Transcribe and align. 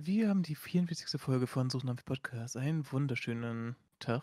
Wir 0.00 0.28
haben 0.28 0.42
die 0.42 0.54
44. 0.54 1.20
Folge 1.20 1.46
von 1.46 1.70
Suchen 1.70 1.88
auf 1.90 2.04
Podcast. 2.04 2.56
Einen 2.56 2.90
wunderschönen 2.92 3.76
Tag. 3.98 4.22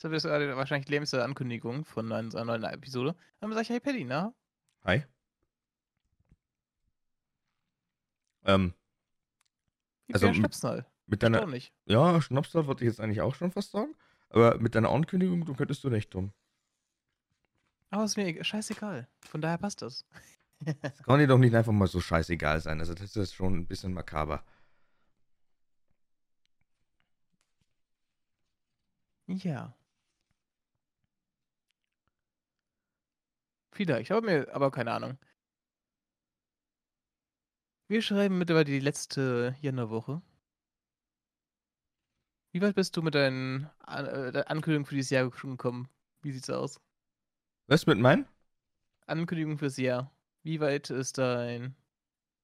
Das 0.00 0.12
ist 0.12 0.24
wahrscheinlich 0.24 0.86
die 0.86 0.92
längste 0.92 1.22
Ankündigung 1.24 1.84
von 1.84 2.10
einer 2.10 2.44
neuen 2.44 2.62
Episode. 2.64 3.16
Dann 3.40 3.50
sage 3.50 3.62
ich, 3.62 3.68
hey 3.70 3.80
Paddy, 3.80 4.04
na? 4.04 4.32
Hi. 4.84 5.04
Ähm, 8.44 8.72
Wie 10.06 10.14
Also, 10.14 10.32
Schnapsnall? 10.32 10.86
mit 11.06 11.22
deiner, 11.22 11.38
Erstaunlich. 11.38 11.74
ja, 11.84 12.22
Schnapszahl 12.22 12.66
wollte 12.66 12.84
ich 12.84 12.88
jetzt 12.88 13.00
eigentlich 13.00 13.20
auch 13.20 13.34
schon 13.34 13.50
fast 13.50 13.72
sagen, 13.72 13.94
aber 14.30 14.58
mit 14.58 14.74
deiner 14.74 14.90
Ankündigung, 14.90 15.44
du 15.44 15.54
könntest 15.54 15.84
du 15.84 15.88
recht 15.88 16.10
tun. 16.12 16.32
Aber 17.90 18.04
ist 18.04 18.16
mir 18.16 18.28
e- 18.28 18.42
scheißegal. 18.44 19.08
Von 19.20 19.40
daher 19.42 19.58
passt 19.58 19.82
das. 19.82 20.06
Das 20.60 21.02
kann 21.02 21.18
dir 21.18 21.26
doch 21.26 21.38
nicht 21.38 21.54
einfach 21.54 21.72
mal 21.72 21.86
so 21.86 22.00
scheißegal 22.00 22.60
sein, 22.60 22.80
also 22.80 22.94
das 22.94 23.16
ist 23.16 23.34
schon 23.34 23.56
ein 23.56 23.66
bisschen 23.66 23.94
makaber. 23.94 24.44
Ja. 29.26 29.74
Vielleicht, 33.72 34.10
aber 34.10 34.20
mir, 34.26 34.54
aber 34.54 34.70
keine 34.70 34.92
Ahnung. 34.92 35.18
Wir 37.88 38.02
schreiben 38.02 38.38
mittlerweile 38.38 38.64
die 38.66 38.80
letzte 38.80 39.56
Januarwoche. 39.60 40.20
Wie 42.52 42.60
weit 42.60 42.74
bist 42.74 42.96
du 42.96 43.02
mit 43.02 43.14
deinen 43.14 43.70
An 43.78 44.06
äh, 44.06 44.44
Ankündigungen 44.46 44.86
für 44.86 44.94
dieses 44.94 45.10
Jahr 45.10 45.30
schon 45.32 45.52
gekommen? 45.52 45.88
Wie 46.22 46.32
sieht's 46.32 46.50
aus? 46.50 46.80
Was 47.68 47.86
mit 47.86 47.98
meinen? 47.98 48.26
Ankündigung 49.06 49.56
fürs 49.58 49.76
Jahr. 49.76 50.12
Wie 50.42 50.60
weit 50.60 50.90
ist 50.90 51.18
dein. 51.18 51.74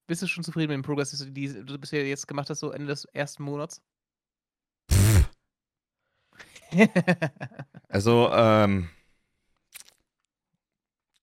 Bist 0.07 0.23
du 0.23 0.27
schon 0.27 0.45
zufrieden 0.45 0.69
mit 0.69 0.77
dem 0.77 0.83
Progress, 0.83 1.11
den 1.11 1.35
du 1.35 1.65
du 1.65 1.79
bisher 1.79 2.07
jetzt 2.07 2.29
gemacht 2.29 2.51
hast, 2.51 2.61
so 2.61 2.71
Ende 2.71 2.89
des 2.89 3.07
ersten 3.07 3.43
Monats? 3.43 3.83
Also, 7.89 8.29
ähm, 8.33 8.89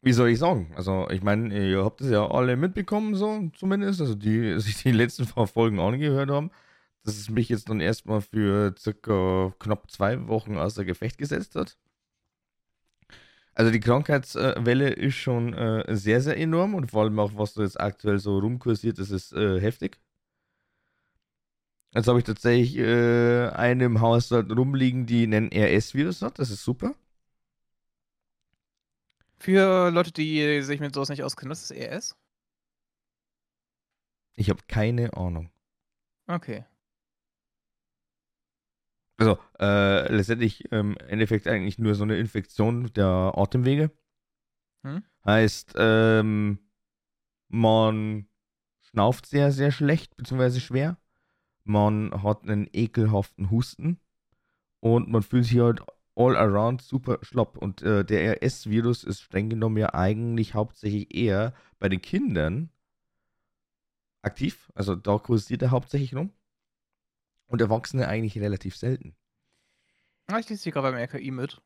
wie 0.02 0.14
soll 0.14 0.30
ich 0.30 0.40
sagen? 0.40 0.72
Also, 0.76 1.08
ich 1.10 1.22
meine, 1.22 1.70
ihr 1.70 1.84
habt 1.84 2.02
es 2.02 2.10
ja 2.10 2.26
alle 2.30 2.56
mitbekommen, 2.58 3.16
so 3.16 3.50
zumindest, 3.56 4.02
also 4.02 4.16
die 4.16 4.60
sich 4.60 4.82
die 4.82 4.92
letzten 4.92 5.26
paar 5.28 5.48
Folgen 5.48 5.80
angehört 5.80 6.30
haben, 6.30 6.52
dass 7.04 7.18
es 7.18 7.30
mich 7.30 7.50
jetzt 7.50 7.70
dann 7.70 7.82
erstmal 7.82 8.22
für 8.22 8.74
circa 8.78 9.54
knapp 9.60 9.92
zwei 9.92 10.28
Wochen 10.28 10.58
außer 10.58 10.86
Gefecht 10.86 11.18
gesetzt 11.18 11.56
hat. 11.56 11.78
Also 13.56 13.72
die 13.72 13.80
Krankheitswelle 13.80 14.90
ist 14.90 15.16
schon 15.16 15.54
äh, 15.54 15.96
sehr, 15.96 16.22
sehr 16.22 16.38
enorm 16.38 16.74
und 16.74 16.90
vor 16.92 17.04
allem 17.04 17.20
auch, 17.20 17.32
was 17.36 17.54
da 17.54 17.62
jetzt 17.62 17.80
aktuell 17.80 18.18
so 18.18 18.40
rumkursiert, 18.40 18.98
das 18.98 19.12
ist 19.12 19.32
äh, 19.34 19.60
heftig. 19.60 20.00
Jetzt 21.94 22.08
habe 22.08 22.18
ich 22.18 22.26
tatsächlich 22.26 22.78
äh, 22.78 23.50
eine 23.50 23.86
im 23.86 24.02
Haushalt 24.02 24.52
rumliegen, 24.52 25.06
die 25.06 25.24
einen 25.24 25.52
RS-Virus 25.52 26.24
hat, 26.24 26.40
das 26.40 26.50
ist 26.50 26.64
super. 26.64 26.96
Für 29.38 29.92
Leute, 29.92 30.12
die 30.12 30.62
sich 30.64 30.80
mit 30.80 30.96
sowas 30.96 31.10
nicht 31.10 31.22
auskennen, 31.22 31.52
was 31.52 31.64
ist 31.64 31.72
ERS? 31.72 32.16
Ich 34.36 34.50
habe 34.50 34.62
keine 34.68 35.16
Ahnung. 35.16 35.52
Okay. 36.26 36.66
Also, 39.24 39.40
äh, 39.58 40.14
letztendlich 40.14 40.66
ähm, 40.74 40.98
im 41.00 41.08
Endeffekt 41.08 41.48
eigentlich 41.48 41.80
nur 41.80 41.96
so 41.96 42.04
eine 42.04 42.18
Infektion 42.18 42.92
der 42.94 43.32
Atemwege. 43.36 43.90
Hm? 44.84 45.04
Heißt, 45.24 45.76
ähm, 45.78 46.60
man 47.48 48.28
schnauft 48.82 49.26
sehr, 49.26 49.54
sehr 49.54 49.72
schlecht, 49.72 50.18
beziehungsweise 50.18 50.60
schwer. 50.60 50.98
Man 51.64 52.22
hat 52.22 52.44
einen 52.44 52.68
ekelhaften 52.74 53.50
Husten 53.50 54.02
und 54.82 55.10
man 55.10 55.24
fühlt 55.24 55.46
sich 55.46 55.60
halt 55.60 55.82
all 56.16 56.36
around 56.36 56.82
super 56.82 57.20
schlapp. 57.22 57.58
Und 57.58 57.82
äh, 57.82 58.04
der 58.04 58.44
RS-Virus 58.44 59.06
ist 59.06 59.22
streng 59.22 59.50
genommen 59.50 59.78
ja 59.78 59.94
eigentlich 59.94 60.54
hauptsächlich 60.54 61.16
eher 61.16 61.54
bei 61.80 61.88
den 61.88 62.02
Kindern 62.02 62.72
aktiv. 64.22 64.70
Also 64.76 64.96
da 64.98 65.18
kursiert 65.18 65.62
er 65.62 65.72
hauptsächlich 65.72 66.14
rum. 66.14 66.34
Und 67.48 67.62
Erwachsene 67.62 68.08
eigentlich 68.08 68.38
relativ 68.40 68.76
selten. 68.76 69.16
Ah, 70.28 70.40
ich 70.40 70.50
lese 70.50 70.64
hier 70.64 70.72
gerade 70.72 70.92
beim 70.92 71.02
RKI 71.02 71.32
mit. 71.32 71.62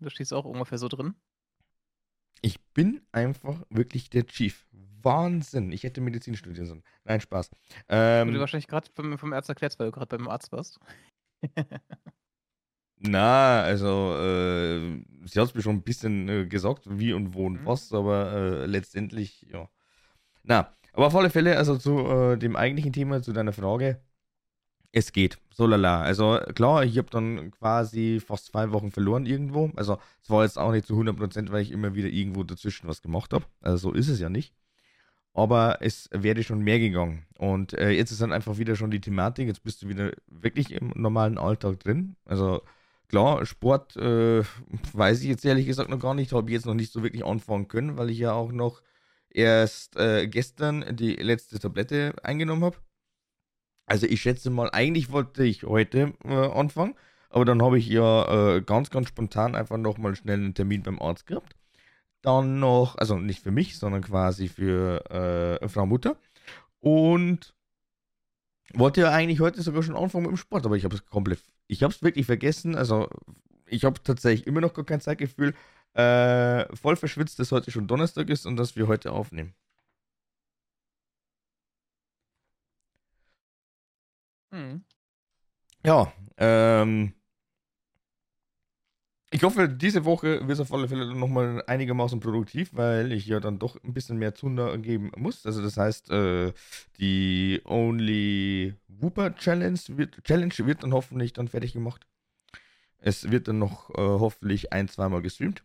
Da 0.00 0.10
steht 0.10 0.26
es 0.26 0.32
auch 0.32 0.44
ungefähr 0.44 0.78
so 0.78 0.88
drin. 0.88 1.14
Ich 2.40 2.60
bin 2.72 3.02
einfach 3.12 3.62
wirklich 3.68 4.10
der 4.10 4.26
Chief. 4.26 4.66
Wahnsinn. 5.02 5.72
Ich 5.72 5.84
hätte 5.84 6.00
Medizin 6.00 6.36
studieren 6.36 6.66
sollen. 6.66 6.84
Nein, 7.04 7.20
Spaß. 7.20 7.50
Ähm, 7.88 8.38
wahrscheinlich 8.38 8.66
gerade 8.66 8.88
vom, 8.94 9.18
vom 9.18 9.32
Arzt 9.32 9.48
erklärt, 9.48 9.78
weil 9.78 9.86
du 9.86 9.92
gerade 9.92 10.16
beim 10.16 10.28
Arzt 10.28 10.50
warst. 10.52 10.80
na, 12.98 13.62
also, 13.62 14.14
äh, 14.16 15.02
sie 15.24 15.40
hat 15.40 15.48
es 15.48 15.54
mir 15.54 15.62
schon 15.62 15.76
ein 15.76 15.82
bisschen 15.82 16.28
äh, 16.28 16.46
gesagt, 16.46 16.82
wie 16.86 17.12
und 17.12 17.34
wo 17.34 17.46
und 17.46 17.62
Mhm. 17.62 17.66
was, 17.66 17.92
aber 17.92 18.32
äh, 18.32 18.66
letztendlich, 18.66 19.42
ja. 19.42 19.68
Na, 20.42 20.74
aber 20.92 21.06
auf 21.06 21.14
alle 21.16 21.30
Fälle, 21.30 21.56
also 21.56 21.76
zu 21.76 21.98
äh, 22.08 22.36
dem 22.36 22.56
eigentlichen 22.56 22.92
Thema, 22.92 23.22
zu 23.22 23.32
deiner 23.32 23.52
Frage. 23.52 24.00
Es 24.92 25.12
geht, 25.12 25.38
so 25.50 25.66
lala. 25.66 26.00
Also 26.00 26.40
klar, 26.54 26.84
ich 26.84 26.96
habe 26.96 27.10
dann 27.10 27.50
quasi 27.50 28.20
fast 28.24 28.46
zwei 28.46 28.72
Wochen 28.72 28.90
verloren 28.90 29.26
irgendwo. 29.26 29.70
Also 29.76 29.98
es 30.22 30.30
war 30.30 30.44
jetzt 30.44 30.58
auch 30.58 30.72
nicht 30.72 30.86
zu 30.86 30.94
100%, 30.94 31.50
weil 31.50 31.62
ich 31.62 31.72
immer 31.72 31.94
wieder 31.94 32.08
irgendwo 32.08 32.42
dazwischen 32.42 32.88
was 32.88 33.02
gemacht 33.02 33.32
habe. 33.34 33.44
Also 33.60 33.90
so 33.90 33.94
ist 33.94 34.08
es 34.08 34.18
ja 34.18 34.28
nicht. 34.30 34.54
Aber 35.34 35.78
es 35.82 36.08
wäre 36.12 36.42
schon 36.42 36.62
mehr 36.62 36.78
gegangen. 36.78 37.26
Und 37.38 37.74
äh, 37.74 37.90
jetzt 37.90 38.10
ist 38.10 38.22
dann 38.22 38.32
einfach 38.32 38.58
wieder 38.58 38.76
schon 38.76 38.90
die 38.90 39.00
Thematik. 39.00 39.46
Jetzt 39.46 39.62
bist 39.62 39.82
du 39.82 39.88
wieder 39.88 40.12
wirklich 40.26 40.72
im 40.72 40.92
normalen 40.96 41.38
Alltag 41.38 41.80
drin. 41.80 42.16
Also 42.24 42.62
klar, 43.08 43.44
Sport 43.46 43.96
äh, 43.96 44.42
weiß 44.94 45.20
ich 45.20 45.28
jetzt 45.28 45.44
ehrlich 45.44 45.66
gesagt 45.66 45.90
noch 45.90 46.00
gar 46.00 46.14
nicht. 46.14 46.32
Habe 46.32 46.48
ich 46.50 46.54
jetzt 46.54 46.66
noch 46.66 46.74
nicht 46.74 46.92
so 46.92 47.02
wirklich 47.02 47.24
anfangen 47.24 47.68
können, 47.68 47.98
weil 47.98 48.10
ich 48.10 48.18
ja 48.18 48.32
auch 48.32 48.52
noch 48.52 48.82
erst 49.30 49.96
äh, 49.96 50.26
gestern 50.28 50.96
die 50.96 51.14
letzte 51.16 51.58
Tablette 51.58 52.14
eingenommen 52.22 52.64
habe. 52.64 52.78
Also 53.88 54.06
ich 54.06 54.20
schätze 54.20 54.50
mal, 54.50 54.70
eigentlich 54.70 55.10
wollte 55.12 55.44
ich 55.44 55.64
heute 55.64 56.12
äh, 56.22 56.34
anfangen, 56.34 56.94
aber 57.30 57.46
dann 57.46 57.62
habe 57.62 57.78
ich 57.78 57.88
ja 57.88 58.56
äh, 58.56 58.60
ganz, 58.60 58.90
ganz 58.90 59.08
spontan 59.08 59.54
einfach 59.54 59.78
nochmal 59.78 60.14
schnell 60.14 60.38
einen 60.38 60.54
Termin 60.54 60.82
beim 60.82 61.00
Arzt 61.00 61.26
gehabt. 61.26 61.56
Dann 62.20 62.60
noch, 62.60 62.98
also 62.98 63.16
nicht 63.16 63.42
für 63.42 63.50
mich, 63.50 63.78
sondern 63.78 64.02
quasi 64.02 64.48
für 64.48 65.58
äh, 65.62 65.68
Frau 65.68 65.86
Mutter. 65.86 66.16
Und 66.80 67.54
wollte 68.74 69.00
ja 69.00 69.10
eigentlich 69.10 69.40
heute 69.40 69.62
sogar 69.62 69.82
schon 69.82 69.96
anfangen 69.96 70.24
mit 70.24 70.32
dem 70.32 70.36
Sport, 70.36 70.66
aber 70.66 70.76
ich 70.76 70.84
habe 70.84 70.94
es 70.94 71.06
komplett, 71.06 71.42
ich 71.66 71.82
habe 71.82 71.92
es 71.92 72.02
wirklich 72.02 72.26
vergessen. 72.26 72.74
Also 72.74 73.08
ich 73.64 73.84
habe 73.84 74.02
tatsächlich 74.02 74.46
immer 74.46 74.60
noch 74.60 74.74
gar 74.74 74.84
kein 74.84 75.00
Zeitgefühl. 75.00 75.54
Äh, 75.94 76.76
voll 76.76 76.96
verschwitzt, 76.96 77.38
dass 77.38 77.52
heute 77.52 77.70
schon 77.70 77.86
Donnerstag 77.86 78.28
ist 78.28 78.44
und 78.44 78.56
dass 78.56 78.76
wir 78.76 78.86
heute 78.86 79.12
aufnehmen. 79.12 79.54
Hm. 84.52 84.84
Ja, 85.84 86.12
ähm. 86.36 87.14
Ich 89.30 89.42
hoffe, 89.42 89.68
diese 89.68 90.06
Woche 90.06 90.40
wird 90.40 90.52
es 90.52 90.60
auf 90.60 90.72
alle 90.72 90.88
Fälle 90.88 91.14
nochmal 91.14 91.62
einigermaßen 91.66 92.18
produktiv, 92.18 92.70
weil 92.72 93.12
ich 93.12 93.26
ja 93.26 93.40
dann 93.40 93.58
doch 93.58 93.76
ein 93.84 93.92
bisschen 93.92 94.16
mehr 94.16 94.34
Zunder 94.34 94.76
geben 94.78 95.12
muss. 95.16 95.44
Also 95.44 95.62
das 95.62 95.76
heißt, 95.76 96.10
äh, 96.10 96.52
die 96.98 97.60
Only 97.66 98.74
Whooper 98.88 99.34
Challenge 99.34 99.78
wird, 99.88 100.24
Challenge 100.24 100.54
wird 100.58 100.82
dann 100.82 100.94
hoffentlich 100.94 101.34
dann 101.34 101.48
fertig 101.48 101.74
gemacht. 101.74 102.06
Es 102.98 103.30
wird 103.30 103.48
dann 103.48 103.58
noch 103.58 103.90
äh, 103.90 103.96
hoffentlich 103.98 104.72
ein, 104.72 104.88
zweimal 104.88 105.20
gestreamt. 105.20 105.62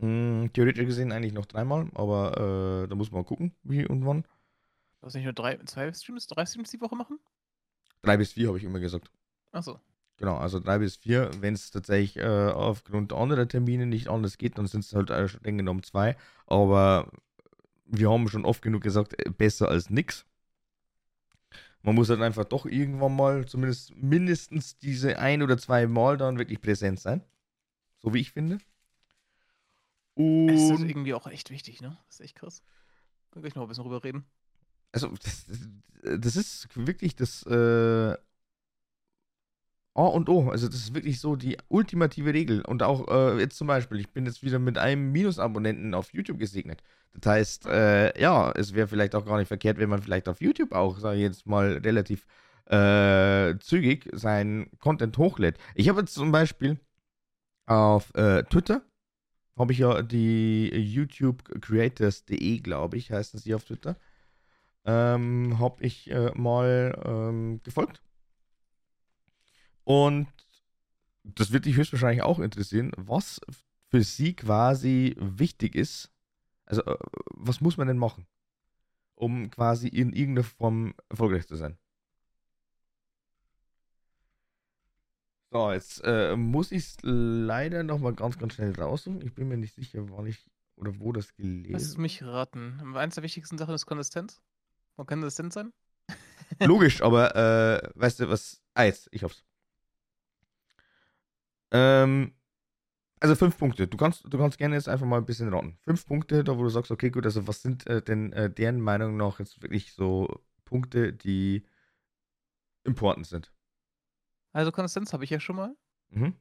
Hm, 0.00 0.50
theoretisch 0.52 0.86
gesehen 0.86 1.12
eigentlich 1.12 1.32
noch 1.32 1.46
dreimal, 1.46 1.88
aber 1.94 2.84
äh, 2.84 2.88
da 2.88 2.94
muss 2.94 3.10
man 3.10 3.24
gucken, 3.24 3.54
wie 3.62 3.86
und 3.86 4.06
wann. 4.06 4.22
Du 5.00 5.06
hast 5.06 5.14
nicht 5.14 5.24
nur 5.24 5.32
drei, 5.32 5.56
zwei 5.64 5.92
Streams, 5.92 6.26
drei 6.26 6.44
Streams 6.44 6.70
die 6.70 6.80
Woche 6.80 6.94
machen? 6.94 7.18
Drei 8.02 8.16
bis 8.16 8.32
vier 8.32 8.48
habe 8.48 8.58
ich 8.58 8.64
immer 8.64 8.80
gesagt. 8.80 9.10
Achso. 9.52 9.80
Genau, 10.18 10.36
also 10.36 10.58
drei 10.58 10.78
bis 10.78 10.96
vier. 10.96 11.30
Wenn 11.40 11.54
es 11.54 11.70
tatsächlich 11.70 12.16
äh, 12.16 12.50
aufgrund 12.50 13.12
anderer 13.12 13.46
Termine 13.46 13.86
nicht 13.86 14.08
anders 14.08 14.36
geht, 14.36 14.58
dann 14.58 14.66
sind 14.66 14.84
es 14.84 14.94
halt 14.94 15.10
äh, 15.10 15.28
streng 15.28 15.58
genommen 15.58 15.82
zwei. 15.82 16.16
Aber 16.46 17.10
wir 17.86 18.10
haben 18.10 18.28
schon 18.28 18.44
oft 18.44 18.62
genug 18.62 18.82
gesagt, 18.82 19.14
äh, 19.18 19.30
besser 19.30 19.68
als 19.68 19.90
nix. 19.90 20.26
Man 21.82 21.94
muss 21.94 22.10
halt 22.10 22.20
einfach 22.20 22.44
doch 22.44 22.66
irgendwann 22.66 23.14
mal, 23.14 23.46
zumindest 23.46 23.94
mindestens 23.96 24.78
diese 24.78 25.18
ein 25.18 25.42
oder 25.42 25.56
zwei 25.56 25.86
Mal 25.86 26.16
dann 26.16 26.38
wirklich 26.38 26.60
präsent 26.60 26.98
sein. 27.00 27.22
So 28.00 28.12
wie 28.12 28.20
ich 28.20 28.32
finde. 28.32 28.58
Es 30.16 30.60
ist 30.62 30.70
Und 30.70 30.88
irgendwie 30.88 31.14
auch 31.14 31.28
echt 31.28 31.50
wichtig, 31.50 31.80
ne? 31.80 31.96
Das 32.06 32.16
ist 32.16 32.24
echt 32.24 32.34
krass. 32.34 32.62
Können 33.30 33.44
wir 33.44 33.50
gleich 33.50 33.54
noch 33.54 33.62
ein 33.62 33.68
bisschen 33.68 33.84
drüber 33.84 34.02
reden. 34.02 34.26
Also 34.92 35.08
das, 35.22 35.46
das 36.02 36.36
ist 36.36 36.68
wirklich 36.74 37.16
das 37.16 37.44
äh, 37.46 38.16
A 39.94 40.02
und 40.02 40.28
O. 40.28 40.50
Also 40.50 40.68
das 40.68 40.76
ist 40.76 40.94
wirklich 40.94 41.20
so 41.20 41.34
die 41.36 41.58
ultimative 41.68 42.32
Regel. 42.32 42.62
Und 42.62 42.82
auch 42.82 43.08
äh, 43.08 43.40
jetzt 43.40 43.56
zum 43.56 43.66
Beispiel, 43.66 43.98
ich 43.98 44.10
bin 44.10 44.26
jetzt 44.26 44.42
wieder 44.42 44.58
mit 44.58 44.78
einem 44.78 45.10
Minusabonnenten 45.12 45.94
auf 45.94 46.12
YouTube 46.14 46.38
gesegnet. 46.38 46.82
Das 47.14 47.32
heißt, 47.32 47.66
äh, 47.66 48.20
ja, 48.20 48.52
es 48.52 48.74
wäre 48.74 48.86
vielleicht 48.86 49.14
auch 49.14 49.24
gar 49.26 49.38
nicht 49.38 49.48
verkehrt, 49.48 49.78
wenn 49.78 49.88
man 49.88 50.02
vielleicht 50.02 50.28
auf 50.28 50.40
YouTube 50.40 50.72
auch, 50.72 50.98
sage 51.00 51.16
ich 51.16 51.22
jetzt 51.22 51.46
mal, 51.46 51.78
relativ 51.78 52.26
äh, 52.66 53.58
zügig 53.58 54.08
seinen 54.12 54.70
Content 54.78 55.18
hochlädt. 55.18 55.58
Ich 55.74 55.88
habe 55.88 56.00
jetzt 56.00 56.14
zum 56.14 56.30
Beispiel 56.30 56.78
auf 57.66 58.14
äh, 58.14 58.44
Twitter 58.44 58.82
habe 59.58 59.72
ich 59.72 59.78
ja 59.78 60.02
die 60.02 60.68
YouTube 60.68 61.42
Creators.de, 61.60 62.60
glaube 62.60 62.96
ich, 62.96 63.10
heißen 63.10 63.40
sie 63.40 63.54
auf 63.54 63.64
Twitter. 63.64 63.96
Ähm, 64.90 65.58
habe 65.58 65.84
ich 65.84 66.10
äh, 66.10 66.30
mal 66.34 66.98
ähm, 67.04 67.60
gefolgt. 67.62 68.02
Und 69.84 70.28
das 71.24 71.52
wird 71.52 71.66
dich 71.66 71.76
höchstwahrscheinlich 71.76 72.22
auch 72.22 72.38
interessieren, 72.38 72.92
was 72.96 73.38
für 73.90 74.02
sie 74.02 74.32
quasi 74.34 75.14
wichtig 75.18 75.74
ist. 75.74 76.10
Also, 76.64 76.82
äh, 76.86 76.96
was 77.34 77.60
muss 77.60 77.76
man 77.76 77.86
denn 77.86 77.98
machen, 77.98 78.26
um 79.14 79.50
quasi 79.50 79.88
in 79.88 80.14
irgendeiner 80.14 80.44
Form 80.44 80.94
erfolgreich 81.10 81.46
zu 81.46 81.56
sein? 81.56 81.76
So, 85.50 85.70
jetzt 85.70 86.00
äh, 86.04 86.34
muss 86.34 86.72
ich 86.72 86.84
es 86.84 86.96
leider 87.02 87.82
nochmal 87.82 88.14
ganz, 88.14 88.38
ganz 88.38 88.54
schnell 88.54 88.74
raussuchen. 88.74 89.20
Ich 89.20 89.34
bin 89.34 89.48
mir 89.48 89.58
nicht 89.58 89.74
sicher, 89.74 90.08
wann 90.08 90.26
ich 90.26 90.46
oder 90.76 90.98
wo 90.98 91.12
das 91.12 91.34
gelesen 91.34 91.72
Lass 91.72 91.82
es 91.82 91.98
mich 91.98 92.22
raten. 92.22 92.96
Eins 92.96 93.16
der 93.16 93.24
wichtigsten 93.24 93.58
Sachen 93.58 93.74
ist 93.74 93.84
Konsistenz. 93.84 94.40
Wo 94.98 95.04
kann 95.04 95.20
Konsistenz 95.20 95.54
sein? 95.54 95.72
Logisch, 96.60 97.02
aber 97.02 97.34
äh, 97.36 97.88
weißt 97.94 98.20
du 98.20 98.28
was? 98.28 98.60
Ah, 98.74 98.82
jetzt, 98.82 99.08
ich 99.12 99.22
hoff's. 99.22 99.44
Ähm, 101.70 102.34
also 103.20 103.36
fünf 103.36 103.56
Punkte. 103.56 103.86
Du 103.86 103.96
kannst, 103.96 104.24
du 104.24 104.38
kannst 104.38 104.58
gerne 104.58 104.74
jetzt 104.74 104.88
einfach 104.88 105.06
mal 105.06 105.18
ein 105.18 105.24
bisschen 105.24 105.54
raten. 105.54 105.78
Fünf 105.82 106.04
Punkte, 106.04 106.42
da 106.42 106.58
wo 106.58 106.64
du 106.64 106.68
sagst, 106.68 106.90
okay, 106.90 107.10
gut, 107.10 107.24
also 107.26 107.46
was 107.46 107.62
sind 107.62 107.86
äh, 107.86 108.02
denn 108.02 108.32
äh, 108.32 108.50
deren 108.50 108.80
Meinung 108.80 109.16
nach 109.16 109.38
jetzt 109.38 109.62
wirklich 109.62 109.92
so 109.92 110.42
Punkte, 110.64 111.12
die 111.12 111.64
important 112.82 113.28
sind? 113.28 113.52
Also 114.52 114.72
Konsistenz 114.72 115.12
habe 115.12 115.22
ich 115.22 115.30
ja 115.30 115.38
schon 115.38 115.56
mal. 115.56 115.76
Mhm. 116.10 116.34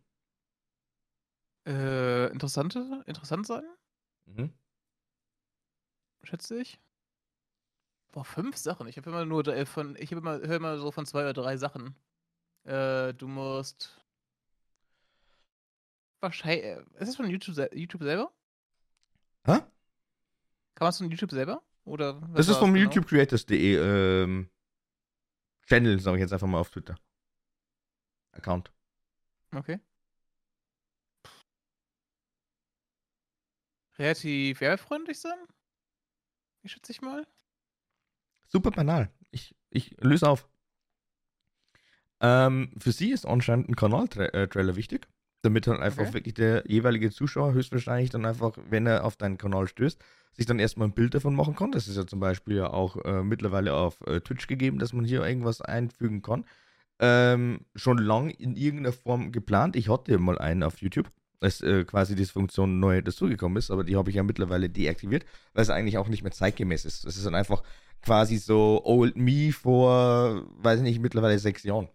Äh, 1.67 2.31
interessante, 2.31 3.03
interessant 3.05 3.45
sein, 3.45 3.63
Mhm. 4.25 4.51
schätze 6.23 6.59
ich. 6.59 6.79
Boah, 8.11 8.23
fünf 8.25 8.57
Sachen. 8.57 8.87
Ich 8.87 8.97
habe 8.97 9.09
immer 9.09 9.25
nur 9.25 9.47
äh, 9.47 9.65
von, 9.65 9.95
ich 9.97 10.11
habe 10.11 10.21
immer, 10.21 10.37
höre 10.39 10.55
immer 10.57 10.77
so 10.77 10.91
von 10.91 11.05
zwei 11.05 11.21
oder 11.21 11.33
drei 11.33 11.57
Sachen. 11.57 11.95
Äh, 12.63 13.13
du 13.13 13.27
musst 13.27 13.99
wahrscheinlich, 16.19 16.65
äh, 16.65 16.83
ist 16.99 17.09
das 17.09 17.15
von 17.15 17.29
YouTube, 17.29 17.55
YouTube 17.73 18.03
selber? 18.03 18.31
Hä? 19.45 19.53
Kann 19.53 20.85
man 20.85 20.89
es 20.89 20.97
von 20.97 21.09
YouTube 21.09 21.31
selber? 21.31 21.61
Oder 21.85 22.13
Das 22.33 22.49
ist 22.49 22.57
vom 22.57 22.73
genau? 22.73 22.85
YouTubeCreators.de 22.85 23.75
ähm, 23.77 24.49
Channel, 25.65 25.99
sage 25.99 26.17
ich 26.17 26.21
jetzt 26.21 26.33
einfach 26.33 26.47
mal 26.47 26.59
auf 26.59 26.69
Twitter. 26.69 26.95
Account. 28.33 28.71
Okay. 29.55 29.79
Relativ 33.97 34.61
werbefreundlich 34.61 35.19
sein? 35.19 35.37
Ich 36.61 36.73
schätze 36.73 36.91
ich 36.91 37.01
mal. 37.01 37.25
Super 38.47 38.71
banal. 38.71 39.09
Ich, 39.31 39.55
ich 39.69 39.95
löse 40.01 40.27
auf. 40.29 40.47
Ähm, 42.19 42.71
für 42.79 42.91
sie 42.91 43.11
ist 43.11 43.25
anscheinend 43.25 43.69
ein 43.69 43.75
Kanal-Trailer 43.75 44.75
wichtig, 44.75 45.07
damit 45.43 45.67
dann 45.67 45.81
einfach 45.83 46.03
Okay. 46.03 46.13
wirklich 46.13 46.33
der 46.33 46.63
jeweilige 46.67 47.11
Zuschauer 47.11 47.53
höchstwahrscheinlich 47.53 48.09
dann 48.09 48.25
einfach, 48.25 48.57
wenn 48.69 48.87
er 48.87 49.05
auf 49.05 49.17
deinen 49.17 49.37
Kanal 49.37 49.67
stößt, 49.67 50.01
sich 50.33 50.45
dann 50.45 50.59
erstmal 50.59 50.87
ein 50.87 50.93
Bild 50.93 51.13
davon 51.13 51.35
machen 51.35 51.55
kann. 51.55 51.71
Das 51.71 51.87
ist 51.87 51.97
ja 51.97 52.07
zum 52.07 52.19
Beispiel 52.19 52.57
ja 52.57 52.69
auch 52.71 52.97
äh, 53.05 53.23
mittlerweile 53.23 53.73
auf 53.73 54.01
äh, 54.07 54.19
Twitch 54.21 54.47
gegeben, 54.47 54.79
dass 54.79 54.93
man 54.93 55.05
hier 55.05 55.25
irgendwas 55.25 55.61
einfügen 55.61 56.21
kann. 56.21 56.45
Ähm, 56.99 57.65
schon 57.75 57.99
lang 57.99 58.29
in 58.31 58.55
irgendeiner 58.55 58.93
Form 58.93 59.31
geplant. 59.31 59.75
Ich 59.75 59.89
hatte 59.89 60.17
mal 60.17 60.39
einen 60.39 60.63
auf 60.63 60.81
YouTube, 60.81 61.11
als 61.39 61.61
äh, 61.61 61.85
quasi 61.85 62.15
diese 62.15 62.31
Funktion 62.31 62.79
neu 62.79 63.01
dazugekommen 63.01 63.57
ist, 63.57 63.71
aber 63.71 63.83
die 63.83 63.95
habe 63.95 64.09
ich 64.09 64.15
ja 64.15 64.23
mittlerweile 64.23 64.69
deaktiviert, 64.69 65.25
weil 65.53 65.63
es 65.63 65.69
eigentlich 65.69 65.97
auch 65.97 66.07
nicht 66.07 66.23
mehr 66.23 66.31
zeitgemäß 66.31 66.85
ist. 66.85 67.05
Das 67.05 67.17
ist 67.17 67.25
dann 67.25 67.35
einfach 67.35 67.63
quasi 68.01 68.37
so 68.37 68.81
Old 68.85 69.17
Me 69.17 69.51
vor, 69.51 70.45
weiß 70.57 70.79
ich 70.79 70.83
nicht, 70.83 71.01
mittlerweile 71.01 71.37
sechs 71.39 71.63
Jahren. 71.63 71.89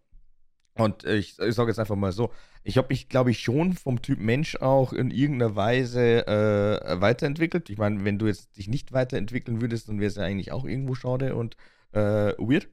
Und 0.74 1.04
ich, 1.04 1.38
ich 1.38 1.54
sage 1.54 1.70
jetzt 1.70 1.78
einfach 1.78 1.96
mal 1.96 2.12
so, 2.12 2.32
ich 2.64 2.78
habe 2.78 2.88
mich, 2.90 3.08
glaube 3.08 3.30
ich, 3.30 3.40
schon 3.40 3.74
vom 3.74 4.00
Typ 4.00 4.18
Mensch 4.18 4.56
auch 4.56 4.92
in 4.92 5.10
irgendeiner 5.10 5.54
Weise 5.54 6.26
äh, 6.26 7.00
weiterentwickelt. 7.00 7.68
Ich 7.68 7.76
meine, 7.76 8.04
wenn 8.04 8.18
du 8.18 8.26
jetzt 8.26 8.56
dich 8.56 8.68
nicht 8.68 8.92
weiterentwickeln 8.92 9.60
würdest, 9.60 9.88
dann 9.88 9.98
wäre 9.98 10.08
es 10.08 10.16
ja 10.16 10.22
eigentlich 10.22 10.52
auch 10.52 10.64
irgendwo 10.64 10.94
schade 10.94 11.34
und 11.34 11.56
äh, 11.92 12.32
weird. 12.38 12.68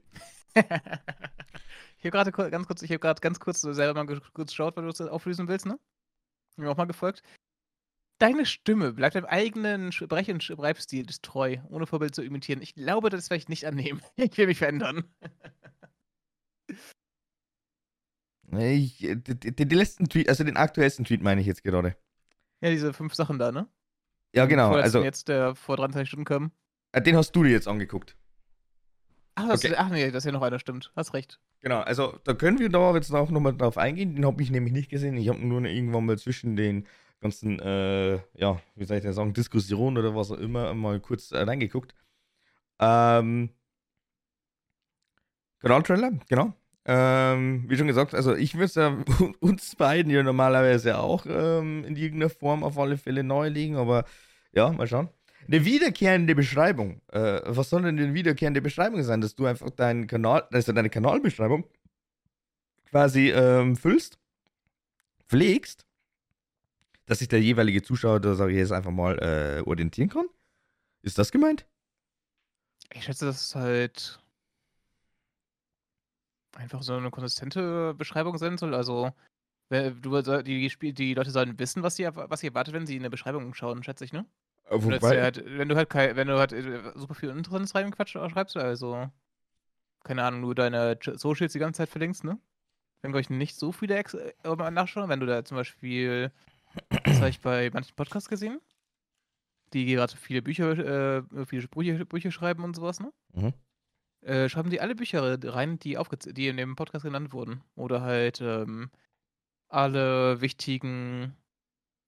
ich 0.54 2.04
habe 2.04 2.10
gerade 2.10 2.32
ganz 2.32 2.66
kurz, 2.66 2.82
ich 2.82 2.90
habe 2.90 3.00
gerade 3.00 3.20
ganz 3.20 3.38
kurz 3.38 3.60
selber 3.60 4.04
mal 4.04 4.20
kurz 4.32 4.48
geschaut, 4.48 4.76
weil 4.76 4.84
du 4.84 4.90
das 4.90 5.00
auflösen 5.02 5.48
willst, 5.48 5.66
ne? 5.66 5.78
Mir 6.56 6.70
auch 6.70 6.76
mal 6.76 6.86
gefolgt. 6.86 7.22
Deine 8.18 8.44
Stimme 8.44 8.92
bleibt 8.92 9.14
deinem 9.14 9.24
eigenen 9.24 9.92
Sprech- 9.92 10.30
und 10.30 10.44
Schreibstil 10.44 11.06
treu, 11.22 11.56
ohne 11.70 11.86
Vorbild 11.86 12.14
zu 12.14 12.22
imitieren. 12.22 12.60
Ich 12.60 12.74
glaube, 12.74 13.08
das 13.08 13.30
werde 13.30 13.38
ich 13.38 13.48
nicht 13.48 13.66
annehmen. 13.66 14.02
Ich 14.16 14.36
will 14.36 14.46
mich 14.46 14.58
verändern. 14.58 15.04
Ich, 18.52 19.02
äh, 19.04 19.16
den, 19.16 19.70
letzten 19.70 20.08
Tweet, 20.08 20.28
also 20.28 20.44
den 20.44 20.56
aktuellsten 20.56 21.04
Tweet 21.04 21.22
meine 21.22 21.40
ich 21.40 21.46
jetzt 21.46 21.62
gerade. 21.62 21.96
Ja, 22.60 22.70
diese 22.70 22.92
fünf 22.92 23.14
Sachen 23.14 23.38
da, 23.38 23.52
ne? 23.52 23.68
Ja, 24.34 24.46
genau. 24.46 24.68
Vorletzten 24.68 24.96
Also, 24.96 25.04
jetzt, 25.04 25.28
der 25.28 25.54
vor 25.54 25.76
23 25.76 26.08
Stunden 26.08 26.52
äh, 26.92 27.02
den 27.02 27.16
hast 27.16 27.32
du 27.32 27.44
dir 27.44 27.50
jetzt 27.50 27.68
angeguckt. 27.68 28.16
Ach, 29.40 29.48
das, 29.48 29.64
Okay. 29.64 29.74
ach 29.76 29.90
nee, 29.90 30.06
das 30.10 30.18
ist 30.18 30.26
ja 30.26 30.32
noch 30.32 30.42
einer, 30.42 30.58
stimmt. 30.58 30.92
Hast 30.96 31.14
recht. 31.14 31.40
Genau, 31.62 31.80
also 31.80 32.18
da 32.24 32.34
können 32.34 32.58
wir 32.58 32.68
da 32.70 32.94
jetzt 32.94 33.12
auch 33.12 33.30
nochmal 33.30 33.56
drauf 33.56 33.76
eingehen. 33.76 34.14
Den 34.14 34.24
habe 34.24 34.42
ich 34.42 34.50
nämlich 34.50 34.72
nicht 34.72 34.90
gesehen. 34.90 35.16
Ich 35.16 35.28
habe 35.28 35.38
nur 35.44 35.62
irgendwann 35.64 36.06
mal 36.06 36.18
zwischen 36.18 36.56
den 36.56 36.86
ganzen, 37.20 37.58
äh, 37.60 38.14
ja, 38.34 38.60
wie 38.76 38.84
soll 38.84 38.96
ich 38.96 39.02
denn 39.02 39.12
sagen, 39.12 39.34
Diskussionen 39.34 39.98
oder 39.98 40.14
was 40.14 40.30
auch 40.30 40.38
immer 40.38 40.72
mal 40.74 41.00
kurz 41.00 41.32
äh, 41.32 41.38
reingeguckt. 41.38 41.94
Ähm, 42.80 43.50
Kanal-Trailer, 45.60 46.12
genau. 46.28 46.54
Ähm, 46.86 47.64
wie 47.68 47.76
schon 47.76 47.86
gesagt, 47.86 48.14
also 48.14 48.34
ich 48.34 48.54
würde 48.54 48.64
es 48.64 48.74
ja 48.74 48.96
uns 49.40 49.76
beiden 49.76 50.10
ja 50.10 50.22
normalerweise 50.22 50.98
auch 50.98 51.26
ähm, 51.28 51.84
in 51.84 51.96
irgendeiner 51.96 52.30
Form 52.30 52.64
auf 52.64 52.78
alle 52.78 52.96
Fälle 52.96 53.22
neu 53.22 53.48
legen, 53.48 53.76
aber 53.76 54.04
ja, 54.52 54.72
mal 54.72 54.86
schauen. 54.86 55.10
Eine 55.46 55.64
wiederkehrende 55.64 56.34
Beschreibung. 56.34 57.00
Äh, 57.08 57.40
was 57.44 57.70
soll 57.70 57.82
denn 57.82 57.98
eine 57.98 58.14
wiederkehrende 58.14 58.62
Beschreibung 58.62 59.02
sein? 59.02 59.20
Dass 59.20 59.34
du 59.34 59.46
einfach 59.46 59.70
deinen 59.70 60.06
Kanal, 60.06 60.46
also 60.52 60.72
deine 60.72 60.90
Kanalbeschreibung 60.90 61.64
quasi 62.90 63.30
ähm, 63.30 63.76
füllst, 63.76 64.18
pflegst, 65.28 65.86
dass 67.06 67.18
sich 67.20 67.28
der 67.28 67.40
jeweilige 67.40 67.82
Zuschauer, 67.82 68.20
da 68.20 68.34
sage 68.34 68.52
ich 68.52 68.58
jetzt 68.58 68.72
einfach 68.72 68.90
mal, 68.90 69.18
äh, 69.18 69.68
orientieren 69.68 70.08
kann? 70.08 70.26
Ist 71.02 71.18
das 71.18 71.32
gemeint? 71.32 71.66
Ich 72.92 73.04
schätze, 73.04 73.26
das 73.26 73.42
ist 73.42 73.54
halt 73.54 74.20
einfach 76.56 76.82
so 76.82 76.94
eine 76.94 77.10
konsistente 77.10 77.94
Beschreibung 77.94 78.38
sein 78.38 78.58
soll. 78.58 78.74
Also, 78.74 79.10
die, 79.72 80.68
die 80.92 81.14
Leute 81.14 81.30
sollen 81.30 81.58
wissen, 81.58 81.82
was 81.82 81.96
sie, 81.96 82.08
was 82.12 82.40
sie 82.40 82.48
erwartet, 82.48 82.74
wenn 82.74 82.86
sie 82.86 82.96
in 82.96 83.02
der 83.02 83.10
Beschreibung 83.10 83.54
schauen, 83.54 83.82
schätze 83.82 84.04
ich, 84.04 84.12
ne? 84.12 84.26
Äh, 84.70 84.82
Wobei, 84.82 85.20
halt, 85.20 85.42
wenn 85.46 85.68
du 85.68 85.76
halt 85.76 85.92
wenn 85.94 86.28
du 86.28 86.38
halt 86.38 86.52
äh, 86.52 86.92
super 86.94 87.14
viel 87.14 87.30
Interessantes 87.30 87.74
reinquatsch 87.74 88.12
schreibst, 88.12 88.56
also 88.56 89.10
keine 90.04 90.24
Ahnung, 90.24 90.40
nur 90.40 90.54
deine 90.54 90.98
Socials 91.02 91.52
die 91.52 91.58
ganze 91.58 91.78
Zeit 91.78 91.88
verlinkst, 91.88 92.24
ne? 92.24 92.38
Dann 93.02 93.12
glaube 93.12 93.22
ich 93.22 93.30
nicht 93.30 93.56
so 93.56 93.72
viele 93.72 93.96
Ex 93.96 94.14
äh, 94.14 94.32
nachschauen, 94.70 95.08
wenn 95.08 95.20
du 95.20 95.26
da 95.26 95.44
zum 95.44 95.56
Beispiel, 95.56 96.30
das 97.04 97.18
habe 97.18 97.30
ich 97.30 97.40
bei 97.40 97.70
manchen 97.72 97.96
Podcasts 97.96 98.28
gesehen, 98.28 98.60
die 99.72 99.86
gerade 99.86 100.16
viele 100.16 100.42
Bücher, 100.42 100.78
äh, 100.78 101.46
viele 101.46 101.62
Sprüche, 101.62 102.04
Bücher 102.06 102.30
schreiben 102.30 102.64
und 102.64 102.76
sowas, 102.76 103.00
ne? 103.00 103.12
Mhm. 103.32 103.52
Äh, 104.22 104.48
schreiben 104.48 104.70
die 104.70 104.80
alle 104.80 104.94
Bücher 104.94 105.38
rein, 105.42 105.78
die, 105.78 105.98
die 106.26 106.48
in 106.48 106.58
dem 106.58 106.76
Podcast 106.76 107.04
genannt 107.04 107.32
wurden. 107.32 107.62
Oder 107.74 108.02
halt 108.02 108.40
ähm, 108.42 108.90
alle 109.68 110.40
wichtigen 110.42 111.34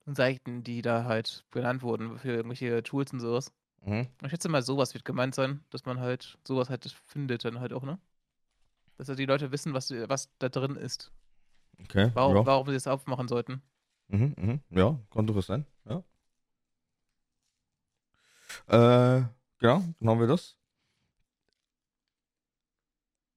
Seiten, 0.06 0.64
die 0.64 0.82
da 0.82 1.04
halt 1.04 1.44
genannt 1.50 1.82
wurden 1.82 2.18
für 2.18 2.32
irgendwelche 2.32 2.82
Tools 2.82 3.12
und 3.12 3.21
sowas. 3.21 3.52
Mhm. 3.85 4.09
Ich 4.23 4.30
schätze 4.30 4.49
mal, 4.49 4.62
sowas 4.62 4.94
wird 4.94 5.04
gemeint 5.04 5.35
sein, 5.35 5.64
dass 5.71 5.85
man 5.85 6.00
halt 6.00 6.38
sowas 6.47 6.71
halt 6.71 6.90
findet 7.06 7.44
dann 7.44 7.61
halt 7.61 7.73
auch, 7.73 7.82
ne? 7.82 7.99
Dass 8.99 9.09
halt 9.09 9.18
die 9.18 9.26
Leute 9.26 9.52
wissen, 9.52 9.75
was, 9.75 9.90
was 9.90 10.30
da 10.38 10.49
drin 10.49 10.76
ist. 10.76 11.12
Okay. 11.80 12.11
Warum, 12.14 12.37
ja. 12.37 12.47
warum 12.47 12.68
sie 12.68 12.75
es 12.75 12.87
aufmachen 12.87 13.28
sollten. 13.28 13.62
Mhm, 14.09 14.35
mhm. 14.37 14.61
Ja, 14.71 14.99
kann 15.11 15.26
durchaus 15.26 15.47
sein. 15.47 15.66
Ja. 15.85 16.04
Äh, 18.68 19.25
genau, 19.59 19.82
dann 20.00 20.09
haben 20.09 20.21
wir 20.21 20.26
das. 20.26 20.56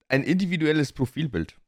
Ein 0.08 0.24
individuelles 0.24 0.94
Profilbild. 0.94 1.60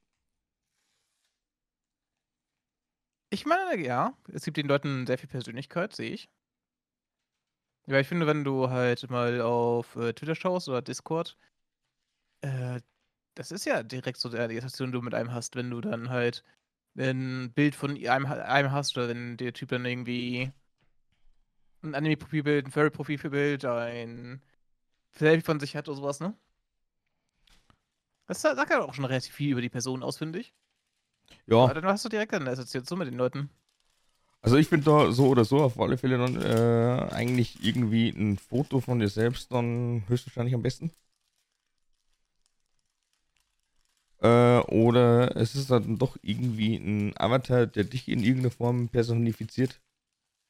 Ich 3.29 3.45
meine, 3.45 3.81
ja, 3.81 4.17
es 4.33 4.43
gibt 4.45 4.57
den 4.57 4.67
Leuten 4.67 5.05
sehr 5.07 5.17
viel 5.17 5.29
Persönlichkeit, 5.29 5.95
sehe 5.95 6.11
ich. 6.11 6.29
Ja, 7.87 7.99
ich 7.99 8.07
finde, 8.07 8.27
wenn 8.27 8.43
du 8.43 8.69
halt 8.69 9.09
mal 9.09 9.41
auf 9.41 9.95
äh, 9.95 10.13
Twitter 10.13 10.35
schaust 10.35 10.67
oder 10.69 10.81
Discord, 10.81 11.37
äh, 12.41 12.81
das 13.35 13.51
ist 13.51 13.65
ja 13.65 13.83
direkt 13.83 14.19
so 14.19 14.29
die 14.29 14.37
Interaktion, 14.37 14.89
die 14.89 14.93
du 14.97 15.01
mit 15.01 15.13
einem 15.13 15.33
hast, 15.33 15.55
wenn 15.55 15.69
du 15.69 15.81
dann 15.81 16.09
halt 16.09 16.43
ein 16.97 17.53
Bild 17.53 17.75
von 17.75 17.91
einem, 17.97 18.25
einem 18.27 18.71
hast 18.71 18.97
oder 18.97 19.09
wenn 19.09 19.37
der 19.37 19.53
Typ 19.53 19.69
dann 19.69 19.85
irgendwie 19.85 20.51
ein 21.83 21.95
Anime-Profilbild, 21.95 22.67
ein 22.67 22.71
Furry-Profilbild, 22.71 23.65
ein 23.65 24.41
Selfie 25.13 25.45
von 25.45 25.59
sich 25.59 25.75
hat 25.75 25.87
oder 25.89 25.97
sowas, 25.97 26.19
ne? 26.19 26.35
Das 28.27 28.41
sagt 28.41 28.69
ja 28.69 28.81
auch 28.81 28.93
schon 28.93 29.05
relativ 29.05 29.33
viel 29.33 29.51
über 29.51 29.61
die 29.61 29.69
Person 29.69 30.03
aus, 30.03 30.17
finde 30.17 30.39
ich. 30.39 30.53
Ja. 31.45 31.57
Aber 31.57 31.73
dann 31.73 31.85
hast 31.85 32.05
du 32.05 32.09
direkt 32.09 32.33
eine 32.33 32.49
Assoziation 32.49 32.99
mit 32.99 33.07
den 33.07 33.17
Leuten. 33.17 33.49
Also 34.41 34.57
ich 34.57 34.67
finde 34.67 34.85
da 34.85 35.11
so 35.11 35.27
oder 35.27 35.45
so 35.45 35.61
auf 35.61 35.79
alle 35.79 35.97
Fälle 35.97 36.17
dann 36.17 36.41
äh, 36.41 37.13
eigentlich 37.13 37.63
irgendwie 37.63 38.09
ein 38.09 38.37
Foto 38.37 38.79
von 38.79 38.99
dir 38.99 39.09
selbst 39.09 39.51
dann 39.51 40.03
höchstwahrscheinlich 40.07 40.55
am 40.55 40.61
besten. 40.61 40.91
Äh, 44.21 44.59
oder 44.59 45.35
es 45.35 45.55
ist 45.55 45.69
dann 45.69 45.97
doch 45.97 46.17
irgendwie 46.21 46.75
ein 46.75 47.13
Avatar, 47.17 47.67
der 47.67 47.83
dich 47.83 48.07
in 48.07 48.23
irgendeiner 48.23 48.51
Form 48.51 48.89
personifiziert. 48.89 49.79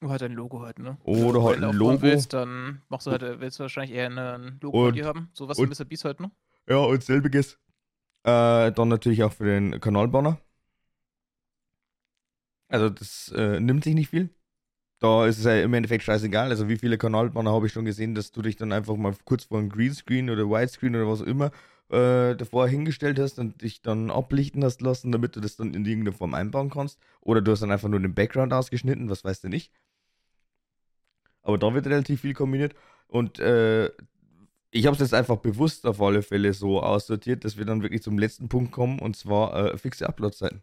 Oder 0.01 0.11
halt 0.11 0.23
ein 0.23 0.33
Logo 0.33 0.61
halt, 0.61 0.79
ne? 0.79 0.97
Oder 1.03 1.43
halt 1.43 1.63
ein 1.63 1.73
Logo. 1.73 2.01
Willst, 2.01 2.33
dann 2.33 2.81
machst 2.89 3.07
du 3.07 3.11
halt, 3.11 3.39
willst 3.39 3.59
du 3.59 3.63
wahrscheinlich 3.63 3.95
eher 3.95 4.07
ein 4.09 4.59
Logo 4.61 4.85
von 4.85 4.93
dir 4.93 5.05
haben. 5.05 5.29
So 5.33 5.47
was 5.47 5.57
wie 5.57 5.65
Mr. 5.65 5.85
Beast 5.85 6.05
halt, 6.05 6.19
ne? 6.19 6.31
Ja, 6.69 6.77
und 6.77 7.03
selbiges. 7.03 7.57
Äh, 8.23 8.71
dann 8.71 8.89
natürlich 8.89 9.23
auch 9.23 9.33
für 9.33 9.45
den 9.45 9.79
Kanalbanner. 9.79 10.39
Also 12.69 12.89
das 12.89 13.31
äh, 13.35 13.59
nimmt 13.59 13.83
sich 13.83 13.95
nicht 13.95 14.09
viel. 14.09 14.29
Da 14.99 15.27
ist 15.27 15.37
es 15.37 15.45
ja 15.45 15.61
im 15.61 15.73
Endeffekt 15.73 16.03
scheißegal. 16.03 16.49
Also 16.49 16.69
wie 16.69 16.77
viele 16.77 16.97
Kanalbanner 16.97 17.51
habe 17.51 17.67
ich 17.67 17.73
schon 17.73 17.85
gesehen, 17.85 18.15
dass 18.15 18.31
du 18.31 18.41
dich 18.41 18.55
dann 18.55 18.71
einfach 18.73 18.95
mal 18.95 19.15
kurz 19.25 19.45
vor 19.45 19.59
einem 19.59 19.69
Greenscreen 19.69 20.29
oder 20.29 20.49
Widescreen 20.49 20.95
oder 20.95 21.07
was 21.07 21.21
auch 21.21 21.27
immer 21.27 21.51
äh, 21.89 22.35
davor 22.35 22.67
hingestellt 22.67 23.19
hast 23.19 23.39
und 23.39 23.61
dich 23.61 23.81
dann 23.81 24.09
ablichten 24.11 24.63
hast 24.63 24.81
lassen, 24.81 25.11
damit 25.11 25.35
du 25.35 25.39
das 25.39 25.55
dann 25.55 25.73
in 25.73 25.85
irgendeiner 25.85 26.17
Form 26.17 26.33
einbauen 26.33 26.69
kannst. 26.69 26.99
Oder 27.21 27.41
du 27.41 27.51
hast 27.51 27.61
dann 27.61 27.71
einfach 27.71 27.89
nur 27.89 27.99
den 27.99 28.15
Background 28.15 28.53
ausgeschnitten, 28.53 29.09
was 29.09 29.23
weißt 29.23 29.43
du 29.45 29.49
nicht. 29.49 29.71
Aber 31.43 31.57
da 31.57 31.73
wird 31.73 31.87
relativ 31.87 32.21
viel 32.21 32.33
kombiniert. 32.33 32.75
Und 33.07 33.39
äh, 33.39 33.89
ich 34.71 34.85
habe 34.85 34.95
es 34.95 34.99
jetzt 34.99 35.13
einfach 35.13 35.37
bewusst 35.37 35.85
auf 35.85 36.01
alle 36.01 36.21
Fälle 36.23 36.53
so 36.53 36.81
aussortiert, 36.81 37.45
dass 37.45 37.57
wir 37.57 37.65
dann 37.65 37.83
wirklich 37.83 38.03
zum 38.03 38.17
letzten 38.17 38.49
Punkt 38.49 38.71
kommen 38.71 38.99
und 38.99 39.15
zwar 39.15 39.73
äh, 39.73 39.77
fixe 39.77 40.07
Upload-Zeiten. 40.09 40.61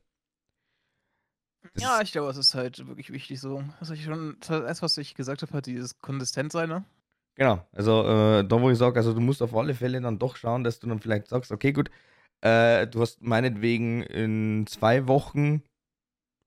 Ja, 1.77 2.01
ich 2.03 2.13
glaube, 2.13 2.31
es 2.31 2.37
ist 2.37 2.55
halt 2.55 2.87
wirklich 2.87 3.11
wichtig 3.11 3.41
so. 3.41 3.65
Also 3.81 3.95
ich 3.95 4.05
schon, 4.05 4.37
das, 4.47 4.83
was 4.83 4.99
ich 4.99 5.15
gesagt 5.15 5.43
habe, 5.43 5.53
hat 5.53 5.67
dieses 5.67 5.99
konsistent 5.99 6.53
sein, 6.53 6.69
ne? 6.69 6.85
Genau, 7.37 7.67
also 7.73 8.03
äh, 8.03 8.47
da 8.47 8.61
wo 8.61 8.71
ich 8.71 8.79
sage, 8.79 8.97
also 8.97 9.13
du 9.13 9.21
musst 9.21 9.43
auf 9.43 9.55
alle 9.57 9.75
Fälle 9.75 10.01
dann 10.01 10.19
doch 10.19 10.37
schauen, 10.37 10.63
dass 10.63 10.79
du 10.79 10.87
dann 10.87 11.01
vielleicht 11.01 11.29
sagst, 11.29 11.51
okay, 11.51 11.73
gut, 11.73 11.91
äh, 12.43 12.87
du 12.87 13.01
hast 13.01 13.23
meinetwegen 13.23 14.03
in 14.03 14.67
zwei 14.69 15.09
Wochen 15.09 15.63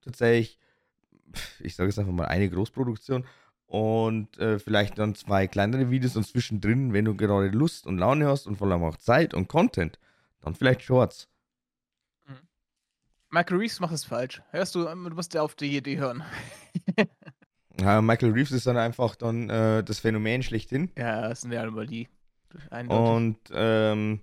tatsächlich, 0.00 0.58
ich 1.60 1.76
sage 1.76 1.90
jetzt 1.90 1.98
einfach 1.98 2.12
mal 2.12 2.26
eine 2.26 2.48
Großproduktion 2.48 3.26
und 3.66 4.38
äh, 4.38 4.58
vielleicht 4.58 4.98
dann 4.98 5.14
zwei 5.14 5.46
kleinere 5.46 5.90
Videos 5.90 6.16
und 6.16 6.26
zwischendrin, 6.26 6.94
wenn 6.94 7.04
du 7.04 7.14
gerade 7.14 7.48
Lust 7.48 7.86
und 7.86 7.98
Laune 7.98 8.26
hast 8.26 8.46
und 8.46 8.56
vor 8.56 8.70
allem 8.70 8.82
auch 8.82 8.96
Zeit 8.96 9.34
und 9.34 9.48
Content, 9.48 9.98
dann 10.40 10.54
vielleicht 10.54 10.82
Shorts. 10.82 11.28
Michael 13.30 13.58
Reeves 13.58 13.80
macht 13.80 13.94
es 13.94 14.04
falsch. 14.04 14.42
Hörst 14.50 14.74
du, 14.74 14.84
du 14.84 14.94
musst 14.94 15.34
ja 15.34 15.42
auf 15.42 15.54
die 15.54 15.76
Idee 15.76 15.98
hören. 15.98 16.24
ja, 17.80 18.00
Michael 18.00 18.32
Reeves 18.32 18.52
ist 18.52 18.66
dann 18.66 18.76
einfach 18.76 19.16
dann 19.16 19.50
äh, 19.50 19.84
das 19.84 19.98
Phänomen 19.98 20.42
schlechthin. 20.42 20.90
Ja, 20.96 21.28
das 21.28 21.42
sind 21.42 21.52
ja 21.52 21.64
immer 21.64 21.86
die. 21.86 22.08
Und 22.88 23.38
ähm, 23.52 24.20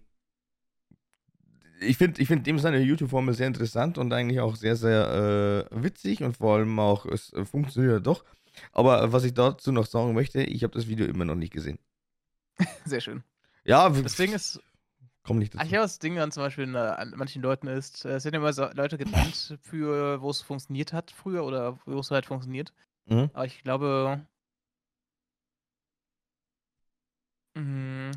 ich 1.79 1.97
finde 1.97 2.21
ich 2.21 2.27
find 2.27 2.47
dem 2.47 2.57
seine 2.59 2.79
YouTube-Formel 2.79 3.33
sehr 3.33 3.47
interessant 3.47 3.97
und 3.97 4.11
eigentlich 4.13 4.39
auch 4.39 4.55
sehr, 4.55 4.75
sehr 4.75 5.67
äh, 5.71 5.83
witzig 5.83 6.23
und 6.23 6.37
vor 6.37 6.55
allem 6.55 6.79
auch, 6.79 7.05
es 7.05 7.31
äh, 7.33 7.45
funktioniert 7.45 8.05
doch. 8.07 8.23
Aber 8.71 9.11
was 9.11 9.23
ich 9.23 9.33
dazu 9.33 9.71
noch 9.71 9.85
sagen 9.85 10.13
möchte, 10.13 10.41
ich 10.41 10.63
habe 10.63 10.73
das 10.73 10.87
Video 10.87 11.05
immer 11.05 11.25
noch 11.25 11.35
nicht 11.35 11.53
gesehen. 11.53 11.77
Sehr 12.85 13.01
schön. 13.01 13.21
Ja, 13.65 13.89
das 13.89 14.15
Ding 14.15 14.31
ist, 14.31 14.61
Komm 15.25 15.39
nicht 15.39 15.55
dazu. 15.55 15.65
Ach 15.65 15.71
ja, 15.71 15.81
das 15.81 15.99
Ding 15.99 16.19
an 16.19 16.31
zum 16.31 16.43
Beispiel 16.43 16.73
äh, 16.75 16.77
an 16.77 17.13
manchen 17.15 17.41
Leuten 17.41 17.67
ist, 17.67 18.05
es 18.05 18.23
sind 18.23 18.35
immer 18.35 18.53
so 18.53 18.67
Leute 18.73 18.97
genannt, 18.97 19.57
für 19.61 20.21
wo 20.21 20.29
es 20.29 20.41
funktioniert 20.41 20.93
hat 20.93 21.11
früher 21.11 21.43
oder 21.43 21.79
wo 21.85 21.99
es 21.99 22.11
halt 22.11 22.27
funktioniert. 22.27 22.73
Mhm. 23.05 23.29
Aber 23.33 23.45
ich 23.45 23.63
glaube, 23.63 24.25
mh, 27.55 28.11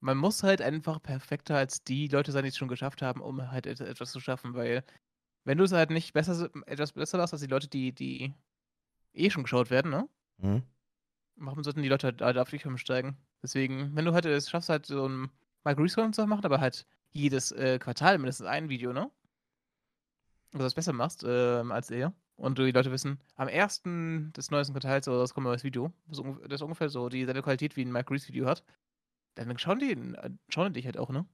man 0.00 0.16
muss 0.16 0.42
halt 0.42 0.62
einfach 0.62 1.02
perfekter 1.02 1.56
als 1.56 1.82
die 1.84 2.08
Leute 2.08 2.32
sein, 2.32 2.44
die 2.44 2.50
es 2.50 2.56
schon 2.56 2.68
geschafft 2.68 3.02
haben, 3.02 3.20
um 3.20 3.50
halt 3.50 3.66
etwas 3.66 4.12
zu 4.12 4.20
schaffen, 4.20 4.54
weil 4.54 4.84
wenn 5.44 5.58
du 5.58 5.64
es 5.64 5.72
halt 5.72 5.90
nicht 5.90 6.12
besser, 6.12 6.50
etwas 6.66 6.92
besser 6.92 7.18
machst 7.18 7.32
als 7.34 7.42
die 7.42 7.48
Leute, 7.48 7.68
die, 7.68 7.92
die 7.92 8.34
eh 9.14 9.30
schon 9.30 9.42
geschaut 9.44 9.70
werden, 9.70 9.90
ne? 9.90 10.08
Mhm. 10.38 10.62
Warum 11.36 11.64
sollten 11.64 11.82
die 11.82 11.88
Leute 11.88 12.14
halt 12.20 12.38
auf 12.38 12.50
dich 12.50 12.66
umsteigen? 12.66 13.16
Deswegen, 13.42 13.96
wenn 13.96 14.04
du 14.04 14.12
halt 14.12 14.26
es 14.26 14.50
schaffst, 14.50 14.68
halt 14.68 14.86
so 14.86 15.08
ein 15.08 15.30
Mike 15.64 15.80
Reese 15.80 16.10
zu 16.12 16.26
machen, 16.26 16.44
aber 16.44 16.60
halt 16.60 16.86
jedes 17.10 17.52
äh, 17.52 17.78
Quartal 17.78 18.18
mindestens 18.18 18.46
ein 18.46 18.68
Video, 18.68 18.92
ne? 18.92 19.10
Also 20.52 20.64
das 20.64 20.74
besser 20.74 20.92
machst 20.92 21.24
äh, 21.24 21.28
als 21.28 21.90
er. 21.90 22.12
Und 22.36 22.58
die 22.58 22.72
Leute 22.72 22.90
wissen, 22.90 23.20
am 23.36 23.48
ersten 23.48 24.32
des 24.32 24.50
neuesten 24.50 24.72
Quartals 24.72 25.06
oder 25.06 25.20
das 25.20 25.34
kommt 25.34 25.46
ein 25.46 25.50
neues 25.50 25.64
Video, 25.64 25.92
das 26.06 26.18
ist 26.18 26.62
ungefähr 26.62 26.88
so 26.88 27.08
dieselbe 27.08 27.42
Qualität 27.42 27.76
wie 27.76 27.84
ein 27.84 27.92
Mike 27.92 28.10
Reese 28.10 28.28
Video 28.28 28.46
hat, 28.46 28.64
dann 29.34 29.56
schauen 29.58 29.78
die, 29.78 29.92
äh, 29.92 30.30
schauen 30.48 30.72
die 30.72 30.80
dich 30.80 30.86
halt 30.86 30.98
auch, 30.98 31.10
ne? 31.10 31.26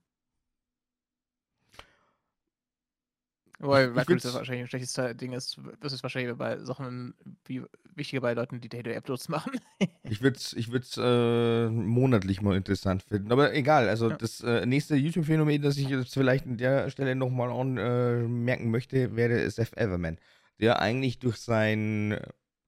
Weil 3.61 3.89
Records 3.89 4.23
das 4.23 4.33
wahrscheinlich 4.33 4.63
ein 4.63 4.67
schlechtes 4.69 5.17
Ding 5.17 5.33
ist. 5.33 5.59
Das 5.81 5.91
ist 5.91 6.01
wahrscheinlich 6.01 6.33
bei 6.37 6.57
Sachen 6.59 7.13
wie 7.45 7.61
wichtiger 7.93 8.21
bei 8.21 8.33
Leuten, 8.33 8.61
die 8.61 8.69
Daily-Uploads 8.69 9.27
machen. 9.27 9.59
ich 10.03 10.21
würde 10.21 10.37
es 10.37 10.53
ich 10.53 10.69
äh, 10.97 11.69
monatlich 11.69 12.41
mal 12.41 12.55
interessant 12.55 13.03
finden. 13.03 13.31
Aber 13.33 13.53
egal, 13.53 13.89
also 13.89 14.11
ja. 14.11 14.17
das 14.17 14.39
äh, 14.41 14.65
nächste 14.65 14.95
YouTube-Phänomen, 14.95 15.61
das 15.61 15.75
ich 15.75 15.89
jetzt 15.89 16.13
vielleicht 16.13 16.45
an 16.45 16.55
der 16.55 16.89
Stelle 16.89 17.15
nochmal 17.15 17.51
anmerken 17.51 18.67
äh, 18.67 18.69
möchte, 18.69 19.15
wäre 19.17 19.49
Seth 19.51 19.75
Everman. 19.75 20.17
Der 20.61 20.81
eigentlich 20.81 21.19
durch 21.19 21.35
sein 21.35 22.17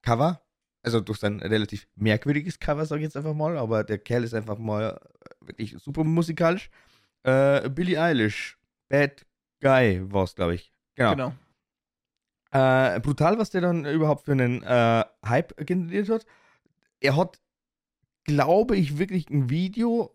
Cover, 0.02 0.42
also 0.84 1.00
durch 1.00 1.20
sein 1.20 1.40
relativ 1.40 1.88
merkwürdiges 1.96 2.60
Cover, 2.60 2.86
sage 2.86 3.00
ich 3.00 3.06
jetzt 3.06 3.18
einfach 3.18 3.34
mal, 3.34 3.58
aber 3.58 3.86
der 3.86 3.98
Kerl 3.98 4.26
ist 4.26 4.34
einfach 4.34 4.58
mal 4.58 5.00
wirklich 5.40 5.78
super 5.80 6.04
musikalisch. 6.04 6.70
Äh, 7.24 7.70
Billie 7.70 8.02
Eilish, 8.02 8.58
Bad 8.90 9.26
Guy 9.62 10.02
war 10.12 10.26
es, 10.26 10.36
glaube 10.36 10.56
ich. 10.56 10.74
Genau. 10.96 11.12
genau. 11.12 11.34
Äh, 12.52 13.00
brutal, 13.00 13.38
was 13.38 13.50
der 13.50 13.62
dann 13.62 13.86
überhaupt 13.86 14.26
für 14.26 14.34
einen 14.34 14.62
äh, 14.64 15.06
Hype 15.26 15.56
generiert 15.66 16.10
hat. 16.10 16.26
Er 17.00 17.16
hat, 17.16 17.40
glaube 18.26 18.76
ich, 18.76 18.98
wirklich 18.98 19.30
ein 19.30 19.50
Video, 19.50 20.14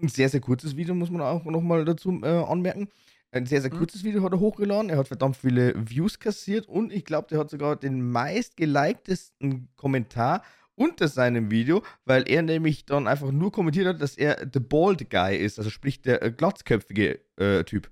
ein 0.00 0.08
sehr, 0.08 0.28
sehr 0.28 0.40
kurzes 0.40 0.76
Video, 0.76 0.94
muss 0.94 1.10
man 1.10 1.22
auch 1.22 1.44
nochmal 1.44 1.84
dazu 1.84 2.20
äh, 2.22 2.44
anmerken. 2.44 2.88
Ein 3.30 3.46
sehr, 3.46 3.62
sehr 3.62 3.72
mhm. 3.72 3.78
kurzes 3.78 4.02
mhm. 4.02 4.08
Video 4.08 4.22
hat 4.22 4.32
er 4.32 4.40
hochgeladen. 4.40 4.90
Er 4.90 4.98
hat 4.98 5.08
verdammt 5.08 5.38
viele 5.38 5.72
Views 5.88 6.18
kassiert 6.18 6.68
und 6.68 6.92
ich 6.92 7.06
glaube, 7.06 7.28
der 7.28 7.38
hat 7.38 7.48
sogar 7.48 7.76
den 7.76 8.10
meist 8.10 8.58
geliktesten 8.58 9.70
Kommentar 9.76 10.42
unter 10.74 11.08
seinem 11.08 11.50
Video, 11.50 11.82
weil 12.04 12.28
er 12.28 12.42
nämlich 12.42 12.84
dann 12.84 13.06
einfach 13.06 13.30
nur 13.30 13.50
kommentiert 13.50 13.86
hat, 13.86 14.02
dass 14.02 14.16
er 14.16 14.46
the 14.52 14.60
bald 14.60 15.10
guy 15.10 15.36
ist, 15.36 15.58
also 15.58 15.70
sprich 15.70 16.02
der 16.02 16.22
äh, 16.22 16.30
glatzköpfige 16.30 17.20
äh, 17.36 17.64
Typ. 17.64 17.90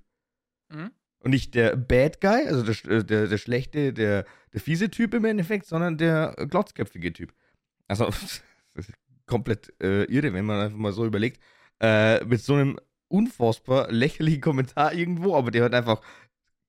Mhm. 0.69 0.91
Und 1.23 1.31
nicht 1.31 1.53
der 1.53 1.75
Bad 1.75 2.19
Guy, 2.19 2.47
also 2.47 2.63
der, 2.63 2.91
äh, 2.91 3.03
der, 3.03 3.27
der 3.27 3.37
schlechte, 3.37 3.93
der, 3.93 4.25
der 4.53 4.59
fiese 4.59 4.89
Typ 4.89 5.13
im 5.13 5.25
Endeffekt, 5.25 5.67
sondern 5.67 5.97
der 5.97 6.35
glotzköpfige 6.49 7.13
Typ. 7.13 7.33
Also, 7.87 8.09
komplett 9.27 9.73
äh, 9.81 10.03
irre, 10.05 10.33
wenn 10.33 10.45
man 10.45 10.59
einfach 10.59 10.77
mal 10.77 10.91
so 10.91 11.05
überlegt. 11.05 11.41
Äh, 11.79 12.23
mit 12.25 12.41
so 12.41 12.55
einem 12.55 12.79
unfassbar 13.07 13.91
lächerlichen 13.91 14.41
Kommentar 14.41 14.93
irgendwo, 14.93 15.35
aber 15.35 15.51
der 15.51 15.63
hat 15.65 15.73
einfach 15.73 16.01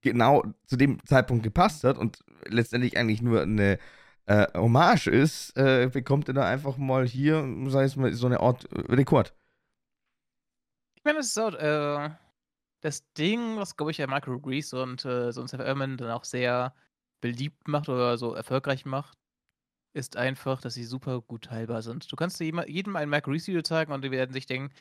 genau 0.01 0.45
zu 0.67 0.77
dem 0.77 1.05
Zeitpunkt 1.05 1.45
gepasst 1.45 1.85
hat 1.85 1.97
und 1.97 2.19
letztendlich 2.47 2.97
eigentlich 2.97 3.23
nur 3.23 3.43
eine 3.43 3.79
äh, 4.27 4.47
Hommage 4.55 5.09
ist, 5.09 5.57
äh, 5.57 5.89
bekommt 5.93 6.29
er 6.29 6.35
da 6.35 6.47
einfach 6.47 6.77
mal 6.77 7.07
hier, 7.07 7.47
sei 7.69 7.85
es 7.85 7.97
mal, 7.97 8.13
so 8.13 8.27
eine 8.27 8.41
Art 8.41 8.65
äh, 8.73 8.93
Rekord. 8.93 9.35
Ich 10.95 11.05
meine, 11.05 11.19
es 11.19 11.27
ist 11.27 11.35
so, 11.35 11.49
äh, 11.49 12.11
das 12.83 13.11
Ding, 13.15 13.57
was, 13.57 13.77
glaube 13.77 13.91
ich, 13.93 13.99
ja 13.99 14.07
Michael 14.07 14.39
Grease 14.41 14.81
und 14.83 15.05
äh, 15.05 15.33
so 15.33 15.41
ein 15.41 15.49
Seth 15.49 15.61
Erman 15.61 15.97
dann 15.97 16.11
auch 16.11 16.25
sehr 16.25 16.75
beliebt 17.21 17.67
macht 17.69 17.89
oder 17.89 18.19
so 18.19 18.35
erfolgreich 18.35 18.85
macht, 18.85 19.17
ist 19.95 20.17
einfach, 20.17 20.61
dass 20.61 20.75
sie 20.75 20.85
super 20.85 21.21
gut 21.21 21.45
teilbar 21.45 21.83
sind. 21.83 22.11
Du 22.11 22.17
kannst 22.17 22.41
jedem 22.41 22.97
ein 22.97 23.09
Michael 23.09 23.33
Grease 23.33 23.47
Video 23.47 23.63
zeigen 23.63 23.93
und 23.93 24.03
die 24.03 24.11
werden 24.11 24.33
sich 24.33 24.47
denken, 24.47 24.75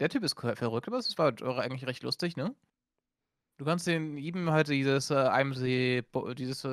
der 0.00 0.08
Typ 0.08 0.24
ist 0.24 0.38
verrückt, 0.38 0.88
aber 0.88 0.98
es 0.98 1.16
war 1.18 1.34
eigentlich 1.58 1.86
recht 1.86 2.02
lustig, 2.02 2.36
ne? 2.36 2.54
Du 3.58 3.64
kannst 3.66 3.86
den 3.86 4.16
jedem 4.16 4.50
halt 4.50 4.68
dieses 4.68 5.10
äh, 5.10 5.40
IMC, 5.40 6.10
Bo- 6.10 6.32
dieses 6.34 6.64
äh, 6.64 6.68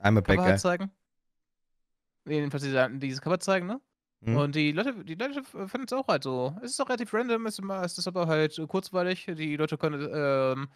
I'm 0.00 0.18
a 0.18 0.20
Cover 0.22 0.42
halt 0.42 0.60
zeigen. 0.60 0.90
Jedenfalls 2.26 2.62
diese, 2.62 2.88
dieses 2.98 3.20
Cover 3.20 3.38
zeigen, 3.38 3.66
ne? 3.66 3.80
Mhm. 4.24 4.36
Und 4.36 4.54
die 4.54 4.72
Leute, 4.72 5.04
die 5.04 5.14
Leute 5.14 5.44
finden 5.44 5.86
es 5.86 5.92
auch 5.92 6.08
halt 6.08 6.24
so. 6.24 6.56
Es 6.62 6.72
ist 6.72 6.80
auch 6.80 6.88
relativ 6.88 7.12
random, 7.12 7.46
es 7.46 7.58
ist, 7.58 8.08
aber 8.08 8.26
halt 8.26 8.58
kurzweilig. 8.68 9.26
Die 9.36 9.56
Leute 9.56 9.76
können 9.76 10.08
ähm, 10.12 10.68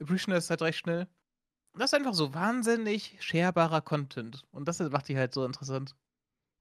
appreciaten 0.00 0.32
es 0.32 0.48
halt 0.48 0.62
recht 0.62 0.78
schnell. 0.78 1.06
Und 1.72 1.80
das 1.80 1.92
ist 1.92 1.98
einfach 1.98 2.14
so 2.14 2.32
wahnsinnig 2.32 3.16
sharebarer 3.20 3.82
Content. 3.82 4.44
Und 4.50 4.66
das 4.66 4.78
macht 4.80 5.08
die 5.08 5.16
halt 5.18 5.34
so 5.34 5.44
interessant. 5.44 5.94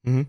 Mhm. 0.04 0.28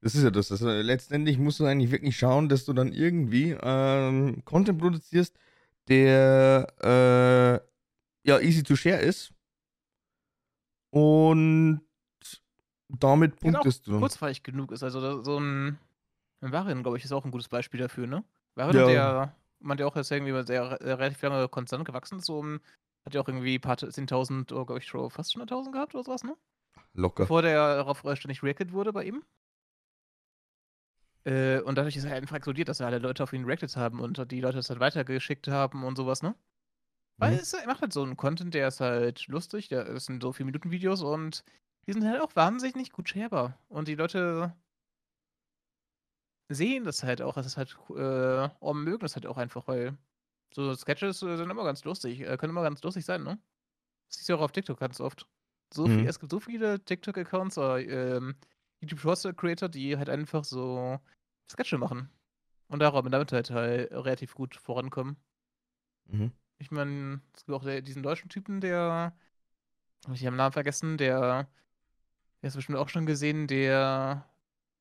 Das 0.00 0.14
ist 0.14 0.22
ja 0.22 0.30
das. 0.30 0.52
Also 0.52 0.68
letztendlich 0.70 1.38
musst 1.38 1.58
du 1.58 1.64
eigentlich 1.64 1.90
wirklich 1.90 2.16
schauen, 2.16 2.48
dass 2.48 2.64
du 2.64 2.72
dann 2.72 2.92
irgendwie 2.92 3.56
ähm, 3.60 4.44
Content 4.44 4.78
produzierst, 4.78 5.36
der 5.88 6.72
äh, 6.80 8.28
ja 8.28 8.38
easy 8.38 8.62
to 8.62 8.76
share 8.76 9.00
ist. 9.00 9.32
Und 10.90 11.87
damit 12.88 13.40
Genau, 13.40 13.58
punktest 13.58 13.86
du. 13.86 13.92
dann. 13.92 14.00
kurzweilig 14.00 14.42
genug 14.42 14.72
ist. 14.72 14.82
Also 14.82 15.22
so 15.22 15.38
ein, 15.38 15.78
ein 16.40 16.52
Varian, 16.52 16.82
glaube 16.82 16.96
ich, 16.98 17.04
ist 17.04 17.12
auch 17.12 17.24
ein 17.24 17.30
gutes 17.30 17.48
Beispiel 17.48 17.80
dafür, 17.80 18.06
ne? 18.06 18.24
Varian, 18.54 18.76
Ja. 18.76 18.92
der, 18.92 19.36
man 19.60 19.78
ja 19.78 19.86
auch 19.86 19.96
jetzt 19.96 20.10
irgendwie 20.10 20.32
sehr, 20.46 20.78
sehr 20.80 20.98
relativ 20.98 21.22
lange 21.22 21.48
konstant 21.48 21.84
gewachsen 21.84 22.18
ist, 22.18 22.26
so 22.26 22.38
um, 22.38 22.60
hat 23.04 23.14
ja 23.14 23.20
auch 23.20 23.28
irgendwie 23.28 23.56
ein 23.56 23.60
paar 23.60 23.76
10.000, 23.76 24.52
oder 24.52 24.66
glaube 24.66 24.78
ich, 24.80 24.86
schon 24.86 25.10
fast 25.10 25.34
100.000 25.36 25.72
gehabt 25.72 25.94
oder 25.94 26.04
sowas, 26.04 26.24
ne? 26.24 26.36
Locker. 26.94 27.24
Bevor 27.24 27.42
der 27.42 27.76
darauf 27.76 28.04
äh, 28.04 28.16
ständig 28.16 28.42
reacted 28.42 28.72
wurde 28.72 28.92
bei 28.92 29.04
ihm. 29.04 29.24
Äh, 31.24 31.60
und 31.60 31.76
dadurch 31.76 31.96
ist 31.96 32.04
er 32.04 32.14
einfach 32.14 32.36
explodiert, 32.36 32.68
dass 32.68 32.80
alle 32.80 32.98
Leute 32.98 33.22
auf 33.22 33.32
ihn 33.32 33.44
reacted 33.44 33.76
haben 33.76 34.00
und 34.00 34.30
die 34.30 34.40
Leute 34.40 34.56
das 34.56 34.70
halt 34.70 34.80
weitergeschickt 34.80 35.48
haben 35.48 35.84
und 35.84 35.96
sowas, 35.96 36.22
ne? 36.22 36.34
Weil 37.18 37.32
Mhm. 37.34 37.38
es, 37.40 37.52
er 37.52 37.66
macht 37.66 37.82
halt 37.82 37.92
so 37.92 38.02
einen 38.02 38.16
Content, 38.16 38.54
der 38.54 38.68
ist 38.68 38.80
halt 38.80 39.26
lustig, 39.26 39.68
der 39.68 39.84
das 39.84 40.04
sind 40.06 40.22
so 40.22 40.32
4-Minuten-Videos 40.32 41.02
und 41.02 41.44
die 41.88 41.94
sind 41.94 42.06
halt 42.06 42.20
auch 42.20 42.36
wahnsinnig 42.36 42.92
gut 42.92 43.08
sharebar. 43.08 43.58
Und 43.68 43.88
die 43.88 43.94
Leute 43.94 44.54
sehen 46.50 46.84
das 46.84 47.02
halt 47.02 47.22
auch, 47.22 47.34
dass 47.34 47.46
es 47.46 47.56
halt, 47.56 47.78
äh, 47.96 48.48
oh, 48.60 48.74
mögen 48.74 49.00
das 49.00 49.16
halt 49.16 49.26
auch 49.26 49.38
einfach, 49.38 49.66
weil 49.66 49.96
so 50.54 50.74
Sketches 50.74 51.22
äh, 51.22 51.36
sind 51.38 51.50
immer 51.50 51.64
ganz 51.64 51.84
lustig, 51.84 52.20
äh, 52.20 52.36
können 52.36 52.50
immer 52.50 52.62
ganz 52.62 52.82
lustig 52.82 53.06
sein, 53.06 53.22
ne? 53.22 53.38
Das 54.08 54.18
siehst 54.18 54.28
du 54.28 54.36
auch 54.36 54.42
auf 54.42 54.52
TikTok 54.52 54.78
ganz 54.78 55.00
oft. 55.00 55.26
So 55.72 55.86
viel, 55.86 56.02
Mhm. 56.02 56.08
es 56.08 56.20
gibt 56.20 56.30
so 56.30 56.40
viele 56.40 56.82
TikTok-Accounts 56.84 57.56
oder 57.56 57.80
ähm, 57.80 58.34
YouTube 58.80 59.00
Shorts 59.00 59.26
Creator, 59.36 59.68
die 59.70 59.96
halt 59.96 60.10
einfach 60.10 60.44
so 60.44 60.98
Sketche 61.50 61.78
machen. 61.78 62.10
Und 62.68 62.80
darum 62.80 63.10
damit 63.10 63.32
halt, 63.32 63.50
halt 63.50 63.90
relativ 63.92 64.34
gut 64.34 64.56
vorankommen. 64.56 65.16
Mhm. 66.06 66.32
Ich 66.58 66.70
meine, 66.70 67.22
es 67.34 67.46
gibt 67.46 67.56
auch 67.56 67.64
diesen 67.82 68.02
deutschen 68.02 68.28
Typen, 68.28 68.60
der, 68.60 69.14
hab 70.06 70.14
ich 70.14 70.20
den 70.20 70.36
Namen 70.36 70.52
vergessen, 70.52 70.98
der, 70.98 71.48
der 72.42 72.48
ist 72.48 72.56
bestimmt 72.56 72.78
auch 72.78 72.88
schon 72.88 73.06
gesehen, 73.06 73.46
der 73.46 74.24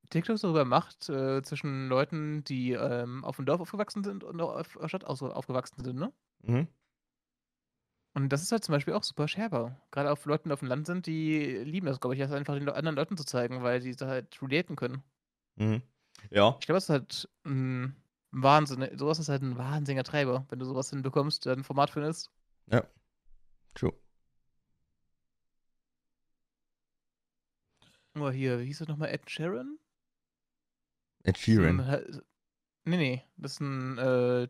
TikToks 0.10 0.42
darüber 0.42 0.66
macht, 0.66 1.10
äh, 1.10 1.42
zwischen 1.44 1.90
Leuten, 1.90 2.44
die 2.44 2.72
ähm, 2.72 3.26
auf 3.26 3.38
dem 3.38 3.46
Dorf 3.46 3.62
aufgewachsen 3.62 4.04
sind 4.04 4.24
und 4.24 4.40
auf 4.40 4.78
der 4.80 4.88
Stadt 4.88 5.04
aufgewachsen 5.04 5.84
sind, 5.84 5.98
ne? 5.98 6.14
Mhm. 6.44 6.68
Und 8.14 8.30
das 8.30 8.42
ist 8.42 8.52
halt 8.52 8.64
zum 8.64 8.74
Beispiel 8.74 8.94
auch 8.94 9.04
super 9.04 9.28
sharebar. 9.28 9.80
Gerade 9.92 10.12
auf 10.12 10.26
Leuten, 10.26 10.50
die 10.50 10.54
auf 10.54 10.62
dem 10.62 10.70
Land 10.70 10.88
sind, 10.88 11.06
die 11.06 11.46
lieben 11.58 11.86
das, 11.86 12.00
glaube 12.00 12.16
ich, 12.16 12.22
das 12.22 12.32
einfach 12.32 12.56
den 12.56 12.68
anderen 12.68 12.96
Leuten 12.96 13.16
zu 13.16 13.24
zeigen, 13.24 13.62
weil 13.62 13.80
die 13.80 13.96
da 13.96 14.08
halt 14.08 14.42
relaten 14.42 14.76
können. 14.76 15.04
Mhm. 15.56 15.84
Ja. 16.32 16.58
Ich 16.60 16.66
glaube, 16.66 16.78
das 16.78 16.86
ist 16.86 16.90
halt 16.90 17.30
ein 17.46 17.96
Wahnsinn. 18.32 18.98
Sowas 18.98 19.20
ist 19.20 19.30
halt 19.30 19.44
ein 19.44 19.58
wahnsinniger 19.58 20.04
Treiber, 20.04 20.48
wenn 20.50 20.58
du 20.58 20.66
sowas 20.66 20.90
hinbekommst, 20.90 21.46
ein 21.46 21.64
Format 21.64 21.92
findest. 21.92 22.32
True. 23.76 23.94
Oh, 28.20 28.30
hier, 28.30 28.60
wie 28.60 28.66
hieß 28.66 28.80
das 28.80 28.88
nochmal? 28.88 29.10
Ed 29.10 29.30
Sheeran? 29.30 29.78
Ed 31.24 31.38
Sheeran. 31.38 31.86
halt- 31.86 32.24
nee, 32.86 32.98
nee. 32.98 33.24
Das 33.38 33.54
ist 33.54 33.60
ein 33.62 33.98
äh, 33.98 34.48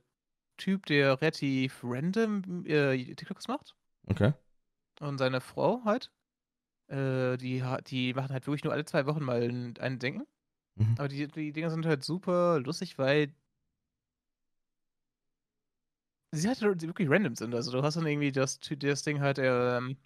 Typ, 0.57 0.85
der 0.87 1.21
relativ 1.21 1.81
random 1.83 2.65
äh, 2.65 3.13
TikToks 3.15 3.47
macht. 3.47 3.75
Okay. 4.07 4.33
Und 4.99 5.17
seine 5.17 5.41
Frau 5.41 5.83
halt. 5.85 6.11
Äh, 6.87 7.37
die, 7.37 7.63
die 7.87 8.13
machen 8.13 8.31
halt 8.31 8.47
wirklich 8.47 8.63
nur 8.63 8.73
alle 8.73 8.85
zwei 8.85 9.05
Wochen 9.05 9.23
mal 9.23 9.41
ein, 9.43 9.77
ein 9.77 9.99
Denken. 9.99 10.25
Mhm. 10.75 10.95
Aber 10.97 11.07
die, 11.07 11.27
die 11.27 11.51
Dinger 11.51 11.69
sind 11.69 11.85
halt 11.85 12.03
super 12.03 12.59
lustig, 12.59 12.97
weil 12.97 13.33
sie 16.31 16.47
halt 16.47 16.61
wirklich 16.61 17.09
random 17.09 17.35
sind. 17.35 17.53
Also 17.53 17.71
du 17.71 17.83
hast 17.83 17.95
dann 17.95 18.05
irgendwie 18.07 18.31
das, 18.31 18.59
das 18.59 19.03
Ding 19.03 19.19
halt, 19.21 19.37
ähm, 19.39 19.97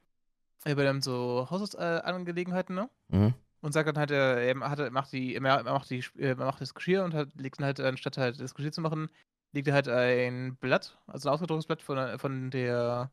er 0.64 0.74
übernimmt 0.74 1.04
so 1.04 1.48
Haushaltsangelegenheiten, 1.50 2.76
ne? 2.76 2.90
Mhm. 3.10 3.34
Und 3.62 3.74
sagt 3.74 3.88
dann 3.88 3.98
halt, 3.98 4.12
er, 4.12 4.38
er 4.38 4.60
hat, 4.70 4.92
macht 4.92 5.12
die, 5.14 5.36
er 5.36 5.42
macht 5.42 5.90
die, 5.92 6.04
er 6.18 6.36
macht 6.36 6.62
das 6.62 6.74
Geschirr 6.74 7.04
und 7.04 7.14
hat, 7.14 7.30
legt 7.36 7.60
dann 7.60 7.66
halt, 7.66 7.80
anstatt 7.80 8.18
halt 8.18 8.40
das 8.40 8.56
Geschirr 8.56 8.72
zu 8.72 8.82
machen, 8.82 9.10
legt 9.52 9.68
er 9.68 9.74
halt 9.76 9.88
ein 9.88 10.56
Blatt, 10.58 10.98
also 11.08 11.30
ein 11.30 11.34
ausgedrucktes 11.34 11.68
Blatt 11.68 11.82
von, 11.82 11.96
der- 11.98 12.18
von 12.20 12.50
der 12.52 13.12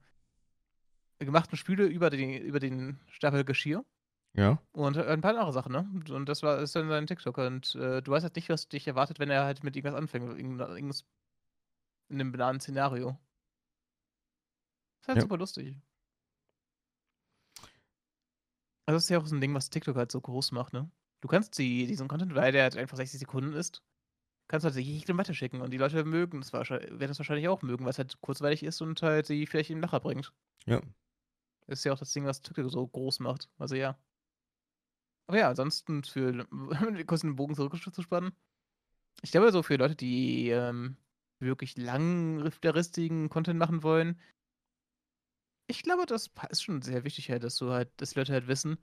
gemachten 1.19 1.57
Spüle 1.59 1.85
über 1.87 2.11
den, 2.11 2.41
über 2.43 2.61
den 2.61 2.99
Stapel 3.09 3.45
Geschirr. 3.45 3.85
Ja. 4.35 4.63
Und 4.73 4.97
ein 4.97 5.21
paar 5.21 5.33
andere 5.33 5.53
Sachen, 5.53 5.73
ne? 5.73 5.89
Und 6.15 6.29
das 6.29 6.43
war 6.43 6.59
ist 6.61 6.77
dann 6.77 6.89
sein 6.89 7.07
TikTok. 7.07 7.39
Und 7.39 7.75
äh, 7.75 8.01
du 8.03 8.11
weißt 8.13 8.23
halt 8.25 8.37
nicht, 8.37 8.49
was 8.51 8.69
dich 8.69 8.87
erwartet, 8.87 9.19
wenn 9.19 9.31
er 9.31 9.45
halt 9.45 9.65
mit 9.65 9.75
irgendwas 9.75 9.99
anfängt. 10.01 10.29
irgend- 10.39 10.61
Irgendwas 10.61 11.05
in 12.09 12.21
einem 12.21 12.31
banalen 12.33 12.61
Szenario. 12.61 13.19
Ist 15.01 15.09
halt 15.09 15.17
Ja. 15.17 15.23
super 15.23 15.39
lustig. 15.39 15.77
Also 18.88 18.96
das 18.96 19.05
ist 19.05 19.11
ja 19.11 19.18
auch 19.18 19.27
so 19.27 19.37
ein 19.37 19.42
Ding, 19.42 19.53
was 19.53 19.68
TikTok 19.68 19.96
halt 19.96 20.11
so 20.11 20.18
groß 20.18 20.53
macht, 20.53 20.72
ne? 20.72 20.90
Du 21.20 21.29
kannst 21.29 21.59
die, 21.59 21.87
diesen 21.87 22.09
Content, 22.09 22.35
weil 22.35 22.53
der 22.53 22.62
halt 22.62 22.79
einfach 22.79 22.96
60 22.96 23.20
Sekunden 23.20 23.53
ist, 23.53 23.83
kannst 24.48 24.64
du 24.64 24.70
halt 24.70 24.83
jedem 24.83 25.18
weiterschicken. 25.18 25.61
Und 25.61 25.72
die 25.72 25.77
Leute 25.77 26.07
mögen 26.07 26.40
das 26.40 26.55
wahrscheinlich, 26.55 26.92
werden 26.92 27.09
das 27.09 27.18
wahrscheinlich 27.18 27.48
auch 27.48 27.61
mögen, 27.61 27.85
weil 27.85 27.90
es 27.90 27.98
halt 27.98 28.18
kurzweilig 28.22 28.62
ist 28.62 28.81
und 28.81 29.03
halt 29.03 29.27
sie 29.27 29.46
vielleicht 29.46 29.68
in 29.68 29.77
den 29.77 29.83
Lacher 29.83 30.01
bringt. 30.01 30.33
Ja. 30.64 30.81
Das 31.66 31.81
ist 31.81 31.85
ja 31.85 31.92
auch 31.92 31.98
das 31.98 32.14
Ding, 32.14 32.24
was 32.24 32.40
TikTok 32.40 32.70
so 32.70 32.87
groß 32.87 33.20
macht. 33.20 33.51
Also 33.59 33.74
ja. 33.74 33.98
Aber 35.27 35.38
ja, 35.38 35.51
ansonsten 35.51 36.03
für 36.03 36.46
kurz 37.07 37.20
den 37.20 37.37
Bogen 37.37 37.57
zurückzuspannen. 37.57 38.33
Ich 39.20 39.33
glaube, 39.33 39.53
so 39.53 39.62
für 39.62 39.77
Leute, 39.77 39.96
die 39.96 40.48
ähm, 40.48 40.96
wirklich 41.40 41.77
langfristigen 41.77 43.29
Content 43.29 43.59
machen 43.59 43.83
wollen, 43.83 44.18
ich 45.69 45.83
glaube, 45.83 46.07
das 46.07 46.31
ist 46.49 46.63
schon 46.63 46.83
sehr 46.83 47.05
wichtig, 47.05 47.31
halt, 47.31 47.45
dass 47.45 47.57
du 47.57 47.71
halt, 47.71 47.91
dass 47.99 48.11
die 48.11 48.19
Leute 48.19 48.33
halt 48.33 48.49
wissen, 48.49 48.79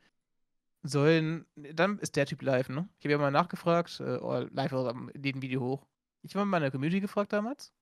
sollen, 0.83 1.45
dann 1.55 1.99
ist 1.99 2.15
der 2.15 2.27
Typ 2.27 2.43
live, 2.43 2.69
ne? 2.69 2.87
Ich 2.99 3.05
habe 3.05 3.13
ja 3.13 3.17
mal 3.17 3.31
nachgefragt, 3.31 3.99
äh, 3.99 4.17
oder 4.17 4.47
live 4.51 4.71
oder 4.71 4.91
in 5.13 5.21
dem 5.21 5.41
Video 5.41 5.61
hoch. 5.61 5.87
Ich 6.21 6.35
habe 6.35 6.45
mal 6.45 6.59
meine 6.59 6.71
Community 6.71 7.01
gefragt 7.01 7.33
damals, 7.33 7.73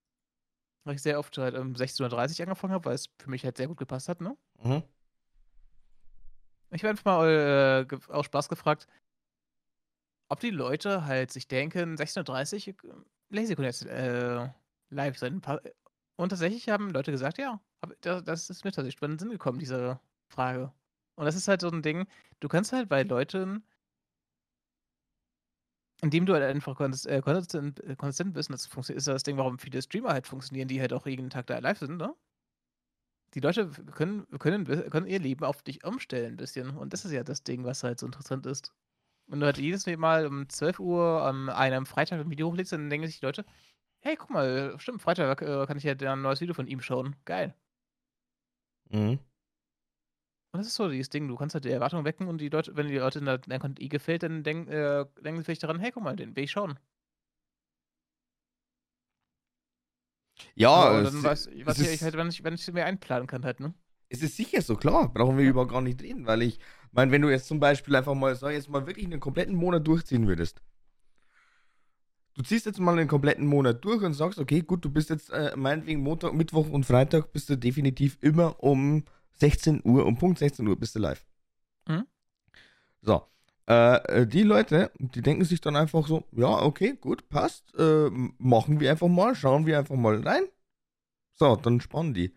weil 0.85 0.95
ich 0.95 1.01
sehr 1.01 1.19
oft 1.19 1.37
halt 1.37 1.55
um 1.55 1.73
16.30 1.73 2.39
Uhr 2.39 2.47
angefangen 2.47 2.73
habe, 2.73 2.85
weil 2.85 2.95
es 2.95 3.09
für 3.19 3.29
mich 3.29 3.43
halt 3.43 3.57
sehr 3.57 3.67
gut 3.67 3.77
gepasst 3.77 4.07
hat, 4.07 4.21
ne? 4.21 4.37
Mhm. 4.63 4.83
Ich 6.71 6.81
habe 6.81 6.91
einfach 6.91 7.05
mal 7.05 7.87
äh, 7.91 8.11
aus 8.11 8.25
Spaß 8.25 8.49
gefragt, 8.49 8.87
ob 10.29 10.39
die 10.39 10.49
Leute 10.49 11.05
halt 11.05 11.31
sich 11.31 11.47
denken, 11.47 11.95
16.30 11.95 12.83
Uhr, 12.85 13.05
äh, 13.31 13.63
jetzt 13.63 13.85
äh, 13.85 14.49
live 14.89 15.17
sein. 15.17 15.41
Und 16.15 16.29
tatsächlich 16.29 16.69
haben 16.69 16.89
Leute 16.91 17.11
gesagt, 17.11 17.37
ja, 17.37 17.59
das, 18.01 18.49
ist 18.49 18.63
mir 18.63 18.71
tatsächlich 18.71 19.01
in 19.01 19.11
den 19.11 19.19
Sinn 19.19 19.29
gekommen, 19.29 19.59
diese 19.59 19.99
Frage. 20.29 20.71
Und 21.15 21.25
das 21.25 21.35
ist 21.35 21.47
halt 21.47 21.61
so 21.61 21.69
ein 21.69 21.81
Ding, 21.81 22.07
du 22.39 22.47
kannst 22.47 22.71
halt 22.73 22.89
bei 22.89 23.03
Leuten, 23.03 23.63
indem 26.01 26.25
du 26.25 26.33
halt 26.33 26.43
einfach 26.43 26.75
konsist- 26.75 27.07
äh, 27.07 27.21
konsistent, 27.21 27.79
äh, 27.79 27.95
bist, 28.31 28.49
das 28.49 28.89
ist 28.89 29.07
das 29.07 29.23
Ding, 29.23 29.37
warum 29.37 29.57
viele 29.57 29.81
Streamer 29.81 30.09
halt 30.09 30.27
funktionieren, 30.27 30.67
die 30.67 30.81
halt 30.81 30.93
auch 30.93 31.05
jeden 31.07 31.29
Tag 31.29 31.47
da 31.47 31.57
live 31.59 31.79
sind, 31.79 31.97
ne? 31.97 32.13
Die 33.33 33.39
Leute 33.39 33.69
können, 33.93 34.27
können, 34.37 34.65
können 34.65 35.07
ihr 35.07 35.19
Leben 35.19 35.43
auf 35.43 35.63
dich 35.63 35.83
umstellen 35.83 36.33
ein 36.33 36.37
bisschen. 36.37 36.77
Und 36.77 36.93
das 36.93 37.03
ist 37.03 37.11
ja 37.11 37.23
das 37.23 37.43
Ding, 37.43 37.63
was 37.63 37.83
halt 37.83 37.99
so 37.99 38.05
interessant 38.05 38.45
ist. 38.45 38.73
Wenn 39.27 39.39
du 39.39 39.45
halt 39.47 39.57
jedes 39.57 39.87
Mal 39.87 40.27
um 40.27 40.49
12 40.49 40.79
Uhr 40.79 41.23
an 41.23 41.49
einem 41.49 41.85
Freitag 41.85 42.19
ein 42.19 42.29
Video 42.29 42.49
hochlegst, 42.51 42.73
dann 42.73 42.89
denken 42.89 43.07
sich 43.07 43.19
die 43.19 43.25
Leute, 43.25 43.45
hey, 44.03 44.15
guck 44.17 44.29
mal, 44.29 44.75
stimmt, 44.79 45.01
Freitag 45.01 45.41
äh, 45.41 45.65
kann 45.65 45.77
ich 45.77 45.83
ja 45.83 45.93
ein 45.93 46.21
neues 46.21 46.41
Video 46.41 46.53
von 46.53 46.67
ihm 46.67 46.81
schauen. 46.81 47.15
Geil. 47.25 47.55
Mhm. 48.91 49.19
Und 50.51 50.59
das 50.59 50.67
ist 50.67 50.75
so 50.75 50.87
dieses 50.89 51.09
Ding, 51.09 51.27
du 51.27 51.35
kannst 51.35 51.55
halt 51.55 51.65
die 51.65 51.69
Erwartung 51.71 52.05
wecken 52.05 52.27
und 52.27 52.39
die 52.39 52.49
Leute, 52.49 52.75
wenn 52.75 52.87
die 52.87 52.97
Leute 52.97 53.19
in 53.19 53.25
der, 53.25 53.39
dein 53.39 53.59
Content 53.59 53.81
eh 53.81 53.87
gefällt, 53.87 54.23
dann 54.23 54.43
denk, 54.43 54.69
äh, 54.69 55.05
denken 55.23 55.39
sie 55.39 55.45
vielleicht 55.45 55.63
daran, 55.63 55.79
hey, 55.79 55.91
guck 55.91 56.03
mal, 56.03 56.15
den 56.15 56.35
will 56.35 56.43
ich 56.43 56.51
schauen. 56.51 56.79
Ja, 60.55 60.91
und 60.91 61.05
es, 61.05 61.11
dann 61.11 61.23
weiß 61.23 61.47
ich, 61.47 61.65
was 61.65 61.79
es 61.79 61.87
ich 61.87 61.93
ist- 61.95 62.01
halt, 62.03 62.15
wenn 62.15 62.29
ich, 62.29 62.43
wenn 62.43 62.53
ich 62.53 62.71
mir 62.71 62.85
einplanen 62.85 63.27
kann, 63.27 63.43
halt, 63.45 63.59
ne? 63.59 63.73
es 64.09 64.21
ist 64.21 64.37
sicher 64.37 64.61
so, 64.61 64.75
klar. 64.75 65.11
Brauchen 65.11 65.37
wir 65.37 65.45
über 65.49 65.67
gar 65.67 65.81
nicht 65.81 66.01
reden, 66.01 66.25
weil 66.27 66.43
ich 66.43 66.59
meine, 66.91 67.11
wenn 67.11 67.21
du 67.21 67.29
jetzt 67.29 67.47
zum 67.47 67.59
Beispiel 67.59 67.95
einfach 67.95 68.13
mal, 68.13 68.35
sag 68.35 68.51
jetzt 68.51 68.69
mal 68.69 68.85
wirklich 68.87 69.05
einen 69.05 69.19
kompletten 69.19 69.55
Monat 69.55 69.87
durchziehen 69.87 70.27
würdest, 70.27 70.61
du 72.35 72.43
ziehst 72.43 72.65
jetzt 72.65 72.79
mal 72.79 72.97
einen 72.97 73.07
kompletten 73.07 73.45
Monat 73.45 73.83
durch 73.83 74.03
und 74.03 74.13
sagst, 74.13 74.39
okay, 74.39 74.61
gut, 74.61 74.83
du 74.85 74.89
bist 74.89 75.09
jetzt 75.09 75.29
äh, 75.31 75.53
meinetwegen 75.55 76.01
Montag, 76.01 76.33
Mittwoch 76.33 76.69
und 76.69 76.85
Freitag 76.85 77.31
bist 77.31 77.49
du 77.49 77.57
definitiv 77.57 78.17
immer 78.21 78.61
um 78.63 79.03
16 79.33 79.81
Uhr, 79.83 80.05
um 80.05 80.17
Punkt 80.17 80.39
16 80.39 80.67
Uhr 80.67 80.77
bist 80.77 80.95
du 80.95 80.99
live. 80.99 81.25
Mhm. 81.87 82.05
So. 83.01 83.23
Äh, 83.67 84.21
äh, 84.21 84.27
die 84.27 84.43
Leute, 84.43 84.91
die 84.99 85.21
denken 85.21 85.45
sich 85.45 85.61
dann 85.61 85.75
einfach 85.75 86.05
so, 86.05 86.25
ja, 86.31 86.61
okay, 86.61 86.97
gut, 86.99 87.29
passt, 87.29 87.73
äh, 87.77 88.09
machen 88.37 88.79
wir 88.79 88.91
einfach 88.91 89.07
mal, 89.07 89.35
schauen 89.35 89.65
wir 89.65 89.79
einfach 89.79 89.95
mal 89.95 90.21
rein. 90.21 90.43
So, 91.35 91.55
dann 91.55 91.79
spannen 91.79 92.13
die. 92.13 92.35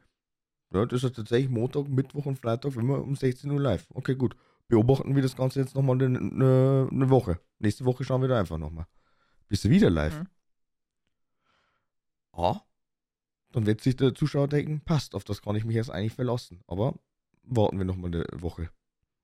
Ja, 0.72 0.86
das 0.86 1.04
ist 1.04 1.16
tatsächlich 1.16 1.50
Montag, 1.50 1.88
Mittwoch 1.88 2.26
und 2.26 2.38
Freitag 2.38 2.76
immer 2.76 3.02
um 3.02 3.16
16 3.16 3.50
Uhr 3.50 3.60
live. 3.60 3.86
Okay, 3.94 4.14
gut. 4.14 4.36
Beobachten 4.68 5.14
wir 5.14 5.22
das 5.22 5.36
Ganze 5.36 5.60
jetzt 5.60 5.76
nochmal 5.76 6.02
eine, 6.02 6.18
eine, 6.18 6.88
eine 6.90 7.10
Woche. 7.10 7.40
Nächste 7.60 7.84
Woche 7.84 8.04
schauen 8.04 8.20
wir 8.20 8.28
da 8.28 8.38
einfach 8.38 8.58
nochmal. 8.58 8.86
Bist 9.48 9.64
du 9.64 9.70
wieder 9.70 9.90
live? 9.90 10.20
Mhm. 10.20 10.28
Ah, 12.32 12.60
dann 13.52 13.66
wird 13.66 13.80
sich 13.80 13.96
der 13.96 14.14
Zuschauer 14.14 14.48
denken, 14.48 14.82
passt, 14.84 15.14
auf 15.14 15.24
das 15.24 15.40
kann 15.40 15.56
ich 15.56 15.64
mich 15.64 15.76
jetzt 15.76 15.90
eigentlich 15.90 16.12
verlassen. 16.12 16.62
Aber 16.66 16.94
warten 17.42 17.78
wir 17.78 17.84
nochmal 17.84 18.12
eine 18.12 18.26
Woche. 18.32 18.70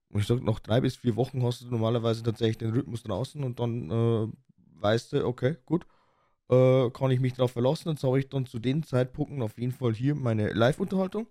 Und 0.08 0.20
ich 0.20 0.26
sage, 0.26 0.44
nach 0.44 0.60
drei 0.60 0.80
bis 0.80 0.96
vier 0.96 1.16
Wochen 1.16 1.42
hast 1.42 1.62
du 1.62 1.66
normalerweise 1.68 2.22
tatsächlich 2.22 2.58
den 2.58 2.72
Rhythmus 2.72 3.02
draußen 3.02 3.42
und 3.42 3.58
dann 3.60 3.90
äh, 3.90 4.28
weißt 4.80 5.12
du, 5.12 5.26
okay, 5.26 5.56
gut, 5.66 5.86
äh, 6.48 6.90
kann 6.90 7.10
ich 7.10 7.20
mich 7.20 7.34
darauf 7.34 7.52
verlassen. 7.52 7.84
Dann 7.86 7.96
habe 7.96 8.18
ich 8.18 8.28
dann 8.28 8.46
zu 8.46 8.58
den 8.58 8.82
Zeitpunkten 8.82 9.42
auf 9.42 9.58
jeden 9.58 9.72
Fall 9.72 9.94
hier 9.94 10.14
meine 10.14 10.52
Live-Unterhaltung. 10.52 11.26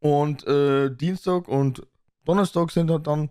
Und 0.00 0.46
äh, 0.46 0.94
Dienstag 0.94 1.46
und 1.48 1.86
Donnerstag 2.24 2.70
sind 2.70 2.90
halt 2.90 3.06
dann 3.06 3.30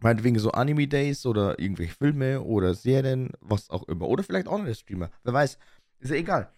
meinetwegen 0.00 0.38
so 0.38 0.50
Anime-Days 0.50 1.26
oder 1.26 1.58
irgendwelche 1.58 1.94
Filme 1.94 2.42
oder 2.42 2.74
Serien, 2.74 3.30
was 3.40 3.70
auch 3.70 3.84
immer. 3.84 4.08
Oder 4.08 4.22
vielleicht 4.22 4.48
andere 4.48 4.74
Streamer. 4.74 5.10
Wer 5.24 5.32
weiß. 5.32 5.58
Ist 5.98 6.10
ja 6.10 6.16
egal. 6.16 6.50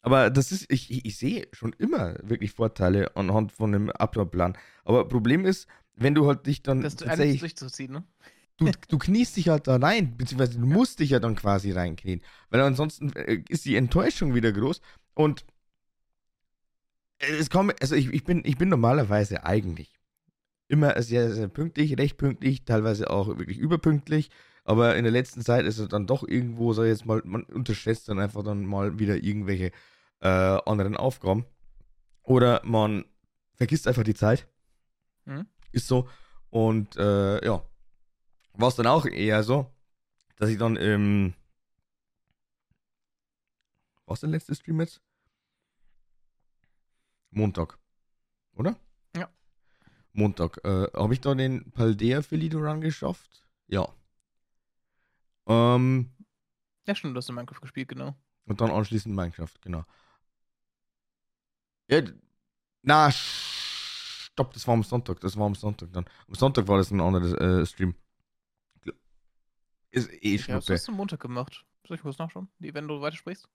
Aber 0.00 0.30
das 0.30 0.52
ist, 0.52 0.70
ich, 0.70 1.04
ich, 1.04 1.18
sehe 1.18 1.48
schon 1.52 1.74
immer 1.78 2.14
wirklich 2.22 2.52
Vorteile 2.52 3.14
anhand 3.16 3.52
von 3.52 3.74
einem 3.74 3.90
Ablaufplan. 3.90 4.56
Aber 4.84 5.08
Problem 5.08 5.44
ist, 5.44 5.66
wenn 5.96 6.14
du 6.14 6.26
halt 6.26 6.46
dich 6.46 6.62
dann 6.62 6.80
Das 6.82 6.94
ist 6.94 7.00
tatsächlich, 7.04 7.40
durchzuziehen, 7.40 7.92
ne? 7.92 8.04
du, 8.58 8.70
du 8.88 8.98
kniest 8.98 9.36
dich 9.36 9.48
halt 9.48 9.66
da 9.66 9.76
rein, 9.76 10.16
beziehungsweise 10.16 10.58
du 10.58 10.66
musst 10.66 11.00
dich 11.00 11.10
ja 11.10 11.18
dann 11.18 11.34
quasi 11.34 11.72
reinknien. 11.72 12.22
Weil 12.50 12.60
ansonsten 12.60 13.12
äh, 13.14 13.42
ist 13.48 13.64
die 13.64 13.76
Enttäuschung 13.76 14.34
wieder 14.34 14.52
groß. 14.52 14.80
Und 15.14 15.44
es 17.18 17.50
kommt, 17.50 17.80
also 17.82 17.96
ich, 17.96 18.12
ich, 18.12 18.24
bin, 18.24 18.42
ich 18.44 18.56
bin 18.56 18.68
normalerweise 18.68 19.44
eigentlich 19.44 19.97
immer 20.68 21.00
sehr, 21.02 21.32
sehr 21.32 21.48
pünktlich, 21.48 21.98
recht 21.98 22.16
pünktlich, 22.18 22.64
teilweise 22.64 23.10
auch 23.10 23.28
wirklich 23.28 23.58
überpünktlich. 23.58 24.30
Aber 24.64 24.96
in 24.96 25.04
der 25.04 25.12
letzten 25.12 25.40
Zeit 25.40 25.64
ist 25.64 25.78
es 25.78 25.88
dann 25.88 26.06
doch 26.06 26.26
irgendwo, 26.28 26.74
sag 26.74 26.84
ich 26.84 26.90
jetzt 26.90 27.06
mal, 27.06 27.22
man 27.24 27.44
unterschätzt 27.44 28.08
dann 28.08 28.20
einfach 28.20 28.44
dann 28.44 28.66
mal 28.66 28.98
wieder 28.98 29.16
irgendwelche 29.16 29.72
äh, 30.20 30.28
anderen 30.28 30.96
Aufgaben. 30.96 31.46
Oder 32.22 32.60
man 32.64 33.06
vergisst 33.54 33.88
einfach 33.88 34.02
die 34.02 34.14
Zeit. 34.14 34.46
Mhm. 35.24 35.46
Ist 35.72 35.88
so. 35.88 36.08
Und 36.50 36.96
äh, 36.96 37.44
ja, 37.44 37.62
war 38.52 38.68
es 38.68 38.76
dann 38.76 38.86
auch 38.86 39.06
eher 39.06 39.42
so, 39.42 39.70
dass 40.36 40.50
ich 40.50 40.58
dann 40.58 40.76
im. 40.76 41.34
Was 44.06 44.20
der 44.20 44.30
letzte 44.30 44.54
Stream 44.54 44.80
jetzt? 44.80 45.00
Montag. 47.30 47.78
Oder? 48.54 48.76
Montag. 50.18 50.58
Äh, 50.64 50.88
Habe 50.94 51.14
ich 51.14 51.20
da 51.20 51.34
den 51.34 51.70
Paldea 51.70 52.22
Felito 52.22 52.58
Run 52.58 52.80
geschafft? 52.80 53.46
Ja. 53.68 53.88
Ähm, 55.46 56.10
Ja, 56.86 56.94
stimmt, 56.94 57.14
du 57.14 57.18
hast 57.18 57.28
in 57.28 57.34
Minecraft 57.34 57.60
gespielt, 57.60 57.88
genau. 57.88 58.14
und 58.46 58.60
dann 58.60 58.70
anschließend 58.70 59.14
Minecraft, 59.14 59.54
genau. 59.62 59.84
Ja, 61.88 62.02
na, 62.82 63.10
stopp, 63.10 64.52
das 64.52 64.66
war 64.66 64.74
am 64.74 64.82
Sonntag, 64.82 65.20
das 65.20 65.36
war 65.36 65.46
am 65.46 65.54
Sonntag 65.54 65.92
dann. 65.92 66.04
Am 66.26 66.34
Sonntag 66.34 66.68
war 66.68 66.78
das 66.78 66.90
ein 66.90 67.00
anderes 67.00 67.32
äh, 67.34 67.64
Stream. 67.66 67.94
Ist 69.90 70.10
eh 70.12 70.36
Ja, 70.36 70.56
was 70.56 70.68
hast 70.68 70.88
du 70.88 70.92
am 70.92 70.98
Montag 70.98 71.20
gemacht? 71.20 71.64
Soll 71.86 71.96
ich 71.96 72.02
kurz 72.02 72.18
nachschauen, 72.18 72.48
wenn 72.58 72.88
du 72.88 73.00
weitersprichst? 73.00 73.48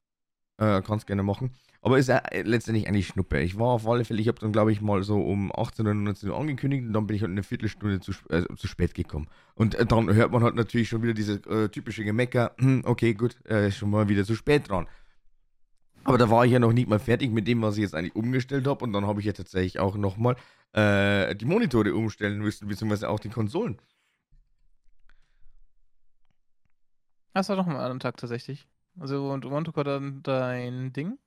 Äh, 0.64 0.82
kannst 0.82 1.08
gerne 1.08 1.24
machen. 1.24 1.52
Aber 1.82 1.98
ist 1.98 2.08
ja 2.08 2.20
äh, 2.20 2.44
letztendlich 2.44 2.88
eigentlich 2.88 3.08
Schnuppe. 3.08 3.42
Ich 3.42 3.58
war 3.60 3.68
auf 3.68 3.88
alle 3.88 4.06
Fälle, 4.06 4.22
ich 4.22 4.30
habe 4.30 4.40
dann 4.40 4.54
glaube 4.54 4.72
ich 4.72 4.80
mal 4.80 5.04
so 5.04 5.22
um 5.22 5.52
18 5.54 5.86
oder 5.86 5.94
19 5.94 6.30
Uhr 6.30 6.40
angekündigt 6.40 6.86
und 6.86 6.94
dann 6.94 7.06
bin 7.06 7.18
ich 7.18 7.22
halt 7.22 7.32
eine 7.32 7.44
Viertelstunde 7.44 8.00
zu, 8.00 8.14
äh, 8.30 8.44
zu 8.56 8.68
spät 8.68 8.94
gekommen. 8.94 9.28
Und 9.56 9.76
äh, 9.76 9.86
dann 9.86 10.14
hört 10.14 10.32
man 10.32 10.44
halt 10.44 10.56
natürlich 10.56 10.88
schon 10.88 11.04
wieder 11.04 11.14
diese 11.14 11.34
äh, 11.50 11.68
typische 11.68 12.06
Gemecker, 12.06 12.56
hm, 12.60 12.84
okay, 12.86 13.14
gut, 13.14 13.36
äh, 13.50 13.68
ist 13.68 13.78
schon 13.78 13.90
mal 13.90 14.08
wieder 14.08 14.24
zu 14.24 14.36
spät 14.36 14.70
dran. 14.70 14.88
Aber 16.06 16.18
da 16.18 16.30
war 16.30 16.46
ich 16.46 16.52
ja 16.52 16.60
noch 16.60 16.74
nicht 16.74 16.88
mal 16.88 17.00
fertig 17.00 17.32
mit 17.32 17.48
dem, 17.48 17.62
was 17.62 17.76
ich 17.76 17.82
jetzt 17.82 17.96
eigentlich 17.96 18.16
umgestellt 18.16 18.68
habe. 18.68 18.84
Und 18.84 18.94
dann 18.94 19.08
habe 19.08 19.20
ich 19.20 19.26
ja 19.26 19.34
tatsächlich 19.34 19.80
auch 19.80 19.96
nochmal 19.96 20.36
äh, 20.74 21.36
die 21.36 21.46
Monitore 21.46 21.94
umstellen 21.94 22.40
müssen, 22.40 22.68
beziehungsweise 22.68 23.10
auch 23.10 23.20
die 23.20 23.30
Konsolen. 23.30 23.78
Das 27.34 27.50
war 27.50 27.56
doch 27.56 27.66
mal 27.66 27.90
einen 27.90 28.00
Tag 28.00 28.18
tatsächlich. 28.18 28.68
Also, 29.00 29.32
und 29.32 29.46
Montag 29.46 29.76
war 29.76 29.84
dann 29.84 30.22
dein 30.24 30.94
Ding? 30.94 31.18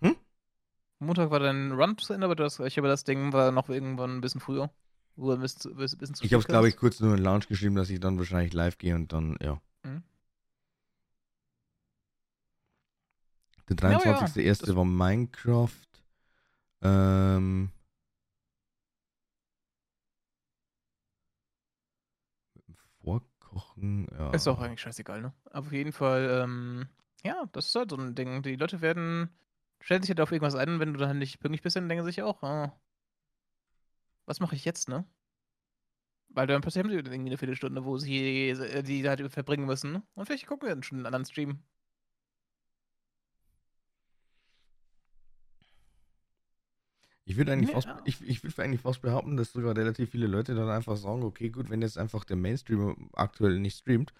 Hm? 0.00 0.16
Montag 0.98 1.30
war 1.30 1.40
dein 1.40 1.72
Run 1.72 1.98
zu 1.98 2.12
Ende, 2.12 2.26
aber 2.26 2.36
das, 2.36 2.58
ich 2.60 2.74
glaube, 2.74 2.88
das 2.88 3.04
Ding 3.04 3.32
war 3.32 3.50
noch 3.52 3.68
irgendwann 3.68 4.16
ein 4.16 4.20
bisschen 4.20 4.40
früher. 4.40 4.70
Wo 5.16 5.32
ein 5.32 5.40
bisschen, 5.40 5.60
zu- 5.60 5.70
ein 5.70 5.76
bisschen 5.76 6.14
zu 6.14 6.24
Ich 6.24 6.32
habe 6.32 6.42
es, 6.42 6.46
glaube 6.46 6.68
ich, 6.68 6.76
kurz 6.76 7.00
nur 7.00 7.14
in 7.16 7.22
Lounge 7.22 7.46
geschrieben, 7.48 7.74
dass 7.74 7.88
ich 7.90 8.00
dann 8.00 8.18
wahrscheinlich 8.18 8.52
live 8.52 8.76
gehe 8.78 8.94
und 8.94 9.12
dann, 9.12 9.36
ja. 9.40 9.60
Mhm. 9.82 10.02
Der 13.68 13.76
Ja, 13.76 13.98
ja, 14.04 14.12
23.01. 14.12 14.58
das- 14.58 14.76
war 14.76 14.84
Minecraft. 14.84 15.70
Ähm. 16.82 17.70
mit 22.54 22.66
dem 22.68 22.76
Vorkochen, 23.56 24.06
ja. 24.18 24.30
Ist 24.30 24.48
auch 24.48 24.60
eigentlich 24.60 24.80
scheißegal, 24.80 25.22
ne? 25.22 25.32
Aber 25.50 25.66
auf 25.66 25.72
jeden 25.72 25.92
Fall, 25.92 26.42
ähm, 26.42 26.88
ja, 27.24 27.44
das 27.52 27.66
ist 27.66 27.74
halt 27.74 27.90
so 27.90 27.96
ein 27.96 28.14
Ding. 28.14 28.42
Die 28.42 28.56
Leute 28.56 28.80
werden, 28.80 29.30
stellen 29.80 30.02
sich 30.02 30.10
halt 30.10 30.20
auf 30.20 30.32
irgendwas 30.32 30.54
ein, 30.54 30.78
wenn 30.80 30.92
du 30.92 30.98
dann 30.98 31.18
nicht 31.18 31.40
pünktlich 31.40 31.62
bist, 31.62 31.76
dann 31.76 31.88
denken 31.88 32.04
sie 32.04 32.10
sich 32.10 32.22
auch, 32.22 32.42
ah, 32.42 32.78
was 34.26 34.40
mache 34.40 34.56
ich 34.56 34.64
jetzt, 34.64 34.88
ne? 34.88 35.04
Weil 36.28 36.46
dann 36.46 36.60
passiert 36.60 36.86
irgendwie 36.86 37.14
eine 37.14 37.38
Viertelstunde, 37.38 37.84
wo 37.84 37.96
sie 37.96 38.50
äh, 38.50 38.82
die 38.82 39.08
halt 39.08 39.30
verbringen 39.32 39.66
müssen. 39.66 40.02
Und 40.14 40.26
vielleicht 40.26 40.46
gucken 40.46 40.68
wir 40.68 40.74
dann 40.74 40.82
schon 40.82 40.98
einen 40.98 41.06
anderen 41.06 41.24
Stream. 41.24 41.62
Ich 47.28 47.36
würde 47.36 47.52
eigentlich, 47.52 47.70
Ja. 47.70 47.74
fast, 47.74 47.88
ich, 48.04 48.22
ich 48.22 48.42
würd 48.44 48.58
eigentlich 48.60 48.80
fast 48.80 49.02
behaupten, 49.02 49.36
dass 49.36 49.52
sogar 49.52 49.76
relativ 49.76 50.10
viele 50.10 50.28
Leute 50.28 50.54
dann 50.54 50.68
einfach 50.70 50.96
sagen, 50.96 51.24
okay, 51.24 51.50
gut, 51.50 51.70
wenn 51.70 51.82
jetzt 51.82 51.98
einfach 51.98 52.24
der 52.24 52.36
Mainstreamer 52.36 52.94
aktuell 53.14 53.58
nicht 53.58 53.78
streamt, 53.78 54.12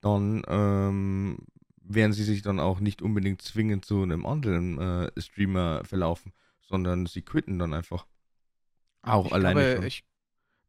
dann 0.00 0.42
ähm, 0.48 1.38
werden 1.82 2.12
sie 2.12 2.24
sich 2.24 2.42
dann 2.42 2.58
auch 2.60 2.80
nicht 2.80 3.02
unbedingt 3.02 3.40
zwingend 3.42 3.84
zu 3.84 4.02
einem 4.02 4.26
anderen 4.26 4.78
äh, 4.78 5.10
Streamer 5.20 5.84
verlaufen, 5.84 6.32
sondern 6.60 7.06
sie 7.06 7.22
quitten 7.22 7.58
dann 7.58 7.72
einfach. 7.72 8.06
Auch 9.02 9.26
ich 9.26 9.32
alleine 9.32 9.60
glaube, 9.60 9.74
schon 9.76 9.86
ich, 9.86 10.04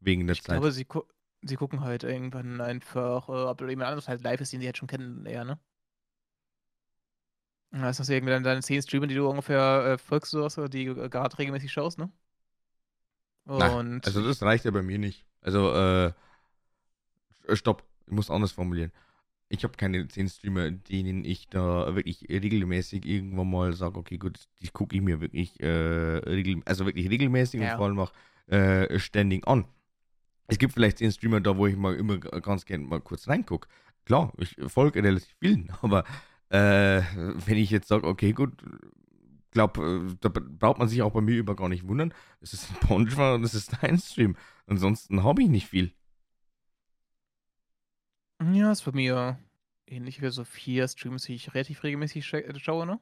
wegen 0.00 0.26
der 0.26 0.34
ich 0.34 0.42
Zeit. 0.42 0.60
glaube, 0.60 0.72
sie, 0.72 0.84
gu 0.84 1.02
sie 1.42 1.56
gucken 1.56 1.80
halt 1.80 2.04
irgendwann 2.04 2.60
einfach, 2.60 3.28
äh, 3.28 3.32
ob 3.32 3.60
jemand 3.62 3.88
anderes 3.88 4.08
halt 4.08 4.22
live 4.22 4.40
ist, 4.40 4.52
den 4.52 4.60
sie 4.60 4.66
jetzt 4.66 4.78
schon 4.78 4.88
kennen, 4.88 5.26
eher, 5.26 5.44
ne? 5.44 5.58
Das 7.72 7.98
hast 7.98 8.08
du 8.08 8.14
irgendwie 8.14 8.32
dann 8.32 8.44
deine 8.44 8.60
10 8.60 8.82
Streamer, 8.82 9.06
die 9.06 9.14
du 9.14 9.28
ungefähr 9.28 9.92
äh, 9.94 9.98
folgst, 9.98 10.32
du 10.34 10.44
hast, 10.44 10.58
oder 10.58 10.68
die 10.68 10.86
äh, 10.86 11.08
gerade 11.08 11.38
regelmäßig 11.38 11.72
schaust, 11.72 11.98
ne? 11.98 12.10
Nein, 13.46 13.70
Und 13.70 14.06
also 14.06 14.24
das 14.24 14.42
reicht 14.42 14.64
ja 14.64 14.70
bei 14.70 14.82
mir 14.82 14.98
nicht. 14.98 15.24
Also, 15.40 15.72
äh, 15.72 16.12
stopp, 17.54 17.82
ich 18.06 18.12
muss 18.12 18.30
anders 18.30 18.52
formulieren. 18.52 18.92
Ich 19.48 19.64
habe 19.64 19.76
keine 19.76 20.06
10 20.08 20.28
Streamer, 20.28 20.70
denen 20.70 21.24
ich 21.24 21.48
da 21.48 21.94
wirklich 21.94 22.26
regelmäßig 22.28 23.04
irgendwann 23.04 23.50
mal 23.50 23.72
sage, 23.74 23.98
okay, 23.98 24.16
gut, 24.16 24.38
die 24.60 24.68
gucke 24.68 24.96
ich 24.96 25.02
mir 25.02 25.20
wirklich, 25.20 25.60
äh, 25.60 25.66
regel 25.66 26.62
also 26.64 26.86
wirklich 26.86 27.10
regelmäßig 27.10 27.60
Ja. 27.60 27.72
und 27.72 27.76
vor 27.76 27.86
allem 27.86 27.98
auch 27.98 28.12
äh, 28.46 28.98
ständig 28.98 29.46
an. 29.46 29.66
Es 30.46 30.58
gibt 30.58 30.72
vielleicht 30.74 30.98
10 30.98 31.12
Streamer 31.12 31.40
da, 31.40 31.56
wo 31.56 31.66
ich 31.66 31.76
mal 31.76 31.94
immer 31.94 32.18
ganz 32.18 32.64
gerne 32.64 32.84
mal 32.84 33.00
kurz 33.00 33.28
reingucke. 33.28 33.68
Klar, 34.04 34.32
ich 34.38 34.56
folge 34.68 35.02
relativ 35.02 35.34
vielen, 35.38 35.70
aber 35.82 36.04
äh, 36.52 37.02
wenn 37.46 37.58
ich 37.58 37.70
jetzt 37.70 37.88
sage, 37.88 38.06
okay, 38.06 38.32
gut, 38.32 38.52
glaube, 39.52 40.16
da 40.20 40.28
braucht 40.30 40.78
man 40.78 40.88
sich 40.88 41.02
auch 41.02 41.12
bei 41.12 41.20
mir 41.20 41.36
über 41.36 41.56
gar 41.56 41.68
nicht 41.68 41.86
wundern. 41.86 42.14
Es 42.40 42.52
ist 42.54 42.70
ein 42.70 42.76
Ponchwa 42.88 43.34
und 43.34 43.44
es 43.44 43.54
ist 43.54 43.76
dein 43.82 43.98
Stream. 43.98 44.36
Ansonsten 44.66 45.22
habe 45.24 45.42
ich 45.42 45.48
nicht 45.48 45.68
viel. 45.68 45.92
ja, 48.52 48.70
ist 48.72 48.84
bei 48.84 48.92
mir 48.92 49.38
ähnlich 49.86 50.20
wie 50.22 50.30
so 50.30 50.44
vier 50.44 50.86
Streams, 50.88 51.24
die 51.24 51.34
ich 51.34 51.54
relativ 51.54 51.82
regelmäßig 51.82 52.26
scha 52.26 52.38
äh, 52.38 52.58
schaue, 52.58 52.86
ne? 52.86 53.00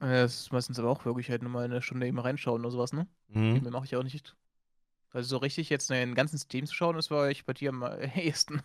Äh, 0.00 0.06
Das 0.22 0.34
ist 0.42 0.52
meistens 0.52 0.78
aber 0.78 0.90
auch 0.90 1.04
wirklich 1.04 1.30
halt 1.30 1.42
nur 1.42 1.50
mal 1.50 1.64
eine 1.64 1.82
Stunde 1.82 2.06
eben 2.06 2.18
reinschauen 2.18 2.60
oder 2.60 2.70
sowas, 2.70 2.92
ne? 2.92 3.08
Mhm. 3.28 3.62
Mehr 3.62 3.72
mache 3.72 3.86
ich 3.86 3.96
auch 3.96 4.02
nicht. 4.02 4.36
Also 5.12 5.30
so 5.30 5.38
richtig 5.38 5.70
jetzt 5.70 5.90
den 5.90 6.14
ganzen 6.14 6.38
Stream 6.38 6.66
zu 6.66 6.74
schauen, 6.74 6.98
ist 6.98 7.10
bei 7.10 7.16
euch 7.16 7.44
bei 7.46 7.54
dir 7.54 7.70
am 7.70 7.82
ehesten. 8.16 8.62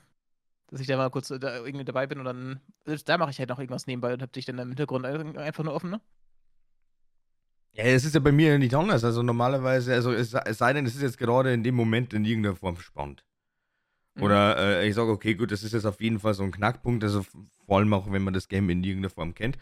Dass 0.72 0.80
ich 0.82 0.88
da 0.88 0.98
mal 0.98 1.10
kurz 1.10 1.32
äh, 1.32 1.40
da 1.40 1.58
irgendwie 1.58 1.86
dabei 1.86 2.08
bin 2.08 2.20
und 2.20 2.26
dann. 2.26 2.60
Da 3.06 3.18
mache 3.18 3.32
ich 3.32 3.40
halt 3.40 3.50
noch 3.50 3.60
irgendwas 3.60 3.88
nebenbei 3.88 4.14
und 4.14 4.22
hab 4.22 4.32
dich 4.32 4.46
dann 4.46 4.60
im 4.60 4.70
Hintergrund 4.70 5.06
einfach 5.06 5.64
nur 5.64 5.74
offen, 5.74 5.90
ne? 5.92 6.02
Ja, 7.74 7.84
es 7.84 8.04
ist 8.04 8.16
ja 8.16 8.20
bei 8.20 8.32
mir 8.32 8.58
nicht 8.58 8.74
anders. 8.74 9.04
Also 9.04 9.24
normalerweise, 9.24 9.94
also 9.94 10.12
es, 10.12 10.34
es 10.34 10.58
sei 10.58 10.74
denn, 10.74 10.86
es 10.86 10.96
ist 10.96 11.02
jetzt 11.02 11.18
gerade 11.18 11.54
in 11.54 11.64
dem 11.64 11.76
Moment 11.76 12.14
in 12.14 12.26
irgendeiner 12.26 12.56
Form 12.56 12.78
spannend. 12.80 13.24
Mhm. 14.16 14.24
Oder 14.24 14.58
äh, 14.58 14.88
ich 14.88 14.96
sage, 14.96 15.12
okay, 15.12 15.36
gut, 15.36 15.52
das 15.52 15.64
ist 15.64 15.74
jetzt 15.74 15.86
auf 15.86 16.02
jeden 16.02 16.20
Fall 16.20 16.34
so 16.34 16.44
ein 16.44 16.52
Knackpunkt, 16.52 17.04
also 17.04 17.24
vor 17.66 17.78
allem 17.78 17.94
auch, 17.94 18.12
wenn 18.12 18.24
man 18.24 18.34
das 18.34 18.48
Game 18.48 18.70
in 18.70 18.84
irgendeiner 18.84 19.12
Form 19.12 19.34
kennt. 19.34 19.58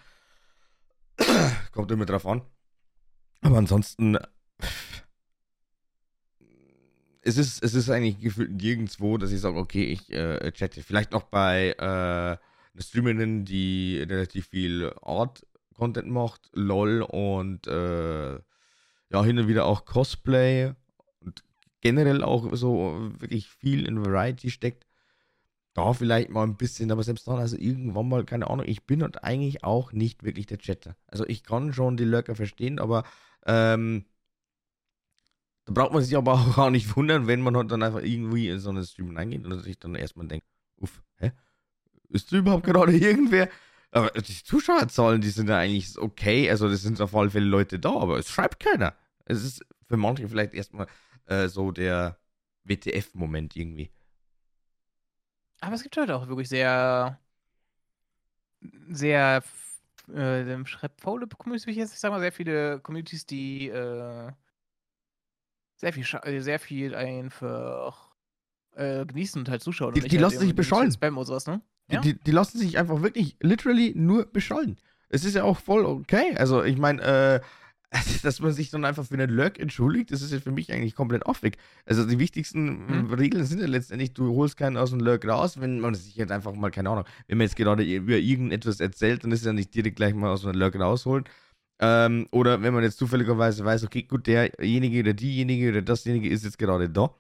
Kommt 1.72 1.92
immer 1.92 2.06
drauf 2.06 2.26
an. 2.26 2.42
Aber 3.42 3.58
ansonsten, 3.58 4.18
es 7.28 7.38
ist, 7.38 7.62
es 7.62 7.74
ist 7.74 7.90
eigentlich 7.90 8.20
gefühlt 8.20 8.52
nirgendwo, 8.52 9.18
dass 9.18 9.34
ich 9.34 9.42
sage, 9.42 9.58
okay, 9.58 9.84
ich 9.84 10.12
äh, 10.14 10.52
chatte. 10.54 10.82
Vielleicht 10.82 11.12
noch 11.12 11.24
bei 11.24 11.76
äh, 11.78 11.82
einer 11.82 12.40
Streamerin, 12.80 13.44
die 13.44 14.00
relativ 14.00 14.48
viel 14.48 14.94
Art-Content 15.02 16.08
macht, 16.08 16.50
LOL 16.54 17.02
und 17.02 17.68
äh, 17.68 18.36
ja, 18.36 19.24
hin 19.24 19.40
und 19.40 19.48
wieder 19.50 19.66
auch 19.66 19.84
Cosplay 19.84 20.74
und 21.20 21.44
generell 21.82 22.24
auch 22.24 22.56
so 22.56 23.12
wirklich 23.20 23.50
viel 23.50 23.86
in 23.86 24.06
Variety 24.06 24.50
steckt. 24.50 24.86
Da 25.74 25.94
vielleicht 25.94 26.30
mal 26.30 26.44
ein 26.44 26.58
bisschen, 26.58 26.92
aber 26.92 27.04
selbst 27.04 27.28
dann, 27.28 27.40
also 27.40 27.58
irgendwann 27.58 28.08
mal, 28.08 28.24
keine 28.24 28.50
Ahnung, 28.50 28.66
ich 28.68 28.86
bin 28.86 29.04
und 29.04 29.24
eigentlich 29.24 29.66
auch 29.66 29.92
nicht 29.92 30.24
wirklich 30.24 30.46
der 30.46 30.58
Chatter. 30.60 30.96
Also 31.08 31.28
ich 31.28 31.44
kann 31.44 31.74
schon 31.74 31.98
die 31.98 32.06
Lurker 32.06 32.36
verstehen, 32.36 32.80
aber 32.80 33.04
ähm, 33.46 34.06
da 35.68 35.74
braucht 35.74 35.92
man 35.92 36.02
sich 36.02 36.16
aber 36.16 36.34
auch 36.34 36.56
gar 36.56 36.72
nicht 36.72 36.96
wundern, 36.96 37.28
wenn 37.28 37.42
man 37.42 37.58
halt 37.58 37.70
dann 37.72 37.84
einfach 37.84 38.02
irgendwie 38.02 38.48
in 38.48 38.60
so 38.60 38.70
einen 38.70 38.86
Stream 38.86 39.16
reingeht 39.16 39.46
und 39.46 39.60
sich 39.60 39.78
dann 39.78 39.96
erstmal 39.96 40.26
denkt, 40.26 40.48
uff, 40.78 41.04
hä? 41.18 41.34
Ist 42.08 42.32
da 42.32 42.38
überhaupt 42.38 42.66
gerade 42.66 42.94
irgendwer? 42.98 43.50
Aber 43.92 44.10
die 44.12 44.44
Zuschauerzahlen, 44.44 45.20
die 45.20 45.30
sind 45.30 45.50
ja 45.50 45.58
eigentlich 45.58 45.98
okay. 45.98 46.50
Also, 46.50 46.70
das 46.70 46.84
sind 46.84 47.02
auf 47.02 47.14
alle 47.14 47.30
Fälle 47.30 47.48
Leute 47.48 47.80
da, 47.80 47.92
aber 47.92 48.18
es 48.18 48.30
schreibt 48.30 48.62
keiner. 48.62 48.96
Es 49.26 49.44
ist 49.44 49.66
für 49.90 49.98
manche 49.98 50.30
vielleicht 50.30 50.54
erstmal 50.54 50.88
äh, 51.26 51.50
so 51.50 51.72
der 51.74 52.18
WTF-Moment 52.64 53.58
irgendwie. 53.58 53.92
Aber 55.60 55.76
es 55.76 55.84
gibt 55.84 55.98
halt 55.98 56.12
auch 56.12 56.30
wirklich 56.30 56.48
sehr, 56.48 57.20
sehr, 58.88 59.44
äh, 60.14 60.66
schreibt 60.66 61.02
faule 61.02 61.28
Communities, 61.28 61.68
ich 61.68 61.76
jetzt, 61.76 61.94
ich 61.94 62.00
sag 62.00 62.12
mal, 62.12 62.22
sehr 62.22 62.32
viele 62.32 62.80
Communities, 62.80 63.26
die 63.26 63.68
äh, 63.68 64.32
sehr 65.78 65.94
viel, 65.94 66.06
äh, 66.24 66.42
sehr 66.42 66.60
viel 66.60 66.94
einfach 66.96 68.12
äh, 68.76 69.06
genießen 69.06 69.40
und 69.40 69.50
halt 69.50 69.62
zuschauen. 69.62 69.94
Die, 69.94 70.02
die 70.02 70.10
halt 70.10 70.22
lassen 70.22 70.40
sich 70.40 70.56
beschallen. 70.56 70.92
Spam 70.92 71.18
oder 71.18 71.26
sowas, 71.26 71.48
ne? 71.48 71.62
Ja? 71.90 72.02
Die, 72.02 72.14
die, 72.14 72.20
die, 72.20 72.32
lassen 72.32 72.58
sich 72.58 72.78
einfach 72.78 73.02
wirklich 73.02 73.38
literally 73.40 73.94
nur 73.96 74.26
beschallen. 74.26 74.78
Es 75.10 75.24
ist 75.24 75.36
ja 75.36 75.44
auch 75.44 75.58
voll 75.58 75.86
okay. 75.86 76.36
Also, 76.36 76.64
ich 76.64 76.78
meine, 76.78 77.02
äh, 77.02 77.40
dass 78.24 78.42
man 78.42 78.52
sich 78.52 78.70
dann 78.70 78.84
einfach 78.84 79.06
für 79.06 79.14
einen 79.14 79.30
Lurk 79.30 79.60
entschuldigt, 79.60 80.12
das 80.12 80.22
ist 80.22 80.34
ja 80.34 80.40
für 80.40 80.52
mich 80.52 80.74
eigentlich 80.74 80.96
komplett 80.96 81.26
offig. 81.26 81.58
Also 81.86 82.06
die 82.06 82.20
wichtigsten 82.20 82.86
mhm. 82.86 83.14
Regeln 83.14 83.46
sind 83.46 83.62
ja 83.62 83.68
letztendlich, 83.68 84.14
du 84.14 84.36
holst 84.36 84.58
keinen 84.58 84.76
aus 84.76 84.90
dem 84.90 85.00
Lurk 85.00 85.26
raus, 85.26 85.62
wenn 85.62 85.80
man 85.80 85.96
sich 85.96 86.16
jetzt 86.16 86.32
einfach 86.32 86.54
mal, 86.54 86.70
keine 86.70 86.90
Ahnung, 86.90 87.06
wenn 87.28 87.38
man 87.38 87.48
jetzt 87.48 87.56
gerade 87.56 87.84
über 87.84 88.18
irgendetwas 88.18 88.82
erzählt, 88.82 89.24
dann 89.24 89.32
ist 89.32 89.40
es 89.40 89.46
ja 89.46 89.54
nicht 89.54 89.74
direkt 89.74 89.96
gleich 89.96 90.14
mal 90.14 90.32
aus 90.32 90.42
dem 90.42 90.52
Lurk 90.52 90.78
rausholen. 90.78 91.24
Ähm, 91.80 92.28
oder 92.32 92.62
wenn 92.62 92.74
man 92.74 92.84
jetzt 92.84 92.98
zufälligerweise 92.98 93.64
weiß, 93.64 93.84
okay, 93.84 94.04
gut, 94.04 94.28
derjenige 94.28 95.02
oder 95.02 95.14
diejenige 95.14 95.70
oder 95.70 95.82
dasjenige 95.82 96.30
ist 96.30 96.44
jetzt 96.44 96.58
gerade 96.58 96.90
da, 96.90 97.14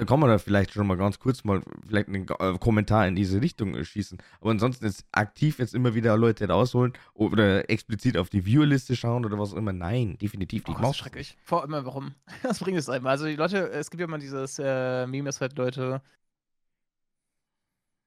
dann 0.00 0.06
kann 0.06 0.18
man 0.18 0.30
da 0.30 0.38
vielleicht 0.38 0.72
schon 0.72 0.86
mal 0.86 0.96
ganz 0.96 1.18
kurz 1.18 1.44
mal 1.44 1.60
vielleicht 1.86 2.08
einen 2.08 2.26
äh, 2.26 2.58
Kommentar 2.58 3.06
in 3.06 3.14
diese 3.14 3.42
Richtung 3.42 3.74
äh, 3.74 3.84
schießen. 3.84 4.18
Aber 4.40 4.50
ansonsten 4.50 4.86
jetzt 4.86 5.04
aktiv 5.12 5.58
jetzt 5.58 5.74
immer 5.74 5.94
wieder 5.94 6.16
Leute 6.16 6.48
rausholen 6.48 6.94
oder 7.12 7.68
explizit 7.68 8.16
auf 8.16 8.30
die 8.30 8.46
Viewerliste 8.46 8.96
schauen 8.96 9.26
oder 9.26 9.38
was 9.38 9.52
auch 9.52 9.58
immer. 9.58 9.74
Nein, 9.74 10.16
definitiv 10.16 10.66
nicht. 10.66 10.78
Oh, 10.78 10.80
das 10.80 10.92
ist 10.92 10.96
schrecklich. 10.96 11.36
Vor 11.44 11.60
allem, 11.60 11.72
warum? 11.72 12.14
Was 12.42 12.60
bringt 12.60 12.78
es 12.78 12.88
einmal? 12.88 13.12
Also 13.12 13.26
die 13.26 13.36
Leute, 13.36 13.68
es 13.70 13.90
gibt 13.90 14.00
ja 14.00 14.06
immer 14.06 14.18
dieses 14.18 14.58
äh, 14.58 15.06
Meme, 15.06 15.26
dass 15.26 15.42
halt 15.42 15.58
Leute 15.58 16.00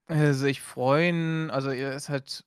äh, 0.08 0.34
sich 0.34 0.62
freuen. 0.62 1.52
Also 1.52 1.70
es 1.70 1.96
ist 1.96 2.10
halt, 2.10 2.44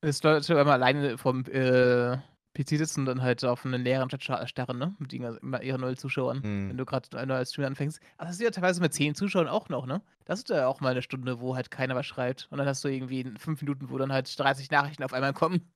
es 0.00 0.22
Leute 0.22 0.54
immer 0.54 0.72
alleine 0.72 1.18
vom 1.18 1.44
äh, 1.44 2.16
PC 2.58 2.70
sitzen 2.78 3.00
und 3.00 3.06
dann 3.06 3.22
halt 3.22 3.44
auf 3.44 3.64
einen 3.64 3.82
leeren 3.82 4.08
Chat 4.08 4.48
starren, 4.48 4.78
ne? 4.78 4.94
Mit 4.98 5.12
ihren 5.12 5.80
neuen 5.80 5.96
Zuschauern. 5.96 6.42
Hm. 6.42 6.70
Wenn 6.70 6.76
du 6.76 6.84
gerade 6.84 7.16
ein 7.16 7.28
neues 7.28 7.50
Stream 7.52 7.66
anfängst. 7.66 8.00
Aber 8.16 8.26
das 8.26 8.36
ist 8.36 8.42
ja 8.42 8.50
teilweise 8.50 8.80
mit 8.80 8.92
zehn 8.92 9.14
Zuschauern 9.14 9.48
auch 9.48 9.68
noch, 9.68 9.86
ne? 9.86 10.02
Das 10.24 10.40
ist 10.40 10.48
ja 10.48 10.66
auch 10.66 10.80
mal 10.80 10.90
eine 10.90 11.02
Stunde, 11.02 11.40
wo 11.40 11.54
halt 11.54 11.70
keiner 11.70 11.94
was 11.94 12.06
schreibt. 12.06 12.48
Und 12.50 12.58
dann 12.58 12.66
hast 12.66 12.82
du 12.84 12.88
irgendwie 12.88 13.32
fünf 13.38 13.62
Minuten, 13.62 13.90
wo 13.90 13.98
dann 13.98 14.12
halt 14.12 14.38
30 14.38 14.70
Nachrichten 14.70 15.04
auf 15.04 15.12
einmal 15.12 15.32
kommen. 15.32 15.70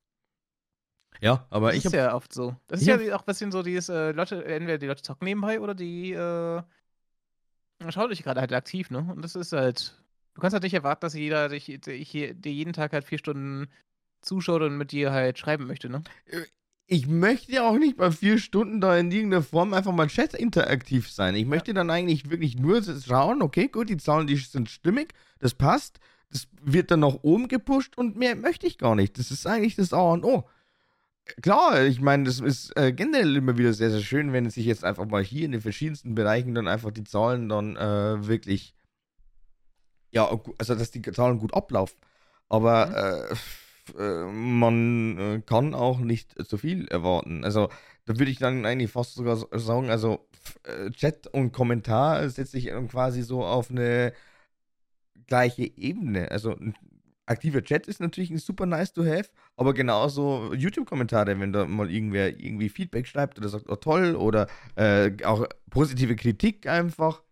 Ja, 1.21 1.47
aber 1.51 1.69
das 1.69 1.77
ich. 1.77 1.83
Das 1.85 1.93
ist 1.93 1.99
ja 1.99 2.15
oft 2.15 2.33
so. 2.33 2.57
Das 2.67 2.81
ist 2.81 2.87
ja 2.87 2.97
auch 3.15 3.21
ein 3.21 3.27
bisschen 3.27 3.53
so, 3.53 3.63
dieses 3.63 3.89
äh, 3.89 4.13
Leute, 4.13 4.45
entweder 4.45 4.79
die 4.79 4.87
Leute 4.87 5.03
zocken 5.03 5.27
nebenbei 5.27 5.61
oder 5.61 5.75
die 5.75 6.13
äh, 6.13 6.63
schauen 7.91 8.11
dich 8.11 8.23
gerade 8.23 8.41
halt 8.41 8.53
aktiv, 8.53 8.91
ne? 8.91 8.99
Und 8.99 9.23
das 9.23 9.37
ist 9.37 9.53
halt. 9.53 9.99
Du 10.35 10.41
kannst 10.41 10.55
halt 10.55 10.63
nicht 10.63 10.73
erwarten, 10.73 11.03
dass 11.03 11.13
jeder 11.13 11.51
dich, 11.51 11.67
dir 11.67 12.53
jeden 12.53 12.73
Tag 12.73 12.95
halt 12.95 13.05
vier 13.05 13.19
Stunden 13.19 13.69
zuschaut 14.23 14.63
und 14.63 14.79
mit 14.79 14.91
dir 14.91 15.13
halt 15.13 15.39
schreiben 15.39 15.67
möchte, 15.67 15.91
ne? 15.91 16.03
Ich 16.87 17.07
möchte 17.07 17.53
ja 17.53 17.69
auch 17.69 17.79
nicht 17.79 17.97
bei 17.97 18.11
vier 18.11 18.39
Stunden 18.39 18.81
da 18.81 18.99
in 18.99 19.11
irgendeiner 19.11 19.43
Form 19.43 19.73
einfach 19.73 19.93
mal 19.93 20.09
Chat 20.09 20.35
interaktiv 20.35 21.11
sein. 21.11 21.35
Ich 21.35 21.47
möchte 21.47 21.73
dann 21.73 21.91
eigentlich 21.91 22.29
wirklich 22.29 22.59
nur 22.59 22.83
schauen, 22.83 23.41
okay, 23.41 23.69
gut, 23.69 23.89
die 23.89 23.97
Zahlen, 23.97 24.27
die 24.27 24.37
sind 24.37 24.69
stimmig, 24.69 25.15
das 25.39 25.55
passt, 25.55 26.01
das 26.31 26.49
wird 26.61 26.91
dann 26.91 27.01
nach 27.01 27.19
oben 27.23 27.49
gepusht 27.49 27.97
und 27.97 28.17
mehr 28.17 28.37
möchte 28.37 28.67
ich 28.67 28.79
gar 28.79 28.95
nicht. 28.95 29.19
Das 29.19 29.31
ist 29.31 29.47
eigentlich 29.47 29.77
das 29.77 29.93
A 29.93 30.13
und 30.13 30.25
O. 30.25 30.49
Klar, 31.41 31.85
ich 31.85 32.01
meine, 32.01 32.25
das 32.25 32.41
ist 32.41 32.77
äh, 32.77 32.93
generell 32.93 33.37
immer 33.37 33.57
wieder 33.57 33.73
sehr, 33.73 33.91
sehr 33.91 34.01
schön, 34.01 34.33
wenn 34.33 34.51
sich 34.51 34.67
jetzt 34.67 34.85
einfach 34.85 35.07
mal 35.07 35.23
hier 35.23 35.45
in 35.45 35.53
den 35.53 35.61
verschiedensten 35.61 36.15
Bereichen 36.15 36.55
dann 36.55 36.69
einfach 36.69 36.91
die 36.91 37.05
Zahlen 37.05 37.49
dann 37.49 37.77
äh, 37.77 38.27
wirklich, 38.27 38.75
ja, 40.11 40.29
also 40.59 40.75
dass 40.75 40.91
die 40.91 41.01
Zahlen 41.03 41.39
gut 41.39 41.55
ablaufen. 41.55 41.97
Aber 42.49 42.87
mhm. 42.87 43.35
äh, 43.35 43.37
äh, 43.99 44.25
man 44.25 45.19
äh, 45.19 45.43
kann 45.45 45.75
auch 45.75 45.99
nicht 45.99 46.35
zu 46.47 46.57
viel 46.59 46.89
erwarten. 46.89 47.45
Also 47.45 47.69
da 48.05 48.19
würde 48.19 48.31
ich 48.31 48.39
dann 48.39 48.67
eigentlich 48.67 48.91
fast 48.91 49.15
sogar 49.15 49.37
sagen, 49.37 49.91
also 49.91 50.27
äh, 50.65 50.91
Chat 50.91 51.27
und 51.29 51.53
Kommentar 51.53 52.29
setze 52.29 52.59
ich 52.59 52.67
quasi 52.89 53.23
so 53.23 53.45
auf 53.45 53.71
eine 53.71 54.13
gleiche 55.27 55.65
Ebene. 55.77 56.31
Also 56.31 56.57
ein 56.57 56.75
aktiver 57.27 57.63
Chat 57.63 57.87
ist 57.87 58.01
natürlich 58.01 58.31
ein 58.31 58.39
super 58.39 58.67
nice 58.67 58.93
to 58.93 59.05
have, 59.05 59.31
aber 59.57 59.75
genauso 59.75 60.53
YouTube-Kommentare, 60.55 61.39
wenn 61.39 61.53
da 61.53 61.65
mal 61.67 61.91
irgendwer 61.91 62.29
irgendwie 62.39 62.69
Feedback 62.69 63.07
schreibt 63.07 63.39
oder 63.39 63.49
sagt, 63.49 63.69
oh 63.69 63.77
toll, 63.77 64.17
oder 64.17 64.49
äh, 64.77 65.13
auch 65.25 65.47
positive 65.71 66.17
Kritik 66.17 66.67
einfach. 66.67 67.23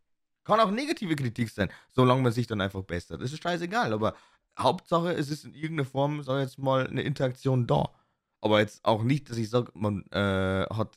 Kann 0.44 0.60
auch 0.60 0.70
negative 0.70 1.14
Kritik 1.16 1.50
sein, 1.50 1.70
solange 1.92 2.22
man 2.22 2.32
sich 2.32 2.46
dann 2.46 2.60
einfach 2.60 2.82
bessert. 2.82 3.20
Das 3.20 3.32
ist 3.32 3.42
scheißegal, 3.42 3.92
aber 3.92 4.14
Hauptsache, 4.62 5.12
es 5.12 5.30
ist 5.30 5.44
in 5.44 5.54
irgendeiner 5.54 5.88
Form, 5.88 6.22
sag 6.22 6.40
jetzt 6.40 6.58
mal, 6.58 6.86
eine 6.86 7.02
Interaktion 7.02 7.66
da. 7.66 7.90
Aber 8.40 8.60
jetzt 8.60 8.84
auch 8.84 9.02
nicht, 9.02 9.28
dass 9.30 9.36
ich 9.36 9.50
sage, 9.50 9.70
man 9.74 10.06
äh, 10.12 10.66
hat 10.70 10.96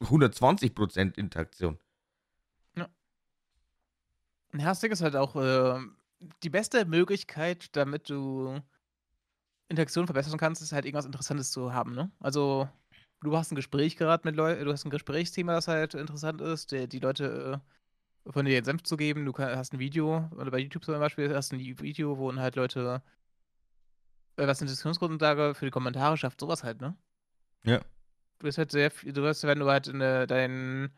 120% 0.00 1.16
Interaktion. 1.16 1.78
Ja. 2.76 2.88
Hashtag 4.52 4.92
ist 4.92 5.02
halt 5.02 5.16
auch 5.16 5.36
äh, 5.36 5.80
die 6.42 6.50
beste 6.50 6.84
Möglichkeit, 6.84 7.74
damit 7.76 8.10
du 8.10 8.60
Interaktion 9.68 10.06
verbessern 10.06 10.38
kannst, 10.38 10.62
ist 10.62 10.72
halt 10.72 10.84
irgendwas 10.84 11.06
Interessantes 11.06 11.50
zu 11.50 11.72
haben, 11.72 11.94
ne? 11.94 12.10
Also, 12.20 12.68
du 13.22 13.36
hast 13.36 13.50
ein 13.50 13.56
Gespräch 13.56 13.96
gerade 13.96 14.26
mit 14.28 14.36
Leuten, 14.36 14.64
du 14.64 14.72
hast 14.72 14.84
ein 14.84 14.90
Gesprächsthema, 14.90 15.54
das 15.54 15.68
halt 15.68 15.94
interessant 15.94 16.40
ist, 16.40 16.70
die, 16.70 16.88
die 16.88 17.00
Leute 17.00 17.60
äh, 17.60 17.75
von 18.28 18.44
dir 18.44 18.64
Senf 18.64 18.82
zu 18.82 18.96
geben. 18.96 19.24
Du 19.24 19.32
hast 19.36 19.72
ein 19.72 19.78
Video, 19.78 20.28
oder 20.36 20.50
bei 20.50 20.58
YouTube 20.58 20.84
zum 20.84 20.98
Beispiel 20.98 21.34
hast 21.34 21.52
du 21.52 21.56
ein 21.56 21.60
Video, 21.60 22.18
wo 22.18 22.34
halt 22.34 22.56
Leute 22.56 23.02
äh, 24.36 24.46
was 24.46 24.60
eine 24.60 24.68
Diskussionsgrundlage 24.68 25.54
für 25.54 25.64
die 25.64 25.70
Kommentare 25.70 26.16
schafft, 26.16 26.40
sowas 26.40 26.64
halt, 26.64 26.80
ne? 26.80 26.96
Ja. 27.64 27.80
Du 28.38 28.46
wirst 28.46 28.58
halt 28.58 28.70
sehr 28.70 28.90
viel, 28.90 29.12
du 29.12 29.22
wirst, 29.22 29.44
wenn 29.44 29.58
du 29.58 29.68
halt 29.68 29.88
in 29.88 30.00
äh, 30.00 30.26
dein 30.26 30.90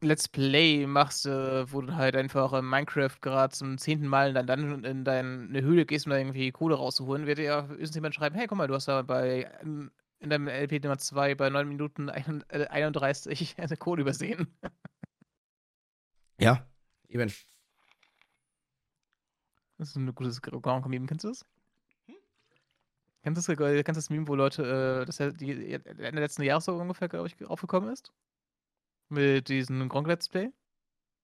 Let's 0.00 0.28
Play 0.28 0.86
machst, 0.86 1.26
äh, 1.26 1.72
wo 1.72 1.80
du 1.80 1.94
halt 1.96 2.14
einfach 2.14 2.52
in 2.52 2.64
Minecraft 2.64 3.20
gerade 3.20 3.54
zum 3.54 3.78
zehnten 3.78 4.06
Mal 4.06 4.36
in, 4.36 4.46
dein, 4.46 4.84
in 4.84 5.04
deine 5.04 5.62
Höhle 5.62 5.86
gehst, 5.86 6.06
um 6.06 6.10
da 6.10 6.18
irgendwie 6.18 6.52
Kohle 6.52 6.76
rauszuholen, 6.76 7.26
wird 7.26 7.38
dir 7.38 7.44
ja 7.44 7.68
jemand 7.78 8.14
schreiben, 8.14 8.36
hey, 8.36 8.46
guck 8.46 8.58
mal, 8.58 8.68
du 8.68 8.74
hast 8.74 8.86
da 8.86 9.02
bei 9.02 9.50
ähm, 9.62 9.90
in 10.24 10.30
deinem 10.30 10.48
LP 10.48 10.82
Nummer 10.82 10.98
2 10.98 11.34
bei 11.34 11.50
9 11.50 11.68
Minuten 11.68 12.08
31 12.10 13.54
eine 13.58 13.76
Code 13.76 14.02
übersehen. 14.02 14.48
Ja, 16.40 16.66
eben. 17.08 17.32
Das 19.78 19.90
ist 19.90 19.96
ein 19.96 20.14
gutes 20.14 20.40
Ground-Meme, 20.42 21.06
kennst 21.06 21.24
du 21.24 21.28
das? 21.28 21.44
Hm? 22.06 22.16
Kennst 23.22 23.48
du 23.48 23.54
das, 23.54 23.84
kennst 23.84 23.98
das 23.98 24.10
Meme, 24.10 24.26
wo 24.26 24.34
Leute, 24.34 24.62
äh, 25.02 25.04
das 25.04 25.18
ja 25.18 25.30
die, 25.30 25.72
Ende 25.72 26.20
letzten 26.20 26.42
Jahres 26.42 26.64
so 26.64 26.74
ungefähr, 26.76 27.08
glaube 27.08 27.28
ich, 27.28 27.46
aufgekommen 27.46 27.92
ist? 27.92 28.12
Mit 29.10 29.48
diesem 29.48 29.88
Gronk 29.88 30.08
Let's 30.08 30.28
Play. 30.28 30.50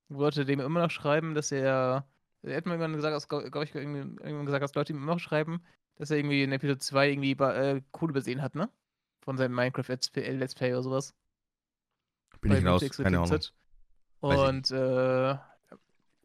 Wo 0.09 0.21
Leute 0.21 0.45
dem 0.45 0.61
immer 0.61 0.81
noch 0.81 0.91
schreiben, 0.91 1.35
dass 1.35 1.53
er. 1.53 2.07
Er 2.43 2.57
hat 2.57 2.67
mir 2.67 2.73
irgendwann 2.73 2.95
gesagt, 2.95 3.29
glaube 3.29 3.65
ich, 3.65 3.75
irgendwann 3.75 4.47
gesagt, 4.47 4.63
dass 4.63 4.75
Leute 4.75 4.93
ihm 4.93 4.99
immer 4.99 5.15
noch 5.15 5.21
schreiben, 5.21 5.63
dass 5.97 6.11
er 6.11 6.17
irgendwie 6.17 6.43
in 6.43 6.53
Episode 6.53 6.79
2 6.79 7.11
irgendwie 7.11 7.33
äh, 7.33 7.83
Code 7.93 8.13
übersehen 8.13 8.41
hat, 8.43 8.55
ne? 8.55 8.71
Von 9.21 9.37
seinem 9.37 9.55
Minecraft 9.55 9.89
Let's 9.89 10.09
Play, 10.11 10.73
oder 10.73 10.83
sowas. 10.83 11.15
Bin 12.41 12.53
ich 12.53 12.65
raus, 12.65 12.83
keine 12.91 13.21
Ahnung. 13.21 13.41
Und 14.21 14.71
äh, 14.71 15.37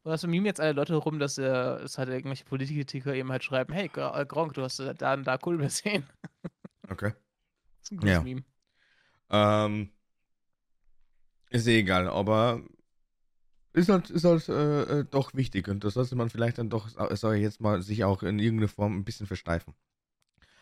um 0.06 0.34
ihm 0.34 0.46
jetzt 0.46 0.60
alle 0.62 0.74
Leute 0.74 0.96
rum, 0.96 1.20
dass 1.20 1.38
er 1.38 1.82
es 1.82 1.98
halt 1.98 2.10
irgendwelche 2.10 2.46
Politiker 2.46 3.14
eben 3.14 3.32
halt 3.32 3.44
schreiben, 3.44 3.74
hey 3.74 3.90
äh, 3.96 4.26
Gronk, 4.26 4.54
du 4.54 4.62
hast 4.62 4.80
da 4.80 5.14
und 5.14 5.26
da 5.26 5.40
cool 5.46 5.56
übersehen. 5.56 6.06
Okay. 6.88 7.14
Das 7.80 7.86
ist 7.86 7.92
ein 7.94 7.98
gutes 7.98 8.14
Ja. 8.14 8.22
Meme. 8.22 8.44
Ähm, 9.32 9.90
ist 11.50 11.66
eh 11.66 11.80
egal, 11.80 12.08
aber 12.08 12.62
ist 13.74 13.90
halt, 13.90 14.12
ist 14.12 14.24
halt 14.24 14.48
äh, 14.50 15.00
äh, 15.00 15.06
doch 15.06 15.34
wichtig 15.34 15.68
und 15.68 15.84
das 15.84 15.96
sollte 15.96 16.16
man 16.16 16.30
vielleicht 16.30 16.60
dann 16.60 16.70
doch, 16.70 16.88
sage 16.90 17.38
ich 17.38 17.42
jetzt 17.42 17.60
mal, 17.60 17.82
sich 17.82 18.04
auch 18.04 18.22
in 18.22 18.38
irgendeiner 18.38 18.68
Form 18.68 18.96
ein 18.96 19.04
bisschen 19.04 19.26
versteifen. 19.26 19.74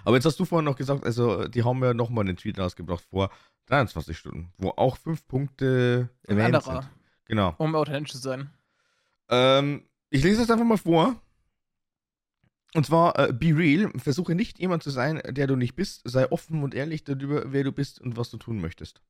Aber 0.06 0.16
jetzt 0.16 0.26
hast 0.26 0.40
du 0.40 0.46
vorhin 0.46 0.66
noch 0.66 0.76
gesagt, 0.76 1.04
also 1.04 1.48
die 1.48 1.64
haben 1.64 1.82
ja 1.84 1.94
nochmal 1.94 2.26
einen 2.26 2.38
Tweet 2.38 2.60
rausgebracht 2.60 3.04
vor 3.10 3.30
23 3.68 4.18
Stunden, 4.18 4.52
wo 4.58 4.70
auch 4.70 4.98
fünf 4.98 5.28
Punkte 5.28 6.10
erwähnt 6.24 6.56
anderer. 6.56 6.82
sind. 6.82 6.92
Genau. 7.26 7.56
Um 7.58 7.76
authentisch 7.76 8.12
zu 8.12 8.18
sein. 8.18 8.50
Ähm, 9.30 9.84
ich 10.10 10.24
lese 10.24 10.42
das 10.42 10.52
einfach 10.52 10.66
mal 10.66 10.78
vor. 10.78 11.16
Und 12.76 12.86
zwar, 12.86 13.18
äh, 13.20 13.32
be 13.32 13.56
real, 13.56 13.92
versuche 13.98 14.34
nicht 14.36 14.60
jemand 14.60 14.84
zu 14.84 14.90
sein, 14.90 15.22
der 15.30 15.48
du 15.48 15.56
nicht 15.56 15.76
bist, 15.76 16.02
sei 16.06 16.30
offen 16.32 16.64
und 16.64 16.74
ehrlich 16.74 17.04
darüber, 17.04 17.52
wer 17.52 17.64
du 17.64 17.72
bist 17.72 18.02
und 18.02 18.18
was 18.18 18.32
du 18.32 18.38
tun 18.38 18.60
möchtest. 18.60 19.02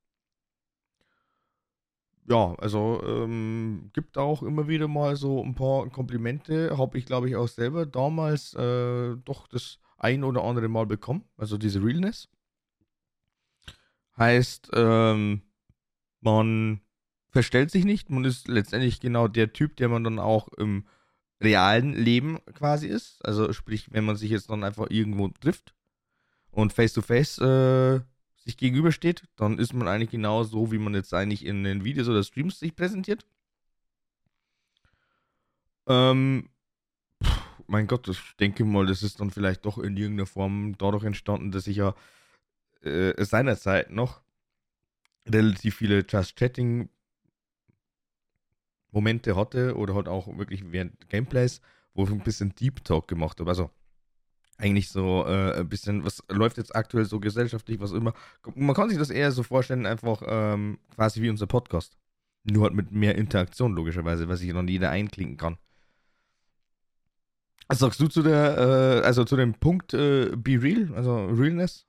Ja, 2.25 2.55
also 2.57 3.01
ähm, 3.05 3.89
gibt 3.93 4.17
auch 4.17 4.43
immer 4.43 4.67
wieder 4.67 4.87
mal 4.87 5.15
so 5.15 5.43
ein 5.43 5.55
paar 5.55 5.89
Komplimente, 5.89 6.77
habe 6.77 6.97
ich 6.97 7.05
glaube 7.05 7.27
ich 7.27 7.35
auch 7.35 7.49
selber 7.49 7.85
damals 7.85 8.53
äh, 8.53 9.15
doch 9.25 9.47
das 9.47 9.79
ein 10.03 10.23
oder 10.23 10.43
andere 10.43 10.67
Mal 10.67 10.85
bekommen, 10.85 11.23
also 11.37 11.57
diese 11.57 11.83
Realness. 11.83 12.29
Heißt, 14.17 14.69
ähm, 14.73 15.41
man 16.21 16.81
verstellt 17.29 17.71
sich 17.71 17.85
nicht, 17.85 18.09
man 18.09 18.25
ist 18.25 18.47
letztendlich 18.47 18.99
genau 18.99 19.27
der 19.27 19.53
Typ, 19.53 19.75
der 19.77 19.89
man 19.89 20.03
dann 20.03 20.19
auch 20.19 20.49
im 20.49 20.85
realen 21.41 21.93
Leben 21.93 22.39
quasi 22.53 22.87
ist. 22.87 23.23
Also 23.25 23.51
sprich, 23.53 23.91
wenn 23.91 24.05
man 24.05 24.15
sich 24.15 24.29
jetzt 24.29 24.49
dann 24.49 24.63
einfach 24.63 24.87
irgendwo 24.89 25.27
trifft 25.29 25.73
und 26.51 26.73
face 26.73 26.93
to 26.93 27.01
face 27.01 27.39
äh, 27.39 28.01
sich 28.35 28.57
gegenübersteht, 28.57 29.23
dann 29.35 29.57
ist 29.57 29.73
man 29.73 29.87
eigentlich 29.87 30.11
genau 30.11 30.43
so, 30.43 30.71
wie 30.71 30.77
man 30.77 30.93
jetzt 30.93 31.13
eigentlich 31.13 31.45
in 31.45 31.63
den 31.63 31.83
Videos 31.83 32.07
oder 32.07 32.23
Streams 32.23 32.59
sich 32.59 32.75
präsentiert. 32.75 33.25
Ähm, 35.87 36.49
mein 37.67 37.87
Gott, 37.87 38.07
ich 38.07 38.19
denke 38.39 38.65
mal, 38.65 38.85
das 38.85 39.03
ist 39.03 39.19
dann 39.19 39.31
vielleicht 39.31 39.65
doch 39.65 39.77
in 39.77 39.97
irgendeiner 39.97 40.27
Form 40.27 40.75
dadurch 40.77 41.03
entstanden, 41.03 41.51
dass 41.51 41.67
ich 41.67 41.77
ja 41.77 41.95
äh, 42.81 43.23
seinerzeit 43.23 43.91
noch 43.91 44.21
relativ 45.27 45.75
viele 45.75 46.05
Just 46.07 46.35
Chatting 46.35 46.89
Momente 48.91 49.35
hatte 49.35 49.75
oder 49.75 49.95
halt 49.95 50.07
auch 50.07 50.37
wirklich 50.37 50.71
während 50.71 51.09
Gameplays, 51.09 51.61
wo 51.93 52.03
ich 52.05 52.11
ein 52.11 52.19
bisschen 52.19 52.53
Deep 52.55 52.83
Talk 52.83 53.07
gemacht 53.07 53.39
habe. 53.39 53.49
Also 53.49 53.71
eigentlich 54.57 54.89
so 54.89 55.25
äh, 55.25 55.59
ein 55.59 55.69
bisschen, 55.69 56.05
was 56.05 56.23
läuft 56.29 56.57
jetzt 56.57 56.75
aktuell 56.75 57.05
so 57.05 57.19
gesellschaftlich, 57.19 57.79
was 57.79 57.91
immer. 57.91 58.13
Man 58.55 58.75
kann 58.75 58.89
sich 58.89 58.97
das 58.97 59.09
eher 59.09 59.31
so 59.31 59.43
vorstellen, 59.43 59.85
einfach 59.85 60.21
ähm, 60.25 60.77
quasi 60.95 61.21
wie 61.21 61.29
unser 61.29 61.47
Podcast. 61.47 61.97
Nur 62.43 62.63
halt 62.63 62.73
mit 62.73 62.91
mehr 62.91 63.15
Interaktion, 63.15 63.73
logischerweise, 63.73 64.27
weil 64.27 64.37
sich 64.37 64.51
dann 64.51 64.67
jeder 64.67 64.89
einklinken 64.89 65.37
kann. 65.37 65.57
Was 67.67 67.79
sagst 67.79 67.99
du 67.99 68.07
zu 68.07 68.21
der, 68.21 68.57
äh, 68.57 69.05
also 69.05 69.23
zu 69.23 69.35
dem 69.35 69.53
Punkt 69.53 69.93
äh, 69.93 70.31
Be 70.35 70.61
Real, 70.61 70.93
also 70.95 71.25
Realness? 71.25 71.85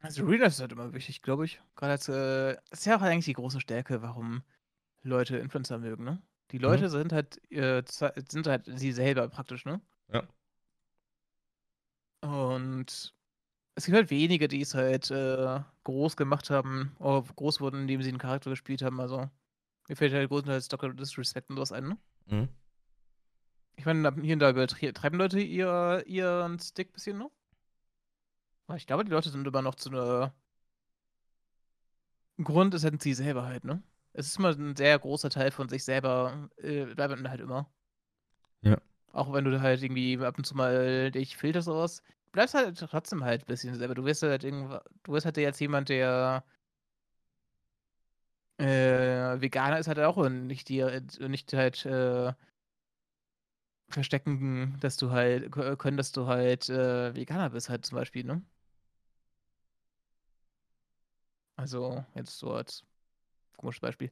Also 0.00 0.24
Realness 0.24 0.54
ist 0.54 0.60
halt 0.60 0.72
immer 0.72 0.92
wichtig, 0.92 1.22
glaube 1.22 1.44
ich. 1.44 1.60
Gerade 1.74 1.92
als, 1.92 2.08
äh, 2.08 2.56
ist 2.70 2.86
ja 2.86 2.96
auch 2.96 3.02
eigentlich 3.02 3.24
die 3.24 3.32
große 3.32 3.60
Stärke, 3.60 4.02
warum 4.02 4.42
Leute 5.02 5.36
Influencer 5.36 5.78
mögen, 5.78 6.04
ne? 6.04 6.22
Die 6.52 6.58
Leute 6.58 6.88
sind 6.90 7.12
halt, 7.12 7.40
äh, 7.50 7.82
sind 8.28 8.46
halt 8.46 8.64
sie 8.66 8.92
selber 8.92 9.28
praktisch, 9.28 9.64
ne? 9.64 9.80
Ja. 10.12 10.22
Und 12.20 13.14
es 13.74 13.84
gibt 13.84 13.96
halt 13.96 14.10
wenige, 14.10 14.48
die 14.48 14.60
es 14.60 14.74
halt 14.74 15.10
äh, 15.10 15.60
groß 15.84 16.16
gemacht 16.16 16.50
haben, 16.50 16.94
oder 16.98 17.22
groß 17.34 17.60
wurden, 17.60 17.82
indem 17.82 18.02
sie 18.02 18.10
einen 18.10 18.18
Charakter 18.18 18.50
gespielt 18.50 18.82
haben. 18.82 19.00
Also, 19.00 19.28
mir 19.88 19.96
fällt 19.96 20.12
halt 20.12 20.28
größtenteils 20.28 20.68
Dr. 20.68 20.94
Disrespect 20.94 21.50
und 21.50 21.56
sowas 21.56 21.72
ein, 21.72 21.88
ne? 21.88 21.98
Mhm. 22.26 22.48
Ich 23.76 23.84
meine, 23.84 24.12
hier 24.22 24.34
und 24.34 24.40
da 24.40 24.50
übertreiben 24.50 25.18
Leute 25.18 25.40
ihr, 25.40 26.02
ihren 26.06 26.58
Stick 26.58 26.90
ein 26.90 26.92
bisschen? 26.92 27.22
Aber 28.66 28.76
ich 28.76 28.86
glaube, 28.86 29.04
die 29.04 29.10
Leute 29.10 29.30
sind 29.30 29.46
immer 29.46 29.62
noch 29.62 29.74
zu 29.74 29.90
einer 29.90 30.34
Grund 32.42 32.74
ist 32.74 32.84
halt 32.84 33.02
sie 33.02 33.14
selber 33.14 33.44
halt, 33.44 33.64
ne? 33.64 33.82
Es 34.12 34.26
ist 34.26 34.38
immer 34.38 34.50
ein 34.50 34.76
sehr 34.76 34.98
großer 34.98 35.30
Teil 35.30 35.50
von 35.50 35.68
sich 35.68 35.84
selber, 35.84 36.48
äh, 36.58 36.84
bleibt 36.86 37.14
man 37.14 37.28
halt 37.28 37.40
immer. 37.40 37.70
Ja. 38.62 38.78
Auch 39.12 39.32
wenn 39.32 39.44
du 39.44 39.60
halt 39.60 39.82
irgendwie 39.82 40.18
ab 40.18 40.36
und 40.36 40.44
zu 40.44 40.54
mal 40.54 41.10
dich 41.10 41.36
filterst 41.36 41.68
oder 41.68 41.80
was, 41.80 42.02
bleibst 42.32 42.54
halt 42.54 42.78
trotzdem 42.78 43.24
halt 43.24 43.42
ein 43.42 43.46
bisschen 43.46 43.74
selber. 43.74 43.94
Du 43.94 44.04
wirst 44.04 44.22
halt 44.22 44.44
irgendwann, 44.44 44.80
du 45.04 45.12
wirst 45.12 45.26
halt 45.26 45.36
jetzt 45.38 45.60
jemand, 45.60 45.88
der 45.88 46.44
äh, 48.58 49.40
Veganer 49.40 49.78
ist 49.78 49.88
halt 49.88 49.98
auch 50.00 50.28
nicht 50.28 50.68
dir, 50.68 51.02
nicht 51.20 51.52
halt 51.52 51.84
äh, 51.86 52.32
verstecken, 53.88 54.76
dass 54.80 54.96
du 54.96 55.10
halt, 55.10 55.50
können, 55.78 55.96
dass 55.96 56.12
du 56.12 56.26
halt 56.26 56.68
äh, 56.68 57.14
Veganer 57.14 57.50
bist 57.50 57.68
halt 57.68 57.86
zum 57.86 57.96
Beispiel, 57.96 58.24
ne? 58.24 58.42
Also, 61.56 62.04
jetzt 62.14 62.38
so 62.38 62.52
als 62.52 62.84
komisches 63.56 63.80
Beispiel. 63.80 64.10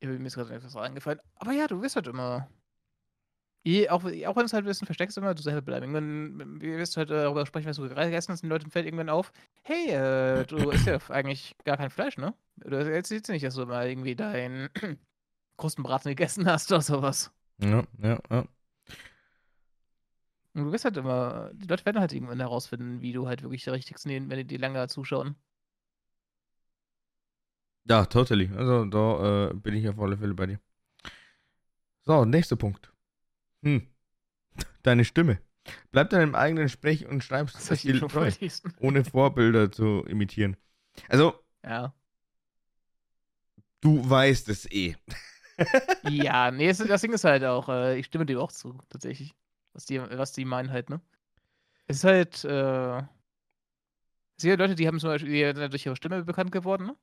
Mir 0.00 0.24
ist 0.26 0.36
gerade 0.36 0.54
etwas 0.54 0.76
eingefallen. 0.76 1.20
Aber 1.36 1.52
ja, 1.52 1.66
du 1.66 1.82
wirst 1.82 1.96
halt 1.96 2.06
immer. 2.06 2.48
Auch, 3.90 4.02
auch 4.04 4.36
wenn 4.36 4.46
es 4.46 4.52
halt 4.54 4.64
ein 4.64 4.68
bisschen 4.68 4.86
versteckst, 4.86 5.18
immer 5.18 5.34
du 5.34 5.42
selber 5.42 5.60
bleiben. 5.60 5.94
Irgendwann 5.94 6.60
wir 6.60 6.78
wirst 6.78 6.96
halt 6.96 7.10
darüber 7.10 7.44
sprechen, 7.44 7.66
was 7.66 7.76
du 7.76 7.82
gegessen 7.82 8.32
hast, 8.32 8.40
den 8.40 8.48
Leuten 8.48 8.70
fällt 8.70 8.86
irgendwann 8.86 9.10
auf, 9.10 9.30
hey, 9.62 9.90
äh, 9.90 10.46
du 10.46 10.70
isst 10.70 10.86
ja 10.86 10.98
eigentlich 11.10 11.54
gar 11.64 11.76
kein 11.76 11.90
Fleisch, 11.90 12.16
ne? 12.16 12.32
Du 12.56 12.76
erzählst 12.76 13.28
nicht, 13.28 13.44
dass 13.44 13.56
du 13.56 13.66
mal 13.66 13.88
irgendwie 13.88 14.16
deinen 14.16 14.70
Krustenbraten 15.58 16.10
gegessen 16.10 16.46
hast 16.46 16.72
oder 16.72 16.80
sowas. 16.80 17.30
Ja, 17.60 17.82
ja, 17.98 18.18
ja. 18.30 18.44
Und 20.54 20.64
du 20.64 20.72
wirst 20.72 20.84
halt 20.84 20.96
immer, 20.96 21.50
die 21.54 21.66
Leute 21.66 21.84
werden 21.86 22.00
halt 22.00 22.12
irgendwann 22.12 22.40
herausfinden, 22.40 23.00
wie 23.00 23.12
du 23.12 23.26
halt 23.28 23.42
wirklich 23.42 23.64
der 23.64 23.74
Richtigste 23.74 24.08
nehmen, 24.08 24.28
wenn 24.30 24.38
die 24.38 24.46
dir 24.46 24.58
länger 24.58 24.88
zuschauen. 24.88 25.36
Ja, 27.84 28.04
totally. 28.04 28.50
Also 28.54 28.84
da 28.84 29.48
äh, 29.50 29.54
bin 29.54 29.74
ich 29.74 29.88
auf 29.88 29.98
alle 29.98 30.16
Fälle 30.18 30.34
bei 30.34 30.46
dir. 30.46 30.60
So, 32.04 32.24
nächster 32.24 32.56
Punkt. 32.56 32.92
Hm. 33.62 33.86
Deine 34.82 35.04
Stimme. 35.04 35.40
Bleib 35.90 36.10
deinem 36.10 36.34
eigenen 36.34 36.68
Sprech- 36.68 37.06
und 37.06 37.22
Schreibstil 37.22 38.00
treu, 38.00 38.30
ohne 38.80 39.04
Vorbilder 39.04 39.70
zu 39.70 40.04
imitieren. 40.06 40.56
Also, 41.08 41.34
Ja. 41.64 41.94
du 43.80 44.08
weißt 44.08 44.48
es 44.48 44.70
eh. 44.70 44.96
Ja, 46.04 46.50
nee, 46.50 46.68
das, 46.68 46.78
das 46.78 47.00
Ding 47.02 47.12
ist 47.12 47.24
halt 47.24 47.44
auch, 47.44 47.68
äh, 47.68 47.98
ich 47.98 48.06
stimme 48.06 48.24
dem 48.24 48.38
auch 48.38 48.52
zu, 48.52 48.78
tatsächlich. 48.88 49.34
Was 49.78 49.84
die, 49.86 50.00
was 50.00 50.32
die 50.32 50.44
meinen 50.44 50.72
halt, 50.72 50.90
ne? 50.90 51.00
Es 51.86 51.98
ist 51.98 52.04
halt, 52.04 52.44
äh. 52.44 52.98
Es 54.36 54.42
gibt 54.42 54.58
Leute, 54.58 54.74
die 54.74 54.88
haben 54.88 54.98
zum 54.98 55.10
Beispiel 55.10 55.30
die 55.30 55.60
sind 55.60 55.72
durch 55.72 55.86
ihre 55.86 55.94
Stimme 55.94 56.24
bekannt 56.24 56.50
geworden, 56.50 56.86
ne? 56.86 56.96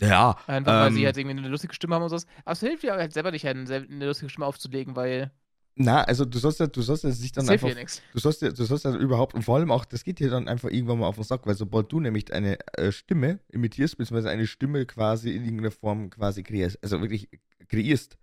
Ja, 0.00 0.36
Einfach 0.46 0.82
weil 0.82 0.92
sie 0.92 1.00
Ähm. 1.00 1.06
halt 1.06 1.16
irgendwie 1.16 1.36
eine 1.36 1.48
lustige 1.48 1.74
Stimme 1.74 1.96
haben 1.96 2.04
und 2.04 2.10
sowas. 2.10 2.26
Aber 2.44 2.52
es 2.52 2.60
hilft 2.60 2.84
dir 2.84 2.92
halt 2.92 3.12
selber 3.12 3.32
nicht, 3.32 3.44
halt 3.44 3.56
eine 3.56 4.06
lustige 4.06 4.30
Stimme 4.30 4.46
aufzulegen, 4.46 4.94
weil 4.94 5.32
na, 5.74 6.04
also 6.04 6.24
du 6.24 6.38
sollst 6.38 6.60
ja, 6.60 6.68
du 6.68 6.80
sollst 6.80 7.02
ja 7.02 7.10
sich 7.10 7.32
dann 7.32 7.44
das 7.44 7.60
hilft 7.60 7.76
einfach. 7.76 8.02
Du 8.12 8.20
sollst 8.20 8.40
ja, 8.40 8.50
du 8.50 8.64
sollst 8.64 8.84
ja 8.84 8.94
überhaupt, 8.94 9.34
und 9.34 9.42
vor 9.42 9.56
allem 9.56 9.72
auch, 9.72 9.84
das 9.84 10.04
geht 10.04 10.20
dir 10.20 10.30
dann 10.30 10.46
einfach 10.46 10.70
irgendwann 10.70 11.00
mal 11.00 11.06
auf 11.08 11.16
den 11.16 11.24
Sack, 11.24 11.44
weil 11.44 11.56
sobald 11.56 11.90
du 11.92 11.98
nämlich 11.98 12.32
eine 12.32 12.56
äh, 12.78 12.92
Stimme 12.92 13.40
imitierst, 13.48 13.98
beziehungsweise 13.98 14.30
eine 14.30 14.46
Stimme 14.46 14.86
quasi 14.86 15.32
in 15.34 15.42
irgendeiner 15.44 15.72
Form 15.72 16.08
quasi 16.08 16.44
kreierst, 16.44 16.78
also 16.82 17.02
wirklich 17.02 17.28
kreierst, 17.68 18.16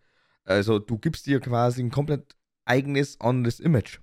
also 0.45 0.79
du 0.79 0.97
gibst 0.97 1.27
dir 1.27 1.39
quasi 1.41 1.83
ein 1.83 1.91
komplett 1.91 2.35
eigenes, 2.65 3.19
anderes 3.21 3.59
Image. 3.59 3.99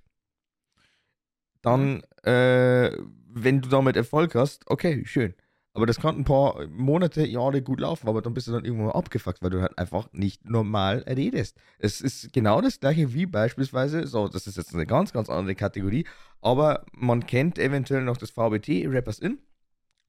Dann, 1.61 2.01
äh, 2.23 2.91
wenn 3.27 3.61
du 3.61 3.69
damit 3.69 3.95
Erfolg 3.95 4.35
hast, 4.35 4.69
okay, 4.69 5.03
schön. 5.05 5.35
Aber 5.73 5.85
das 5.85 5.99
kann 5.99 6.17
ein 6.17 6.25
paar 6.25 6.67
Monate, 6.67 7.25
Jahre 7.25 7.61
gut 7.61 7.79
laufen, 7.79 8.09
aber 8.09 8.21
dann 8.21 8.33
bist 8.33 8.47
du 8.47 8.51
dann 8.51 8.65
irgendwann 8.65 8.87
mal 8.87 8.93
abgefuckt, 8.95 9.41
weil 9.41 9.51
du 9.51 9.61
halt 9.61 9.77
einfach 9.77 10.11
nicht 10.11 10.43
normal 10.49 11.05
redest. 11.07 11.57
Es 11.79 12.01
ist 12.01 12.33
genau 12.33 12.59
das 12.59 12.81
gleiche 12.81 13.13
wie 13.13 13.25
beispielsweise, 13.25 14.05
so, 14.05 14.27
das 14.27 14.47
ist 14.47 14.57
jetzt 14.57 14.73
eine 14.73 14.85
ganz, 14.85 15.13
ganz 15.13 15.29
andere 15.29 15.55
Kategorie, 15.55 16.05
aber 16.41 16.85
man 16.91 17.25
kennt 17.25 17.57
eventuell 17.57 18.03
noch 18.03 18.17
das 18.17 18.31
VBT, 18.31 18.87
Rappers 18.87 19.19
In. 19.19 19.39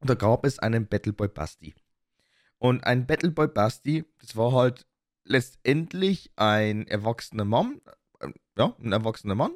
Und 0.00 0.10
da 0.10 0.14
gab 0.14 0.44
es 0.44 0.58
einen 0.58 0.88
Battleboy 0.88 1.28
Basti. 1.28 1.74
Und 2.58 2.82
ein 2.84 3.06
Battleboy 3.06 3.46
Basti, 3.46 4.04
das 4.20 4.36
war 4.36 4.52
halt 4.52 4.84
letztendlich 5.24 6.32
ein 6.34 6.88
erwachsener 6.88 7.44
Mann, 7.44 7.80
ja, 8.56 8.74
ein 8.78 8.92
erwachsener 8.92 9.34
Mann, 9.34 9.52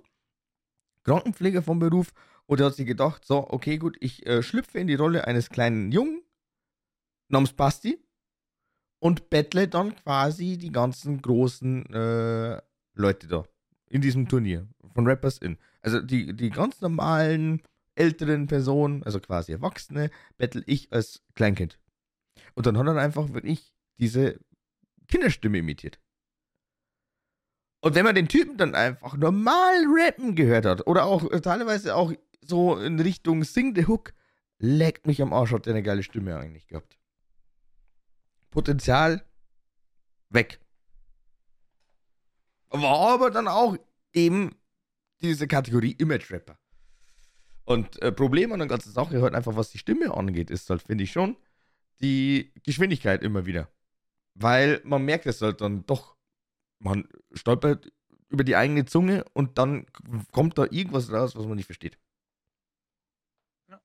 Krankenpfleger 1.05 1.63
vom 1.63 1.79
Beruf, 1.79 2.13
und 2.47 2.61
er 2.61 2.67
hat 2.67 2.75
sich 2.75 2.87
gedacht, 2.87 3.25
so, 3.25 3.51
okay, 3.51 3.77
gut, 3.77 3.97
ich 4.01 4.25
äh, 4.27 4.43
schlüpfe 4.43 4.79
in 4.79 4.87
die 4.87 4.95
Rolle 4.95 5.27
eines 5.27 5.51
kleinen 5.51 5.91
Jungen 5.91 6.23
namens 7.29 7.53
Basti 7.53 7.99
und 9.01 9.31
bettle 9.31 9.69
dann 9.69 9.97
quasi 9.97 10.57
die 10.57 10.71
ganzen 10.71 11.21
großen 11.21 11.93
äh, 11.93 12.63
Leute 12.95 13.27
da 13.27 13.45
in 13.89 14.01
diesem 14.01 14.29
Turnier 14.29 14.69
von 14.95 15.07
Rappers 15.07 15.39
In. 15.39 15.59
Also 15.83 16.01
die, 16.01 16.35
die 16.35 16.51
ganz 16.51 16.81
normalen 16.81 17.63
älteren 17.95 18.47
Personen, 18.47 19.03
also 19.03 19.21
quasi 19.21 19.53
Erwachsene, 19.53 20.11
bettel 20.39 20.63
ich 20.67 20.93
als 20.93 21.23
Kleinkind. 21.35 21.79
Und 22.55 22.67
dann 22.67 22.79
hat 22.79 22.87
er 22.87 22.97
einfach 22.97 23.33
wirklich 23.33 23.75
diese 23.99 24.39
Kinderstimme 25.09 25.59
imitiert. 25.59 25.99
Und 27.87 27.95
wenn 27.95 28.05
man 28.05 28.17
den 28.17 28.27
Typen 28.27 28.57
dann 28.57 28.75
einfach 28.75 29.17
normal 29.17 29.85
rappen 29.87 30.35
gehört 30.35 30.67
hat, 30.67 30.89
oder 30.89 31.05
auch 31.05 31.31
äh, 31.31 31.41
teilweise 31.41 31.95
auch 31.95 32.13
so 32.41 32.77
in 32.77 32.99
Richtung 32.99 33.45
Sing 33.45 33.77
the 33.77 33.87
Hook, 33.87 34.13
leckt 34.59 35.07
mich 35.07 35.23
am 35.23 35.33
Arsch, 35.33 35.53
hat 35.53 35.67
der 35.67 35.75
eine 35.75 35.85
geile 35.85 36.03
Stimme 36.03 36.37
eigentlich 36.37 36.67
gehabt. 36.67 36.99
Potenzial 38.51 39.25
weg. 40.31 40.59
War 42.71 43.13
aber 43.13 43.31
dann 43.31 43.47
auch 43.47 43.77
eben 44.13 44.57
diese 45.21 45.47
Kategorie 45.47 45.93
Image 45.93 46.33
Rapper. 46.33 46.59
Und 47.67 48.03
äh, 48.03 48.11
Problem 48.11 48.51
an 48.51 48.59
der 48.59 48.67
ganzen 48.67 48.91
Sache 48.91 49.23
halt 49.23 49.37
einfach, 49.37 49.55
was 49.55 49.71
die 49.71 49.79
Stimme 49.79 50.13
angeht, 50.13 50.51
ist 50.51 50.69
halt, 50.71 50.83
finde 50.83 51.05
ich 51.05 51.13
schon, 51.13 51.37
die 52.01 52.53
Geschwindigkeit 52.65 53.23
immer 53.23 53.47
wieder. 53.47 53.69
Weil 54.35 54.81
man 54.83 55.05
merkt 55.05 55.27
es 55.27 55.41
halt 55.41 55.61
dann 55.61 55.87
doch, 55.87 56.16
man 56.79 57.09
stolpert 57.33 57.93
über 58.29 58.45
die 58.45 58.57
eigene 58.57 58.85
Zunge 58.85 59.25
und 59.33 59.59
dann 59.59 59.87
kommt 60.33 60.59
da 60.59 60.65
irgendwas 60.65 61.13
raus, 61.13 61.37
was 61.37 61.47
man 61.47 61.57
nicht 61.57 61.67
versteht. 61.67 61.99
Ja. 63.69 63.81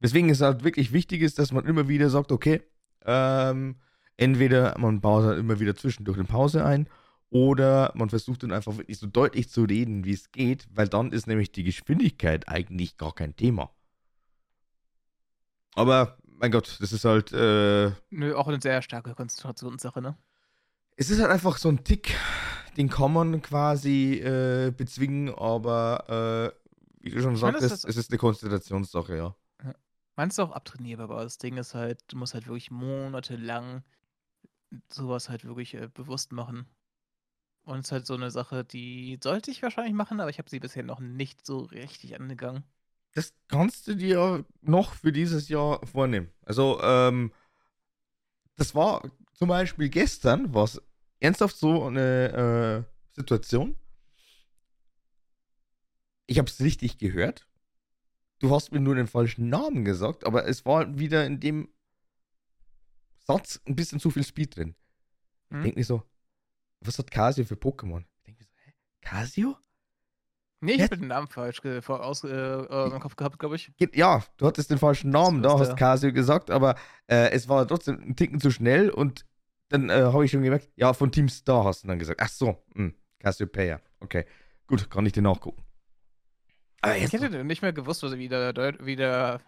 Deswegen 0.00 0.28
ist 0.28 0.40
halt 0.40 0.64
wirklich 0.64 0.92
wichtig 0.92 1.22
ist, 1.22 1.38
dass 1.38 1.52
man 1.52 1.66
immer 1.66 1.88
wieder 1.88 2.10
sagt, 2.10 2.32
okay, 2.32 2.62
ähm, 3.04 3.80
entweder 4.16 4.76
man 4.78 5.00
baut 5.00 5.24
halt 5.24 5.38
immer 5.38 5.60
wieder 5.60 5.76
zwischendurch 5.76 6.18
eine 6.18 6.26
Pause 6.26 6.64
ein 6.64 6.88
oder 7.30 7.92
man 7.94 8.10
versucht 8.10 8.42
dann 8.42 8.52
einfach 8.52 8.76
wirklich 8.76 8.98
so 8.98 9.06
deutlich 9.06 9.48
zu 9.48 9.62
reden, 9.62 10.04
wie 10.04 10.12
es 10.12 10.32
geht, 10.32 10.66
weil 10.70 10.88
dann 10.88 11.12
ist 11.12 11.26
nämlich 11.26 11.52
die 11.52 11.62
Geschwindigkeit 11.62 12.48
eigentlich 12.48 12.96
gar 12.96 13.14
kein 13.14 13.36
Thema. 13.36 13.72
Aber, 15.74 16.18
mein 16.24 16.50
Gott, 16.50 16.76
das 16.80 16.92
ist 16.92 17.04
halt. 17.04 17.32
Äh, 17.32 17.92
Nö, 18.10 18.34
auch 18.34 18.48
eine 18.48 18.60
sehr 18.60 18.82
starke 18.82 19.14
Konzentrationssache, 19.14 20.02
ne? 20.02 20.16
Es 21.00 21.08
ist 21.08 21.18
halt 21.18 21.30
einfach 21.30 21.56
so 21.56 21.70
ein 21.70 21.82
Tick, 21.82 22.14
den 22.76 22.90
kann 22.90 23.14
man 23.14 23.40
quasi 23.40 24.16
äh, 24.16 24.70
bezwingen, 24.70 25.34
aber 25.34 26.52
äh, 26.60 27.02
wie 27.02 27.08
du 27.08 27.22
schon 27.22 27.36
sagtest, 27.36 27.86
es 27.86 27.96
ist 27.96 28.10
eine 28.10 28.18
Konzentrationssache, 28.18 29.16
ja. 29.16 29.34
Meinst 30.16 30.36
du 30.36 30.42
auch 30.42 30.50
abtrainierbar, 30.50 31.08
aber 31.08 31.22
das 31.22 31.38
Ding 31.38 31.56
ist 31.56 31.74
halt, 31.74 32.02
du 32.08 32.18
musst 32.18 32.34
halt 32.34 32.48
wirklich 32.48 32.70
monatelang 32.70 33.82
sowas 34.92 35.30
halt 35.30 35.46
wirklich 35.46 35.72
äh, 35.72 35.88
bewusst 35.88 36.32
machen. 36.32 36.66
Und 37.62 37.78
es 37.78 37.86
ist 37.86 37.92
halt 37.92 38.06
so 38.06 38.12
eine 38.12 38.30
Sache, 38.30 38.62
die 38.62 39.18
sollte 39.22 39.50
ich 39.50 39.62
wahrscheinlich 39.62 39.94
machen, 39.94 40.20
aber 40.20 40.28
ich 40.28 40.36
habe 40.36 40.50
sie 40.50 40.60
bisher 40.60 40.82
noch 40.82 41.00
nicht 41.00 41.46
so 41.46 41.60
richtig 41.60 42.20
angegangen. 42.20 42.62
Das 43.14 43.32
kannst 43.48 43.88
du 43.88 43.96
dir 43.96 44.44
noch 44.60 44.92
für 44.92 45.12
dieses 45.12 45.48
Jahr 45.48 45.80
vornehmen. 45.86 46.30
Also, 46.42 46.78
ähm, 46.82 47.32
das 48.56 48.74
war 48.74 49.10
zum 49.32 49.48
Beispiel 49.48 49.88
gestern, 49.88 50.52
war 50.52 50.64
es 50.64 50.82
ernsthaft 51.20 51.56
so 51.56 51.84
eine 51.84 52.86
äh, 52.86 53.16
Situation. 53.16 53.76
Ich 56.26 56.38
habe 56.38 56.48
es 56.48 56.60
richtig 56.60 56.98
gehört. 56.98 57.46
Du 58.38 58.54
hast 58.54 58.72
mir 58.72 58.80
nur 58.80 58.94
den 58.94 59.06
falschen 59.06 59.48
Namen 59.48 59.84
gesagt, 59.84 60.24
aber 60.24 60.46
es 60.46 60.64
war 60.64 60.98
wieder 60.98 61.26
in 61.26 61.40
dem 61.40 61.68
Satz 63.18 63.60
ein 63.66 63.76
bisschen 63.76 64.00
zu 64.00 64.10
viel 64.10 64.24
Speed 64.24 64.56
drin. 64.56 64.74
Ich 65.50 65.56
hm? 65.56 65.62
denke 65.62 65.78
mir 65.78 65.84
so, 65.84 66.02
was 66.80 66.98
hat 66.98 67.10
Casio 67.10 67.44
für 67.44 67.56
Pokémon? 67.56 68.04
Ich 68.16 68.22
denke 68.22 68.44
so, 68.44 68.50
hä? 68.64 68.72
Casio? 69.02 69.56
Nee, 70.62 70.72
ich 70.72 70.82
habe 70.82 70.98
den 70.98 71.08
Namen 71.08 71.26
falsch 71.26 71.62
äh, 71.64 71.80
aus, 71.86 72.22
äh, 72.22 72.28
äh, 72.28 72.92
im 72.92 73.00
Kopf 73.00 73.16
gehabt, 73.16 73.38
glaube 73.38 73.56
ich. 73.56 73.72
Ja, 73.94 74.22
du 74.36 74.46
hattest 74.46 74.70
den 74.70 74.78
falschen 74.78 75.10
Namen, 75.10 75.42
da 75.42 75.58
hast 75.58 75.76
Casio 75.76 76.12
gesagt, 76.12 76.50
aber 76.50 76.76
äh, 77.06 77.30
es 77.30 77.48
war 77.48 77.66
trotzdem 77.66 77.98
ein 78.00 78.16
Ticken 78.16 78.40
zu 78.40 78.50
schnell 78.50 78.90
und 78.90 79.24
dann 79.70 79.88
äh, 79.88 80.02
habe 80.02 80.24
ich 80.24 80.30
schon 80.30 80.42
gemerkt, 80.42 80.68
ja, 80.76 80.92
von 80.92 81.10
Team 81.10 81.28
Star 81.28 81.64
hast 81.64 81.84
du 81.84 81.88
dann 81.88 81.98
gesagt. 81.98 82.20
Ach 82.22 82.28
so, 82.28 82.62
mh, 82.74 82.92
Cassiopeia. 83.18 83.80
Okay, 84.00 84.26
gut, 84.66 84.90
kann 84.90 85.06
ich 85.06 85.12
dir 85.12 85.22
nachgucken. 85.22 85.64
Aber 86.82 86.96
ich 86.96 87.12
hätte 87.12 87.44
nicht 87.44 87.62
mehr 87.62 87.72
gewusst, 87.72 88.02
was, 88.02 88.16
wie, 88.16 88.28
der, 88.28 88.54
wie 88.80 88.96
der 88.96 89.40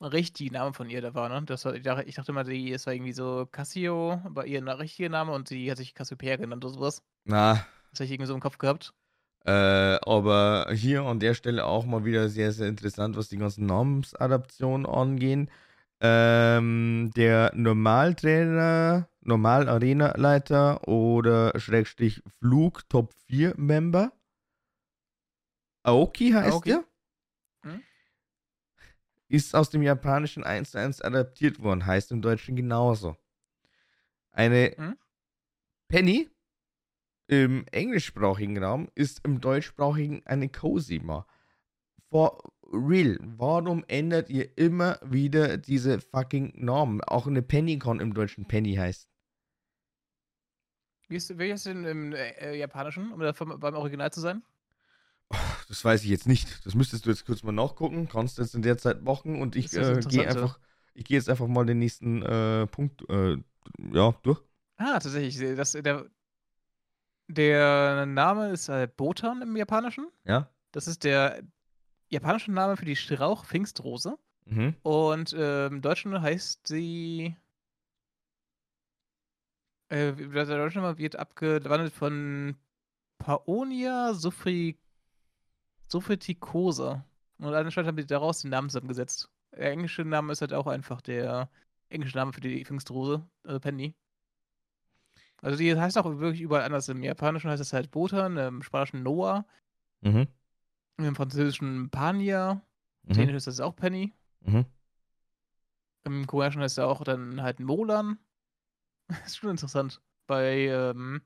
richtige 0.00 0.52
Name 0.52 0.72
von 0.72 0.88
ihr 0.88 1.00
da 1.00 1.14
war, 1.14 1.28
ne? 1.28 1.42
Das 1.44 1.64
war, 1.64 1.74
ich, 1.74 1.82
dachte, 1.82 2.04
ich 2.04 2.14
dachte 2.14 2.32
mal, 2.32 2.44
die 2.44 2.70
ist 2.70 2.86
irgendwie 2.86 3.12
so 3.12 3.46
Cassio, 3.50 4.20
aber 4.24 4.46
ihr 4.46 4.64
richtiger 4.78 5.08
Name 5.08 5.32
und 5.32 5.48
sie 5.48 5.70
hat 5.70 5.78
sich 5.78 5.94
Cassiopeia 5.94 6.36
genannt 6.36 6.64
oder 6.64 6.74
sowas. 6.74 7.02
Na. 7.24 7.66
Das 7.90 8.00
habe 8.00 8.04
ich 8.04 8.12
irgendwie 8.12 8.28
so 8.28 8.34
im 8.34 8.40
Kopf 8.40 8.58
gehabt. 8.58 8.92
Äh, 9.44 9.98
aber 10.02 10.68
hier 10.72 11.02
an 11.02 11.20
der 11.20 11.34
Stelle 11.34 11.64
auch 11.64 11.84
mal 11.84 12.04
wieder 12.04 12.28
sehr, 12.28 12.52
sehr 12.52 12.68
interessant, 12.68 13.16
was 13.16 13.28
die 13.28 13.38
ganzen 13.38 13.66
Namensadaptionen 13.66 14.86
angehen. 14.86 15.50
Ähm, 16.00 17.10
der 17.16 17.52
Normaltrainer, 17.54 19.08
Normal-Arena-Leiter 19.20 20.86
oder 20.86 21.58
Schrägstrich 21.58 22.22
Flug 22.38 22.88
Top 22.88 23.14
4 23.26 23.54
Member. 23.56 24.12
Aoki 25.82 26.32
heißt 26.32 26.52
Aoki. 26.52 26.70
der. 26.70 26.84
Hm? 27.62 27.82
Ist 29.28 29.54
aus 29.54 29.70
dem 29.70 29.82
Japanischen 29.82 30.44
1 30.44 30.72
zu 30.72 30.78
1 30.78 31.00
adaptiert 31.00 31.62
worden, 31.62 31.86
heißt 31.86 32.12
im 32.12 32.20
Deutschen 32.20 32.56
genauso. 32.56 33.16
Eine 34.32 34.74
hm? 34.76 34.98
Penny 35.88 36.28
im 37.28 37.66
englischsprachigen 37.72 38.62
Raum 38.62 38.88
ist 38.94 39.24
im 39.24 39.40
deutschsprachigen 39.40 40.22
eine 40.26 40.48
Cosima. 40.48 41.26
For 42.10 42.38
real, 42.72 43.18
warum 43.20 43.84
ändert 43.88 44.30
ihr 44.30 44.56
immer 44.56 44.98
wieder 45.02 45.56
diese 45.56 46.00
fucking 46.00 46.52
Normen? 46.56 47.00
Auch 47.02 47.26
eine 47.26 47.42
Pennycon 47.42 48.00
im 48.00 48.14
Deutschen 48.14 48.46
Penny 48.46 48.74
heißt. 48.74 49.08
Wie 51.08 51.16
ist, 51.16 51.38
wie 51.38 51.50
ist 51.50 51.66
denn 51.66 51.84
im 51.84 52.12
äh, 52.12 52.56
Japanischen, 52.56 53.12
um 53.12 53.20
da 53.20 53.32
beim 53.32 53.74
Original 53.74 54.12
zu 54.12 54.20
sein? 54.20 54.42
Oh, 55.30 55.36
das 55.68 55.84
weiß 55.84 56.02
ich 56.04 56.10
jetzt 56.10 56.26
nicht. 56.26 56.64
Das 56.66 56.74
müsstest 56.74 57.06
du 57.06 57.10
jetzt 57.10 57.24
kurz 57.24 57.42
mal 57.42 57.52
nachgucken. 57.52 58.08
Kannst 58.08 58.38
jetzt 58.38 58.54
in 58.54 58.62
der 58.62 58.78
Zeit 58.78 59.02
machen 59.02 59.40
und 59.40 59.56
ich 59.56 59.72
äh, 59.74 60.00
gehe 60.00 60.28
einfach, 60.28 60.58
ich 60.94 61.04
gehe 61.04 61.16
jetzt 61.16 61.28
einfach 61.28 61.46
mal 61.46 61.64
den 61.64 61.78
nächsten 61.78 62.22
äh, 62.22 62.66
Punkt 62.66 63.08
äh, 63.08 63.36
ja, 63.92 64.14
durch. 64.22 64.40
Ah, 64.76 64.98
tatsächlich. 64.98 65.56
Das, 65.56 65.72
der, 65.72 66.06
der 67.28 68.06
Name 68.06 68.50
ist 68.50 68.68
äh, 68.68 68.88
Botan 68.96 69.42
im 69.42 69.56
Japanischen. 69.56 70.08
Ja. 70.24 70.50
Das 70.72 70.86
ist 70.86 71.04
der 71.04 71.42
japanische 72.08 72.52
Name 72.52 72.76
für 72.76 72.84
die 72.84 72.96
Strauch-Pfingstrose. 72.96 74.18
Mhm. 74.46 74.74
Und 74.82 75.32
äh, 75.32 75.66
im 75.66 75.82
Deutschen 75.82 76.20
heißt 76.20 76.66
sie. 76.66 77.36
Äh, 79.88 80.12
der 80.14 80.46
deutsche 80.46 80.80
Name 80.80 80.98
wird 80.98 81.16
abgewandelt 81.16 81.92
von 81.92 82.56
Paonia 83.18 84.14
Sufri, 84.14 84.78
Sufriticose. 85.88 87.04
Und 87.38 87.54
anscheinend 87.54 87.88
haben 87.88 87.98
sie 87.98 88.06
daraus 88.06 88.40
den 88.42 88.50
Namen 88.50 88.68
zusammengesetzt. 88.70 89.30
Der 89.52 89.70
englische 89.70 90.04
Name 90.04 90.32
ist 90.32 90.40
halt 90.40 90.52
auch 90.52 90.66
einfach 90.66 91.00
der 91.00 91.48
englische 91.88 92.16
Name 92.16 92.32
für 92.32 92.40
die 92.40 92.64
Pfingstrose, 92.64 93.26
also 93.44 93.60
Penny. 93.60 93.94
Also 95.42 95.58
die 95.58 95.78
heißt 95.78 95.98
auch 95.98 96.04
wirklich 96.18 96.40
überall 96.40 96.64
anders. 96.64 96.88
Im 96.88 97.02
Japanischen 97.02 97.50
heißt 97.50 97.60
es 97.60 97.72
halt 97.72 97.90
Botan, 97.90 98.36
im 98.36 98.62
Spanischen 98.62 99.02
Noah, 99.02 99.44
mhm. 100.00 100.26
Im 100.98 101.14
Französischen 101.14 101.90
Pania, 101.90 102.52
im 102.52 102.58
mhm. 102.58 103.10
Italienischen 103.12 103.36
ist 103.36 103.46
das 103.46 103.60
auch 103.60 103.76
Penny. 103.76 104.14
Mhm. 104.40 104.64
Im 106.04 106.26
Koreanischen 106.26 106.62
heißt 106.62 106.78
es 106.78 106.84
auch 106.84 107.02
dann 107.04 107.42
halt 107.42 107.60
Molan. 107.60 108.18
das 109.08 109.26
ist 109.26 109.36
schon 109.38 109.50
interessant. 109.50 110.00
Bei, 110.26 110.66
ähm, 110.66 111.22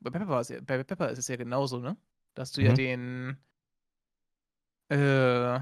bei 0.00 0.10
Pepper, 0.10 0.40
ist, 0.40 0.66
bei 0.66 0.82
Pepper 0.82 1.10
ist 1.10 1.18
es 1.18 1.28
ja 1.28 1.36
genauso, 1.36 1.78
ne? 1.78 1.96
Dass 2.34 2.52
du 2.52 2.62
ja 2.62 2.72
mhm. 2.72 2.76
den 2.76 3.38
äh, 4.88 5.60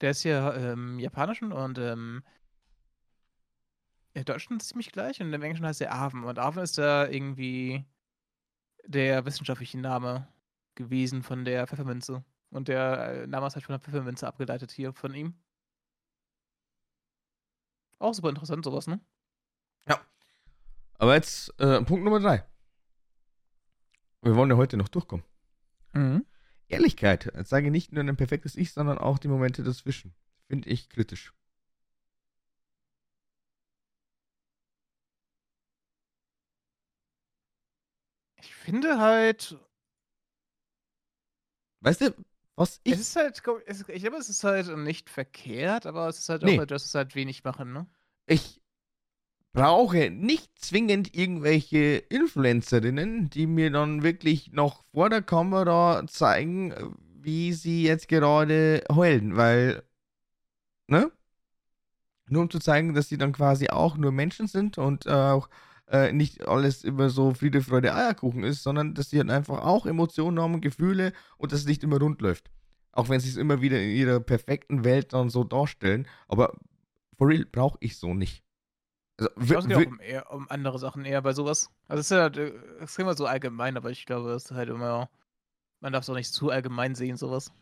der 0.00 0.10
ist 0.10 0.24
ja 0.24 0.50
im 0.50 0.98
Japanischen 0.98 1.52
und 1.52 1.78
ähm, 1.78 2.22
im 4.14 4.24
Deutschen 4.24 4.58
ziemlich 4.60 4.92
gleich 4.92 5.20
und 5.20 5.32
im 5.32 5.42
Englischen 5.42 5.66
heißt 5.66 5.80
er 5.82 5.94
Aven. 5.94 6.24
Und 6.24 6.38
Aven 6.38 6.62
ist 6.62 6.78
da 6.78 7.06
irgendwie 7.06 7.84
der 8.86 9.24
wissenschaftliche 9.24 9.78
Name 9.78 10.26
gewesen 10.80 11.22
von 11.22 11.44
der 11.44 11.66
Pfefferminze. 11.66 12.24
Und 12.50 12.68
der 12.68 13.22
äh, 13.22 13.26
Name 13.26 13.46
ist 13.46 13.54
halt 13.54 13.64
von 13.64 13.74
der 13.74 13.80
Pfefferminze 13.80 14.26
abgeleitet 14.26 14.72
hier 14.72 14.92
von 14.92 15.14
ihm. 15.14 15.34
Auch 17.98 18.14
super 18.14 18.30
interessant, 18.30 18.64
sowas, 18.64 18.86
ne? 18.86 19.00
Aber 21.00 21.14
jetzt 21.14 21.58
äh, 21.58 21.82
Punkt 21.82 22.04
Nummer 22.04 22.20
drei. 22.20 22.44
Wir 24.20 24.36
wollen 24.36 24.50
ja 24.50 24.58
heute 24.58 24.76
noch 24.76 24.88
durchkommen. 24.88 25.24
Mhm. 25.94 26.26
Ehrlichkeit. 26.68 27.32
Zeige 27.44 27.70
nicht 27.70 27.92
nur 27.92 28.04
ein 28.04 28.16
perfektes 28.18 28.54
Ich, 28.54 28.74
sondern 28.74 28.98
auch 28.98 29.18
die 29.18 29.28
Momente 29.28 29.62
dazwischen. 29.62 30.14
Finde 30.46 30.68
ich 30.68 30.90
kritisch. 30.90 31.32
Ich 38.42 38.54
finde 38.54 38.98
halt, 38.98 39.58
Weißt 41.80 42.00
du, 42.02 42.14
was 42.56 42.80
ich. 42.84 42.94
es 42.94 43.00
ist 43.00 43.16
halt, 43.16 43.36
ich 43.38 43.42
glaube, 43.42 43.62
es 44.18 44.28
ist 44.28 44.44
halt 44.44 44.68
nicht 44.78 45.08
verkehrt, 45.10 45.86
aber 45.86 46.08
es 46.08 46.18
ist 46.18 46.28
halt 46.28 46.44
Nee. 46.44 46.60
auch, 46.60 46.64
dass 46.66 46.84
es 46.84 46.94
halt 46.94 47.14
wenig 47.14 47.42
machen, 47.44 47.72
ne? 47.72 47.86
ich 48.26 48.60
brauche 49.52 50.10
nicht 50.10 50.50
zwingend 50.58 51.16
irgendwelche 51.16 51.96
Influencerinnen, 51.98 53.30
die 53.30 53.46
mir 53.46 53.70
dann 53.72 54.02
wirklich 54.02 54.52
noch 54.52 54.84
vor 54.92 55.10
der 55.10 55.22
Kamera 55.22 56.06
zeigen, 56.08 56.74
wie 57.14 57.52
sie 57.52 57.84
jetzt 57.84 58.08
gerade 58.08 58.84
heulen, 58.90 59.36
weil, 59.36 59.84
ne? 60.88 61.10
Nur 62.28 62.42
um 62.42 62.50
zu 62.50 62.58
zeigen, 62.60 62.94
dass 62.94 63.08
sie 63.08 63.18
dann 63.18 63.32
quasi 63.32 63.68
auch 63.70 63.96
nur 63.96 64.12
Menschen 64.12 64.46
sind 64.46 64.78
und 64.78 65.06
äh, 65.06 65.10
auch 65.10 65.48
äh, 65.90 66.12
nicht 66.12 66.46
alles 66.46 66.84
immer 66.84 67.10
so 67.10 67.34
Friede, 67.34 67.62
Freude, 67.62 67.94
Eierkuchen 67.94 68.44
ist, 68.44 68.62
sondern 68.62 68.94
dass 68.94 69.10
sie 69.10 69.18
halt 69.18 69.30
einfach 69.30 69.64
auch 69.64 69.86
Emotionen 69.86 70.40
haben, 70.40 70.60
Gefühle 70.60 71.12
und 71.36 71.52
dass 71.52 71.60
es 71.60 71.66
nicht 71.66 71.82
immer 71.82 71.98
rund 71.98 72.20
läuft. 72.22 72.50
Auch 72.92 73.08
wenn 73.08 73.20
sie 73.20 73.28
es 73.28 73.36
immer 73.36 73.60
wieder 73.60 73.80
in 73.80 73.90
ihrer 73.90 74.20
perfekten 74.20 74.84
Welt 74.84 75.12
dann 75.12 75.30
so 75.30 75.44
darstellen. 75.44 76.06
Aber 76.28 76.56
for 77.18 77.28
real 77.28 77.44
brauche 77.44 77.78
ich 77.80 77.98
so 77.98 78.14
nicht. 78.14 78.44
Also, 79.18 79.30
Ich 79.40 79.46
glaube, 79.48 79.62
es 79.62 79.68
geht 79.68 79.86
auch 79.88 79.92
um, 79.92 80.00
eher, 80.00 80.32
um 80.32 80.48
andere 80.48 80.78
Sachen 80.78 81.04
eher 81.04 81.22
bei 81.22 81.32
sowas. 81.32 81.70
Also 81.88 82.00
es 82.00 82.10
ist 82.10 82.16
ja 82.16 82.26
äh, 82.26 82.52
es 82.80 82.92
ist 82.92 82.98
immer 82.98 83.14
so 83.14 83.26
allgemein, 83.26 83.76
aber 83.76 83.90
ich 83.90 84.06
glaube, 84.06 84.30
es 84.32 84.44
ist 84.46 84.52
halt 84.52 84.68
immer, 84.68 85.10
man 85.80 85.92
darf 85.92 86.04
es 86.04 86.10
auch 86.10 86.14
nicht 86.14 86.32
zu 86.32 86.50
allgemein 86.50 86.94
sehen, 86.94 87.16
sowas. 87.16 87.52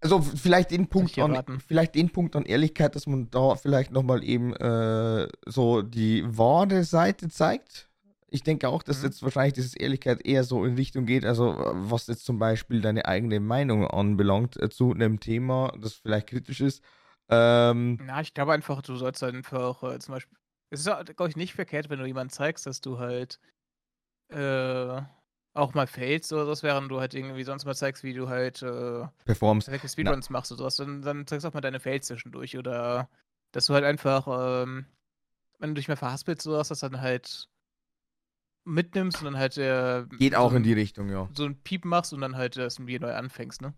Also 0.00 0.20
vielleicht 0.22 0.70
den 0.70 0.86
Punkt 0.88 1.18
an, 1.18 1.60
vielleicht 1.66 1.94
den 1.96 2.10
Punkt 2.10 2.36
an 2.36 2.44
Ehrlichkeit, 2.44 2.94
dass 2.94 3.06
man 3.06 3.30
da 3.30 3.56
vielleicht 3.56 3.90
nochmal 3.90 4.22
eben 4.22 4.54
äh, 4.54 5.28
so 5.46 5.82
die 5.82 6.24
wahre 6.24 6.84
Seite 6.84 7.28
zeigt. 7.28 7.88
Ich 8.30 8.42
denke 8.42 8.68
auch, 8.68 8.82
dass 8.82 8.98
Mhm. 8.98 9.04
jetzt 9.06 9.22
wahrscheinlich 9.22 9.54
diese 9.54 9.78
Ehrlichkeit 9.78 10.24
eher 10.24 10.44
so 10.44 10.64
in 10.64 10.74
Richtung 10.74 11.06
geht, 11.06 11.24
also 11.24 11.52
äh, 11.52 11.72
was 11.74 12.06
jetzt 12.06 12.24
zum 12.24 12.38
Beispiel 12.38 12.80
deine 12.80 13.06
eigene 13.06 13.40
Meinung 13.40 13.86
anbelangt 13.88 14.56
äh, 14.62 14.68
zu 14.68 14.92
einem 14.92 15.18
Thema, 15.18 15.72
das 15.80 15.94
vielleicht 15.94 16.28
kritisch 16.28 16.60
ist. 16.60 16.82
Ähm, 17.30 17.98
Na, 18.02 18.20
ich 18.20 18.34
glaube 18.34 18.52
einfach, 18.52 18.82
du 18.82 18.94
sollst 18.96 19.22
halt 19.22 19.34
einfach 19.34 19.82
äh, 19.82 19.98
zum 19.98 20.14
Beispiel. 20.14 20.36
Es 20.70 20.80
ist, 20.86 21.16
glaube 21.16 21.30
ich, 21.30 21.36
nicht 21.36 21.54
verkehrt, 21.54 21.88
wenn 21.88 21.98
du 21.98 22.06
jemandem 22.06 22.30
zeigst, 22.30 22.66
dass 22.66 22.80
du 22.82 22.98
halt 22.98 23.40
äh, 24.28 25.00
auch 25.58 25.74
mal 25.74 25.86
failst 25.86 26.32
oder 26.32 26.44
sowas, 26.44 26.62
während 26.62 26.90
du 26.90 27.00
halt 27.00 27.14
irgendwie 27.14 27.44
sonst 27.44 27.64
mal 27.64 27.74
zeigst, 27.74 28.04
wie 28.04 28.14
du 28.14 28.28
halt 28.28 28.62
äh, 28.62 29.06
Performs. 29.24 29.66
perfekte 29.66 29.88
Speedruns 29.88 30.30
machst 30.30 30.52
oder 30.52 30.58
sowas. 30.58 30.76
Dann, 30.76 31.02
dann 31.02 31.26
zeigst 31.26 31.44
du 31.44 31.48
auch 31.48 31.54
mal 31.54 31.60
deine 31.60 31.80
Fails 31.80 32.06
zwischendurch. 32.06 32.56
Oder 32.56 33.08
dass 33.52 33.66
du 33.66 33.74
halt 33.74 33.84
einfach, 33.84 34.26
ähm, 34.62 34.86
wenn 35.58 35.70
du 35.70 35.74
dich 35.74 35.88
mal 35.88 35.96
verhaspelst 35.96 36.46
oder 36.46 36.56
sowas, 36.56 36.68
das 36.68 36.80
dann 36.80 37.00
halt 37.00 37.48
mitnimmst 38.64 39.18
und 39.18 39.24
dann 39.24 39.38
halt 39.38 39.56
äh, 39.58 40.04
Geht 40.18 40.34
so 40.34 40.38
auch 40.38 40.52
in 40.52 40.62
die 40.62 40.74
Richtung, 40.74 41.08
ja. 41.08 41.28
so 41.32 41.44
ein 41.44 41.60
Piep 41.62 41.84
machst 41.84 42.12
und 42.12 42.20
dann 42.20 42.36
halt 42.36 42.56
das 42.56 42.86
wieder 42.86 43.06
neu 43.06 43.14
anfängst, 43.14 43.62
ne? 43.62 43.74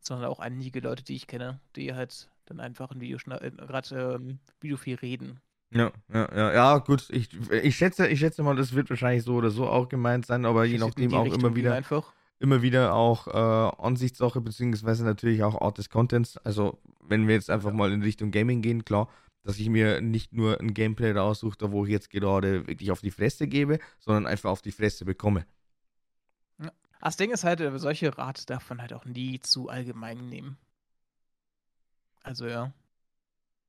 Sondern 0.00 0.30
auch 0.30 0.40
einige 0.40 0.80
Leute, 0.80 1.04
die 1.04 1.16
ich 1.16 1.26
kenne, 1.26 1.60
die 1.74 1.94
halt 1.94 2.30
dann 2.46 2.60
einfach 2.60 2.90
ein 2.90 3.00
Video 3.00 3.18
gerade 3.18 4.14
ähm, 4.14 4.38
Video 4.60 4.76
viel 4.76 4.96
reden. 4.96 5.40
Ja, 5.70 5.92
ja, 6.12 6.28
ja, 6.34 6.54
ja, 6.54 6.78
gut. 6.78 7.08
Ich, 7.10 7.28
ich, 7.50 7.76
schätze, 7.76 8.06
ich 8.08 8.20
schätze 8.20 8.42
mal, 8.42 8.56
das 8.56 8.72
wird 8.72 8.88
wahrscheinlich 8.88 9.24
so 9.24 9.34
oder 9.34 9.50
so 9.50 9.66
auch 9.66 9.88
gemeint 9.88 10.26
sein, 10.26 10.44
aber 10.44 10.64
je 10.64 10.78
nachdem 10.78 11.12
auch 11.14 11.24
Richtung 11.24 11.40
immer 11.40 11.56
wieder. 11.56 11.74
Einfach. 11.74 12.12
immer 12.38 12.62
wieder 12.62 12.94
auch 12.94 13.26
äh, 13.26 13.82
Ansichtssache, 13.82 14.40
beziehungsweise 14.40 15.04
natürlich 15.04 15.42
auch 15.42 15.60
Art 15.60 15.78
des 15.78 15.90
Contents. 15.90 16.36
Also, 16.38 16.78
wenn 17.00 17.26
wir 17.26 17.34
jetzt 17.34 17.50
einfach 17.50 17.72
mal 17.72 17.92
in 17.92 18.02
Richtung 18.02 18.30
Gaming 18.30 18.62
gehen, 18.62 18.84
klar, 18.84 19.08
dass 19.42 19.58
ich 19.58 19.68
mir 19.68 20.00
nicht 20.00 20.32
nur 20.32 20.60
ein 20.60 20.72
Gameplay 20.74 21.12
raussuche, 21.12 21.58
da 21.58 21.72
wo 21.72 21.84
ich 21.84 21.90
jetzt 21.90 22.10
gerade 22.10 22.66
wirklich 22.66 22.90
auf 22.90 23.00
die 23.00 23.10
Fresse 23.10 23.46
gebe, 23.46 23.78
sondern 23.98 24.26
einfach 24.26 24.50
auf 24.50 24.62
die 24.62 24.72
Fresse 24.72 25.04
bekomme. 25.04 25.46
Das 27.00 27.16
Ding 27.16 27.30
ist 27.30 27.44
halt, 27.44 27.60
äh, 27.60 27.78
solche 27.78 28.16
Rat 28.18 28.50
darf 28.50 28.68
man 28.68 28.80
halt 28.80 28.92
auch 28.92 29.04
nie 29.04 29.38
zu 29.38 29.68
allgemein 29.68 30.28
nehmen. 30.28 30.58
Also 32.22 32.46
ja. 32.46 32.72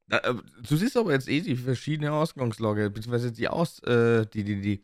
Äh, 0.10 0.34
Du 0.68 0.76
siehst 0.78 0.98
aber 0.98 1.12
jetzt 1.14 1.28
eh 1.28 1.42
die 1.42 1.56
verschiedene 1.56 2.12
Ausgangslage, 2.14 2.90
beziehungsweise 2.90 3.32
die 3.32 3.48
Aus, 3.48 3.80
äh, 3.84 4.26
die, 4.26 4.44
die, 4.44 4.62
die 4.62 4.84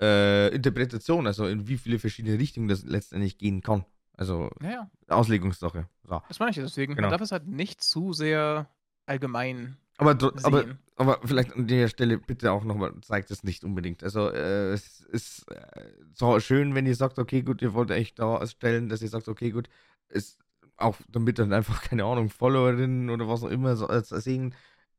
äh, 0.00 0.48
Interpretation, 0.54 1.26
also 1.26 1.46
in 1.46 1.68
wie 1.68 1.78
viele 1.78 1.98
verschiedene 1.98 2.38
Richtungen 2.38 2.68
das 2.68 2.84
letztendlich 2.84 3.38
gehen 3.38 3.62
kann. 3.62 3.84
Also 4.16 4.50
Naja, 4.60 4.90
Auslegungssache. 5.08 5.88
So. 6.04 6.22
das 6.28 6.38
meine 6.38 6.50
ich 6.50 6.56
ja 6.56 6.62
deswegen. 6.62 6.94
Genau. 6.94 7.06
Man 7.08 7.12
darf 7.12 7.20
es 7.20 7.32
halt 7.32 7.46
nicht 7.46 7.82
zu 7.82 8.12
sehr 8.12 8.68
allgemein 9.06 9.76
Aber, 9.96 10.14
dr- 10.14 10.34
aber 10.44 10.60
sehen. 10.62 10.78
Aber 10.96 11.20
vielleicht 11.24 11.52
an 11.54 11.66
der 11.66 11.88
Stelle 11.88 12.18
bitte 12.18 12.52
auch 12.52 12.62
nochmal, 12.62 12.92
zeigt 13.02 13.30
es 13.32 13.42
nicht 13.42 13.64
unbedingt. 13.64 14.04
Also 14.04 14.30
äh, 14.30 14.72
es 14.72 15.00
ist 15.00 15.50
äh, 15.50 15.90
so 16.12 16.38
schön, 16.38 16.74
wenn 16.76 16.86
ihr 16.86 16.94
sagt, 16.94 17.18
okay, 17.18 17.42
gut, 17.42 17.60
ihr 17.62 17.74
wollt 17.74 17.90
echt 17.90 18.18
da 18.20 18.44
stellen, 18.46 18.88
dass 18.88 19.02
ihr 19.02 19.08
sagt, 19.08 19.28
okay, 19.28 19.50
gut, 19.50 19.68
ist 20.08 20.38
auch 20.76 20.96
damit 21.08 21.38
dann 21.38 21.52
einfach, 21.52 21.82
keine 21.82 22.04
Ahnung, 22.04 22.28
Followerinnen 22.30 23.10
oder 23.10 23.28
was 23.28 23.42
auch 23.42 23.50
immer 23.50 23.76
so, 23.76 23.88
äh, 23.88 24.02
sehen, 24.02 24.54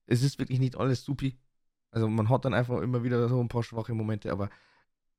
es 0.07 0.23
ist 0.23 0.39
wirklich 0.39 0.59
nicht 0.59 0.78
alles 0.78 1.03
supi. 1.03 1.38
Also 1.91 2.07
man 2.07 2.30
hat 2.30 2.45
dann 2.45 2.53
einfach 2.53 2.82
immer 2.82 3.03
wieder 3.03 3.28
so 3.30 3.39
ein 3.41 3.47
paar 3.47 3.63
schwache 3.63 3.93
Momente, 3.93 4.32
aber 4.32 4.49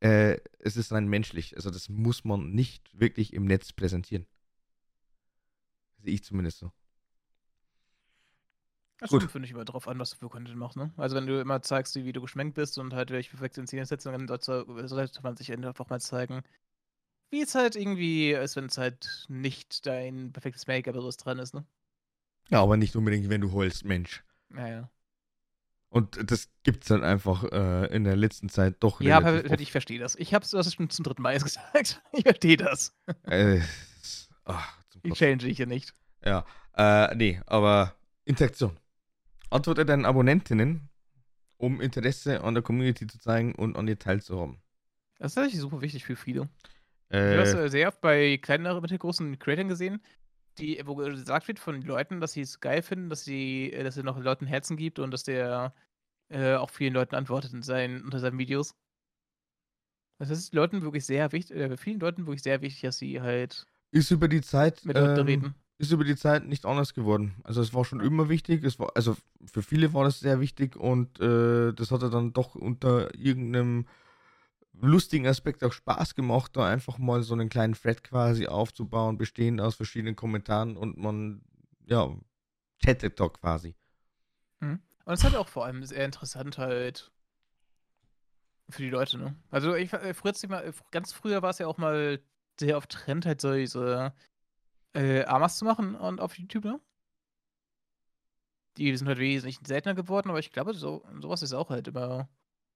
äh, 0.00 0.38
es 0.58 0.76
ist 0.76 0.92
rein 0.92 1.08
menschlich. 1.08 1.56
Also 1.56 1.70
das 1.70 1.88
muss 1.88 2.24
man 2.24 2.50
nicht 2.50 2.98
wirklich 2.98 3.32
im 3.32 3.44
Netz 3.44 3.72
präsentieren. 3.72 4.26
Sehe 5.98 6.14
ich 6.14 6.24
zumindest 6.24 6.58
so. 6.58 6.72
Das 8.98 9.10
Gut. 9.10 9.20
kommt, 9.20 9.32
finde 9.32 9.46
ich, 9.46 9.52
immer 9.52 9.64
drauf 9.64 9.88
an, 9.88 9.98
was 9.98 10.10
du 10.10 10.16
für 10.16 10.28
Content 10.28 10.56
machst, 10.56 10.76
ne? 10.76 10.90
Also 10.96 11.16
wenn 11.16 11.26
du 11.26 11.38
immer 11.38 11.60
zeigst, 11.60 11.94
wie 11.96 12.12
du 12.12 12.20
geschminkt 12.22 12.54
bist 12.54 12.78
und 12.78 12.94
halt 12.94 13.10
welche 13.10 13.30
perfekte 13.30 13.66
Szene 13.66 13.84
setzt, 13.84 14.06
dann 14.06 14.26
sollte, 14.26 14.64
sollte 14.88 15.22
man 15.22 15.36
sich 15.36 15.52
einfach 15.52 15.88
mal 15.90 16.00
zeigen, 16.00 16.42
wie 17.30 17.42
es 17.42 17.54
halt 17.54 17.76
irgendwie 17.76 18.32
ist, 18.32 18.56
wenn 18.56 18.66
es 18.66 18.78
halt 18.78 19.26
nicht 19.28 19.86
dein 19.86 20.32
perfektes 20.32 20.66
Make-up 20.66 20.96
oder 20.96 21.10
dran 21.10 21.38
ist, 21.38 21.54
ne? 21.54 21.64
Ja, 22.48 22.62
aber 22.62 22.76
nicht 22.76 22.94
unbedingt, 22.94 23.28
wenn 23.28 23.40
du 23.40 23.52
heulst, 23.52 23.84
Mensch. 23.84 24.22
Naja. 24.48 24.90
Und 25.88 26.30
das 26.30 26.48
gibt's 26.62 26.88
dann 26.88 27.02
einfach 27.02 27.44
äh, 27.44 27.86
in 27.94 28.04
der 28.04 28.16
letzten 28.16 28.48
Zeit 28.48 28.76
doch 28.80 29.00
Ja, 29.00 29.16
aber 29.18 29.32
relativ 29.34 29.60
ich 29.60 29.72
verstehe 29.72 29.98
das. 29.98 30.14
Ich 30.16 30.34
hab's, 30.34 30.50
du 30.50 30.58
hast 30.58 30.66
es 30.66 30.74
schon 30.74 30.90
zum 30.90 31.04
dritten 31.04 31.22
Mal 31.22 31.38
gesagt. 31.40 32.02
Ich 32.12 32.22
verstehe 32.22 32.56
das. 32.56 32.94
oft. 33.06 33.32
Äh, 33.32 33.62
ach, 34.44 34.78
zum 34.90 35.00
Ich 35.04 35.14
change 35.14 35.46
ich 35.46 35.56
hier 35.56 35.66
nicht. 35.66 35.94
Ja, 36.24 36.44
äh, 36.76 37.14
nee, 37.14 37.40
aber 37.46 37.94
Interaktion. 38.24 38.78
Antworte 39.50 39.86
deinen 39.86 40.04
Abonnentinnen, 40.04 40.88
um 41.56 41.80
Interesse 41.80 42.42
an 42.42 42.54
der 42.54 42.62
Community 42.62 43.06
zu 43.06 43.18
zeigen 43.18 43.54
und 43.54 43.76
an 43.76 43.86
dir 43.86 43.98
teilzuhaben. 43.98 44.58
Das 45.18 45.30
ist 45.30 45.34
tatsächlich 45.36 45.60
super 45.60 45.80
wichtig 45.80 46.04
für 46.04 46.16
viele. 46.16 46.48
Ich 47.10 47.16
habe 47.16 47.36
das 47.36 47.54
Äh, 47.54 47.64
äh, 47.64 47.68
sehr 47.68 47.88
oft 47.88 48.00
bei 48.00 48.36
kleineren, 48.38 48.82
mittelgroßen 48.82 49.38
Creators 49.38 49.68
gesehen, 49.68 50.02
die, 50.58 50.80
wo 50.84 50.96
gesagt 50.96 51.48
wird 51.48 51.58
von 51.58 51.82
Leuten, 51.82 52.20
dass 52.20 52.32
sie 52.32 52.40
es 52.40 52.60
geil 52.60 52.82
finden, 52.82 53.10
dass 53.10 53.24
sie, 53.24 53.72
äh, 53.72 53.84
dass 53.84 53.96
er 53.96 54.02
noch 54.02 54.18
Leuten 54.18 54.46
Herzen 54.46 54.76
gibt 54.76 54.98
und 54.98 55.10
dass 55.12 55.22
der 55.22 55.74
äh, 56.28 56.54
auch 56.54 56.70
vielen 56.70 56.94
Leuten 56.94 57.14
antwortet 57.14 57.52
in 57.52 57.62
seinen, 57.62 58.02
unter 58.02 58.18
seinen 58.18 58.38
Videos. 58.38 58.74
Das 60.18 60.30
ist 60.30 60.54
Leuten 60.54 60.82
wirklich 60.82 61.04
sehr 61.04 61.30
wichtig, 61.32 61.56
äh, 61.56 61.76
vielen 61.76 62.00
Leuten 62.00 62.26
wirklich 62.26 62.42
sehr 62.42 62.62
wichtig, 62.62 62.82
dass 62.82 62.98
sie 62.98 63.20
halt 63.20 63.66
ist 63.92 64.10
über 64.10 64.28
die 64.28 64.40
Zeit 64.42 64.84
mit 64.84 64.96
Leuten 64.96 65.20
ähm, 65.20 65.26
reden. 65.26 65.54
ist 65.78 65.92
über 65.92 66.04
die 66.04 66.16
Zeit 66.16 66.46
nicht 66.46 66.66
anders 66.66 66.94
geworden. 66.94 67.34
Also 67.44 67.60
es 67.60 67.72
war 67.72 67.84
schon 67.84 68.00
immer 68.00 68.28
wichtig. 68.28 68.64
Es 68.64 68.78
war, 68.78 68.90
also 68.94 69.16
für 69.44 69.62
viele 69.62 69.92
war 69.94 70.04
das 70.04 70.20
sehr 70.20 70.40
wichtig 70.40 70.76
und 70.76 71.20
äh, 71.20 71.72
das 71.72 71.90
hat 71.90 72.02
er 72.02 72.10
dann 72.10 72.32
doch 72.32 72.54
unter 72.54 73.14
irgendeinem 73.14 73.86
lustigen 74.80 75.26
Aspekt 75.26 75.64
auch 75.64 75.72
Spaß 75.72 76.14
gemacht, 76.14 76.56
da 76.56 76.68
einfach 76.68 76.98
mal 76.98 77.22
so 77.22 77.34
einen 77.34 77.48
kleinen 77.48 77.74
Thread 77.74 78.04
quasi 78.04 78.46
aufzubauen, 78.46 79.18
bestehend 79.18 79.60
aus 79.60 79.74
verschiedenen 79.74 80.16
Kommentaren 80.16 80.76
und 80.76 80.96
man, 80.98 81.42
ja, 81.86 82.14
chattet 82.84 83.18
da 83.18 83.28
quasi. 83.28 83.74
Und 85.06 85.14
es 85.14 85.24
halt 85.24 85.36
auch 85.36 85.48
vor 85.48 85.64
allem 85.64 85.84
sehr 85.84 86.04
interessant 86.04 86.58
halt 86.58 87.12
für 88.68 88.82
die 88.82 88.90
Leute, 88.90 89.18
ne? 89.18 89.36
Also 89.50 89.74
ich 89.76 89.92
äh, 89.92 90.14
früher, 90.14 90.32
ganz 90.90 91.12
früher 91.12 91.42
war 91.42 91.50
es 91.50 91.58
ja 91.58 91.68
auch 91.68 91.78
mal 91.78 92.20
sehr 92.58 92.76
auf 92.76 92.88
Trend, 92.88 93.24
halt 93.24 93.40
so 93.40 93.54
diese 93.54 94.12
äh, 94.94 95.24
Amas 95.24 95.58
zu 95.58 95.64
machen 95.64 95.94
und 95.94 96.20
auf 96.20 96.36
YouTube, 96.36 96.64
ne? 96.64 96.80
Die 98.76 98.94
sind 98.96 99.06
halt 99.06 99.18
wesentlich 99.18 99.58
seltener 99.64 99.94
geworden, 99.94 100.28
aber 100.28 100.40
ich 100.40 100.52
glaube, 100.52 100.74
so, 100.74 101.04
sowas 101.20 101.42
ist 101.42 101.54
auch 101.54 101.70
halt 101.70 101.88
immer 101.88 102.28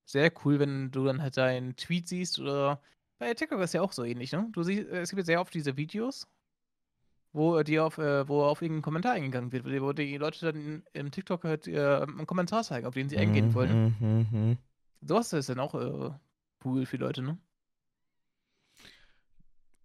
sehr 0.04 0.32
cool, 0.44 0.58
wenn 0.58 0.90
du 0.90 1.04
dann 1.04 1.22
halt 1.22 1.36
deinen 1.36 1.76
Tweet 1.76 2.08
siehst 2.08 2.38
oder 2.38 2.80
bei 3.18 3.34
TikTok 3.34 3.60
ist 3.60 3.74
ja 3.74 3.82
auch 3.82 3.92
so 3.92 4.04
ähnlich, 4.04 4.32
ne? 4.32 4.48
Du 4.52 4.62
siehst, 4.62 4.88
äh, 4.88 5.00
es 5.00 5.10
gibt 5.10 5.20
ja 5.20 5.24
sehr 5.24 5.40
oft 5.40 5.52
diese 5.52 5.76
Videos, 5.76 6.26
wo 7.32 7.62
die 7.62 7.78
auf, 7.78 7.98
äh, 7.98 8.26
wo 8.28 8.42
auf 8.42 8.62
irgendeinen 8.62 8.82
Kommentar 8.82 9.12
eingegangen 9.12 9.52
wird, 9.52 9.64
wo 9.64 9.92
die 9.92 10.16
Leute 10.16 10.52
dann 10.52 10.82
im 10.92 11.10
TikTok 11.10 11.44
halt 11.44 11.68
äh, 11.68 12.00
einen 12.02 12.26
Kommentar 12.26 12.64
zeigen, 12.64 12.86
auf 12.86 12.94
den 12.94 13.08
sie 13.08 13.18
eingehen 13.18 13.54
wollen. 13.54 13.94
Mhm, 14.00 14.26
mhm. 14.32 14.58
Sowas 15.02 15.32
ist 15.32 15.48
dann 15.48 15.60
auch 15.60 15.74
äh, 15.74 16.10
cool 16.64 16.86
für 16.86 16.96
Leute, 16.96 17.22
ne? 17.22 17.38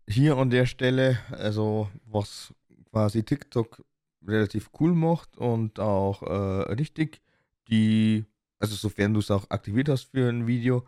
Hier 0.07 0.37
an 0.37 0.49
der 0.49 0.65
Stelle, 0.65 1.19
also 1.31 1.89
was 2.05 2.53
quasi 2.91 3.23
TikTok 3.23 3.83
relativ 4.25 4.69
cool 4.79 4.93
macht 4.93 5.37
und 5.37 5.79
auch 5.79 6.21
äh, 6.21 6.73
richtig, 6.73 7.21
die, 7.67 8.25
also 8.59 8.75
sofern 8.75 9.13
du 9.13 9.19
es 9.19 9.31
auch 9.31 9.49
aktiviert 9.49 9.89
hast 9.89 10.11
für 10.11 10.29
ein 10.29 10.47
Video, 10.47 10.87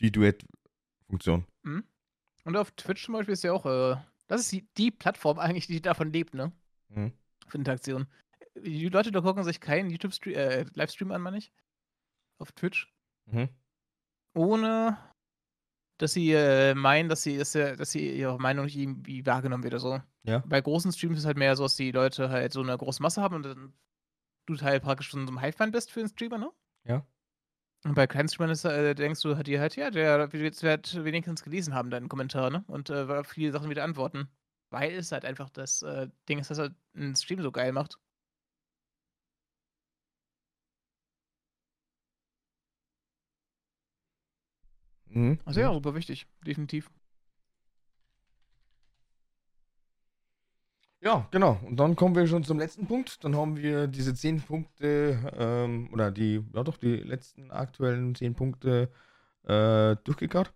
die 0.00 0.10
Duett-Funktion. 0.10 1.46
Mhm. 1.62 1.84
Und 2.44 2.56
auf 2.56 2.70
Twitch 2.72 3.04
zum 3.04 3.14
Beispiel 3.14 3.34
ist 3.34 3.44
ja 3.44 3.52
auch, 3.52 3.66
äh, 3.66 3.96
das 4.28 4.42
ist 4.42 4.52
die, 4.52 4.68
die 4.76 4.90
Plattform 4.90 5.38
eigentlich, 5.38 5.66
die 5.66 5.80
davon 5.80 6.12
lebt, 6.12 6.34
ne? 6.34 6.52
Mhm. 6.88 7.12
Für 7.46 7.58
Interaktion. 7.58 8.06
Die 8.54 8.88
Leute 8.88 9.12
da 9.12 9.20
gucken 9.20 9.44
sich 9.44 9.60
keinen 9.60 9.90
YouTube-Livestream 9.90 11.10
äh, 11.10 11.14
an, 11.14 11.22
meine 11.22 11.38
ich. 11.38 11.52
Auf 12.38 12.52
Twitch. 12.52 12.92
Mhm. 13.26 13.48
Ohne 14.34 14.98
dass 15.98 16.12
sie 16.12 16.32
äh, 16.32 16.74
meinen, 16.74 17.08
dass 17.08 17.22
sie, 17.22 17.38
dass, 17.38 17.52
dass 17.52 17.90
sie 17.90 18.18
ihre 18.18 18.38
Meinung 18.38 18.66
nicht 18.66 18.76
irgendwie 18.76 19.24
wahrgenommen 19.24 19.64
wird 19.64 19.74
oder 19.74 19.80
so. 19.80 20.02
Ja. 20.24 20.42
Bei 20.46 20.60
großen 20.60 20.92
Streams 20.92 21.14
ist 21.14 21.20
es 21.20 21.26
halt 21.26 21.38
mehr 21.38 21.56
so, 21.56 21.62
dass 21.62 21.76
die 21.76 21.90
Leute 21.90 22.28
halt 22.28 22.52
so 22.52 22.60
eine 22.60 22.76
große 22.76 23.02
Masse 23.02 23.22
haben 23.22 23.36
und 23.36 23.42
dann 23.44 23.72
du 24.46 24.56
halt 24.60 24.82
praktisch 24.82 25.08
schon 25.08 25.26
so 25.26 25.32
ein 25.32 25.40
Hive-Fan 25.40 25.72
bist 25.72 25.90
für 25.90 26.00
den 26.00 26.08
Streamer, 26.08 26.38
ne? 26.38 26.50
Ja. 26.86 27.06
Und 27.84 27.94
bei 27.94 28.06
kleinen 28.06 28.28
Streamern 28.28 28.52
ist, 28.52 28.64
äh, 28.64 28.94
denkst 28.94 29.22
du 29.22 29.34
dir 29.34 29.60
halt, 29.60 29.76
ja, 29.76 29.90
der 29.90 30.32
wird 30.32 31.04
wenigstens 31.04 31.44
gelesen 31.44 31.74
haben, 31.74 31.90
deinen 31.90 32.08
Kommentar, 32.08 32.50
ne? 32.50 32.64
Und 32.68 32.90
äh, 32.90 33.24
viele 33.24 33.52
Sachen 33.52 33.70
wieder 33.70 33.84
antworten. 33.84 34.28
Weil 34.70 34.92
es 34.94 35.12
halt 35.12 35.24
einfach 35.24 35.50
das 35.50 35.82
äh, 35.82 36.08
Ding 36.28 36.38
ist, 36.40 36.50
das 36.50 36.58
halt 36.58 36.74
einen 36.94 37.16
Stream 37.16 37.42
so 37.42 37.52
geil 37.52 37.72
macht. 37.72 37.98
Mhm. 45.06 45.38
Also 45.44 45.60
ja, 45.60 45.72
super 45.72 45.94
wichtig, 45.94 46.26
definitiv. 46.46 46.90
Ja, 51.06 51.28
genau. 51.30 51.60
Und 51.64 51.76
dann 51.78 51.94
kommen 51.94 52.16
wir 52.16 52.26
schon 52.26 52.42
zum 52.42 52.58
letzten 52.58 52.88
Punkt. 52.88 53.22
Dann 53.22 53.36
haben 53.36 53.56
wir 53.56 53.86
diese 53.86 54.12
zehn 54.12 54.42
Punkte, 54.42 55.32
ähm, 55.38 55.88
oder 55.92 56.10
die, 56.10 56.44
ja 56.52 56.64
doch, 56.64 56.76
die 56.78 56.96
letzten 56.96 57.52
aktuellen 57.52 58.16
zehn 58.16 58.34
Punkte 58.34 58.90
äh, 59.44 59.94
durchgekaut. 60.02 60.52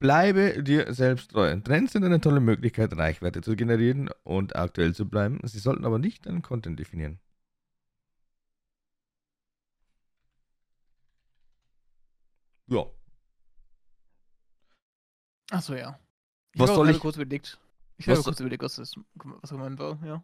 Bleibe 0.00 0.64
dir 0.64 0.92
selbst 0.92 1.30
treu. 1.30 1.54
Trends 1.60 1.92
sind 1.92 2.02
eine 2.02 2.20
tolle 2.20 2.40
Möglichkeit, 2.40 2.96
Reichweite 2.96 3.42
zu 3.42 3.54
generieren 3.54 4.10
und 4.24 4.56
aktuell 4.56 4.92
zu 4.92 5.08
bleiben. 5.08 5.38
Sie 5.44 5.60
sollten 5.60 5.84
aber 5.84 6.00
nicht 6.00 6.26
deinen 6.26 6.42
Content 6.42 6.80
definieren. 6.80 7.20
Ja. 12.66 12.86
Achso, 15.52 15.74
ja. 15.74 15.96
Ich 16.54 16.60
was 16.60 16.74
soll 16.74 16.90
ich? 16.90 16.98
kurz 16.98 17.14
überlegt. 17.14 17.56
Ich 17.98 18.08
habe 18.08 18.22
kurz 18.22 18.40
überlegt, 18.40 18.62
was, 18.62 18.76
das, 18.76 18.94
was 19.14 19.50
gemeint 19.50 19.78
war, 19.78 19.98
ja. 20.04 20.22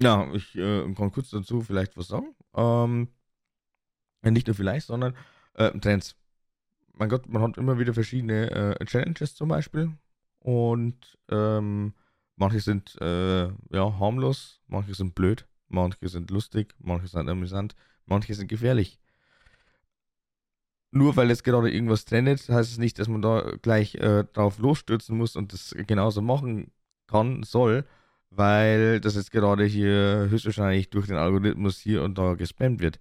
Ja, 0.00 0.32
ich 0.32 0.54
äh, 0.56 0.92
kann 0.94 1.12
kurz 1.12 1.30
dazu 1.30 1.60
vielleicht 1.60 1.96
was 1.96 2.08
sagen. 2.08 2.34
Ähm, 2.54 3.08
nicht 4.22 4.46
nur 4.46 4.56
vielleicht, 4.56 4.86
sondern 4.86 5.16
äh, 5.54 5.76
Trends. 5.78 6.16
Mein 6.92 7.08
Gott, 7.08 7.28
man 7.28 7.42
hat 7.42 7.58
immer 7.58 7.78
wieder 7.78 7.94
verschiedene 7.94 8.78
äh, 8.80 8.84
Challenges 8.86 9.34
zum 9.34 9.48
Beispiel. 9.48 9.92
Und 10.38 11.18
ähm, 11.28 11.94
manche 12.36 12.60
sind 12.60 12.96
äh, 13.00 13.46
ja 13.46 13.98
harmlos, 13.98 14.60
manche 14.66 14.94
sind 14.94 15.14
blöd, 15.14 15.46
manche 15.68 16.08
sind 16.08 16.30
lustig, 16.30 16.74
manche 16.78 17.08
sind 17.08 17.28
amüsant, 17.28 17.74
manche 18.06 18.34
sind 18.34 18.48
gefährlich 18.48 19.00
nur 20.94 21.16
weil 21.16 21.30
es 21.30 21.42
gerade 21.42 21.70
irgendwas 21.70 22.04
trendet, 22.04 22.48
heißt 22.48 22.70
es 22.70 22.78
nicht, 22.78 22.98
dass 22.98 23.08
man 23.08 23.20
da 23.20 23.56
gleich 23.60 23.96
äh, 23.96 24.24
drauf 24.32 24.58
losstürzen 24.58 25.16
muss 25.16 25.34
und 25.34 25.52
das 25.52 25.74
genauso 25.86 26.22
machen 26.22 26.70
kann, 27.06 27.42
soll, 27.42 27.84
weil 28.30 29.00
das 29.00 29.14
jetzt 29.14 29.30
gerade 29.30 29.64
hier 29.64 30.28
höchstwahrscheinlich 30.30 30.90
durch 30.90 31.06
den 31.06 31.16
Algorithmus 31.16 31.78
hier 31.78 32.02
und 32.02 32.18
da 32.18 32.34
gespammt 32.34 32.80
wird. 32.80 32.98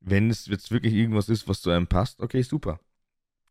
Wenn 0.00 0.30
es 0.30 0.46
jetzt 0.46 0.70
wirklich 0.70 0.94
irgendwas 0.94 1.28
ist, 1.28 1.48
was 1.48 1.60
zu 1.60 1.70
einem 1.70 1.86
passt, 1.86 2.20
okay, 2.20 2.42
super. 2.42 2.78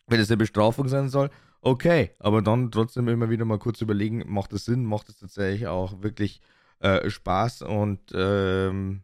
Wenn 0.07 0.19
es 0.19 0.29
eine 0.29 0.37
Bestrafung 0.37 0.87
sein 0.87 1.09
soll, 1.09 1.29
okay, 1.61 2.11
aber 2.19 2.41
dann 2.41 2.71
trotzdem 2.71 3.07
immer 3.07 3.29
wieder 3.29 3.45
mal 3.45 3.59
kurz 3.59 3.81
überlegen, 3.81 4.23
macht 4.27 4.53
es 4.53 4.65
Sinn, 4.65 4.85
macht 4.85 5.09
es 5.09 5.17
tatsächlich 5.17 5.67
auch 5.67 6.03
wirklich 6.03 6.41
äh, 6.79 7.09
Spaß 7.09 7.63
und 7.63 7.99
ähm, 8.13 9.03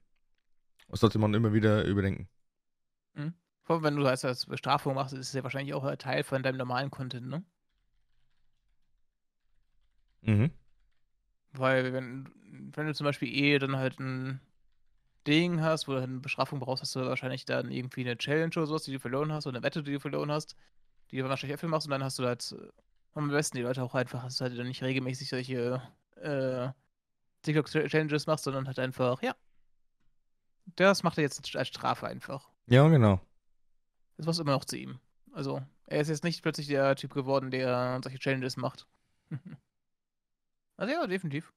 sollte 0.91 1.19
man 1.19 1.33
immer 1.33 1.53
wieder 1.53 1.85
überdenken. 1.85 2.27
Mhm. 3.15 3.33
Vor 3.63 3.75
allem, 3.75 3.83
wenn 3.83 3.95
du 3.95 4.03
das 4.03 4.25
als 4.25 4.45
Bestrafung 4.45 4.95
machst, 4.95 5.13
ist 5.13 5.27
es 5.27 5.33
ja 5.33 5.43
wahrscheinlich 5.43 5.73
auch 5.73 5.83
ein 5.83 5.97
Teil 5.97 6.23
von 6.23 6.43
deinem 6.43 6.57
normalen 6.57 6.91
Content, 6.91 7.27
ne? 7.27 7.43
Mhm. 10.21 10.51
Weil, 11.53 11.93
wenn, 11.93 12.29
wenn 12.75 12.87
du 12.87 12.93
zum 12.93 13.05
Beispiel 13.05 13.29
eh 13.29 13.59
dann 13.59 13.75
halt 13.75 13.99
ein 13.99 14.39
Ding 15.27 15.61
hast, 15.61 15.87
wo 15.87 15.93
du 15.93 15.99
halt 15.99 16.09
eine 16.09 16.19
Bestrafung 16.19 16.59
brauchst, 16.59 16.81
hast 16.81 16.95
du 16.95 17.01
wahrscheinlich 17.01 17.45
dann 17.45 17.71
irgendwie 17.71 18.01
eine 18.01 18.17
Challenge 18.17 18.51
oder 18.55 18.65
sowas, 18.65 18.83
die 18.83 18.93
du 18.93 18.99
verloren 18.99 19.31
hast, 19.31 19.47
oder 19.47 19.57
eine 19.57 19.63
Wette, 19.63 19.83
die 19.83 19.93
du 19.93 19.99
verloren 19.99 20.31
hast, 20.31 20.55
die 21.11 21.17
du 21.17 21.27
wahrscheinlich 21.27 21.55
öfter 21.55 21.67
machst 21.67 21.87
und 21.87 21.91
dann 21.91 22.03
hast 22.03 22.19
du 22.19 22.25
halt 22.25 22.55
am 23.13 23.29
besten 23.29 23.57
die 23.57 23.63
Leute 23.63 23.83
auch 23.83 23.93
einfach, 23.93 24.23
dass 24.23 24.37
du 24.37 24.45
halt 24.45 24.57
dann 24.57 24.67
nicht 24.67 24.81
regelmäßig 24.81 25.29
solche 25.29 25.81
äh, 26.15 26.69
TikTok-Challenges 27.43 28.27
machst, 28.27 28.45
sondern 28.45 28.67
halt 28.67 28.79
einfach, 28.79 29.21
ja. 29.21 29.35
Das 30.75 31.03
macht 31.03 31.17
er 31.17 31.23
jetzt 31.23 31.55
als 31.55 31.67
Strafe 31.67 32.07
einfach. 32.07 32.49
Ja, 32.67 32.87
genau. 32.87 33.19
Das 34.17 34.25
passt 34.25 34.39
immer 34.39 34.51
noch 34.51 34.65
zu 34.65 34.77
ihm. 34.77 34.99
Also, 35.33 35.61
er 35.87 36.01
ist 36.01 36.09
jetzt 36.09 36.23
nicht 36.23 36.41
plötzlich 36.41 36.67
der 36.67 36.95
Typ 36.95 37.13
geworden, 37.13 37.51
der 37.51 37.99
solche 38.03 38.19
Challenges 38.19 38.57
macht. 38.57 38.87
also 40.81 40.93
ja, 40.93 41.05
definitiv. 41.05 41.53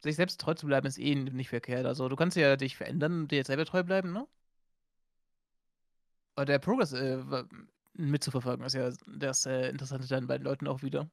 Sich 0.00 0.14
selbst 0.16 0.40
treu 0.40 0.54
zu 0.54 0.66
bleiben 0.66 0.86
ist 0.86 0.98
eh 0.98 1.14
nicht 1.16 1.48
verkehrt. 1.48 1.86
Also 1.86 2.08
du 2.08 2.14
kannst 2.16 2.36
ja 2.36 2.56
dich 2.56 2.76
verändern 2.76 3.22
und 3.22 3.32
dir 3.32 3.36
jetzt 3.38 3.48
selber 3.48 3.64
treu 3.64 3.82
bleiben, 3.82 4.12
ne? 4.12 4.28
Aber 6.36 6.44
der 6.44 6.60
Progress 6.60 6.92
äh, 6.92 7.18
mitzuverfolgen 7.94 8.64
ist 8.64 8.74
ja 8.74 8.90
das 9.06 9.46
äh, 9.46 9.68
Interessante 9.70 10.06
dann 10.06 10.28
bei 10.28 10.38
den 10.38 10.44
Leuten 10.44 10.68
auch 10.68 10.82
wieder. 10.82 11.10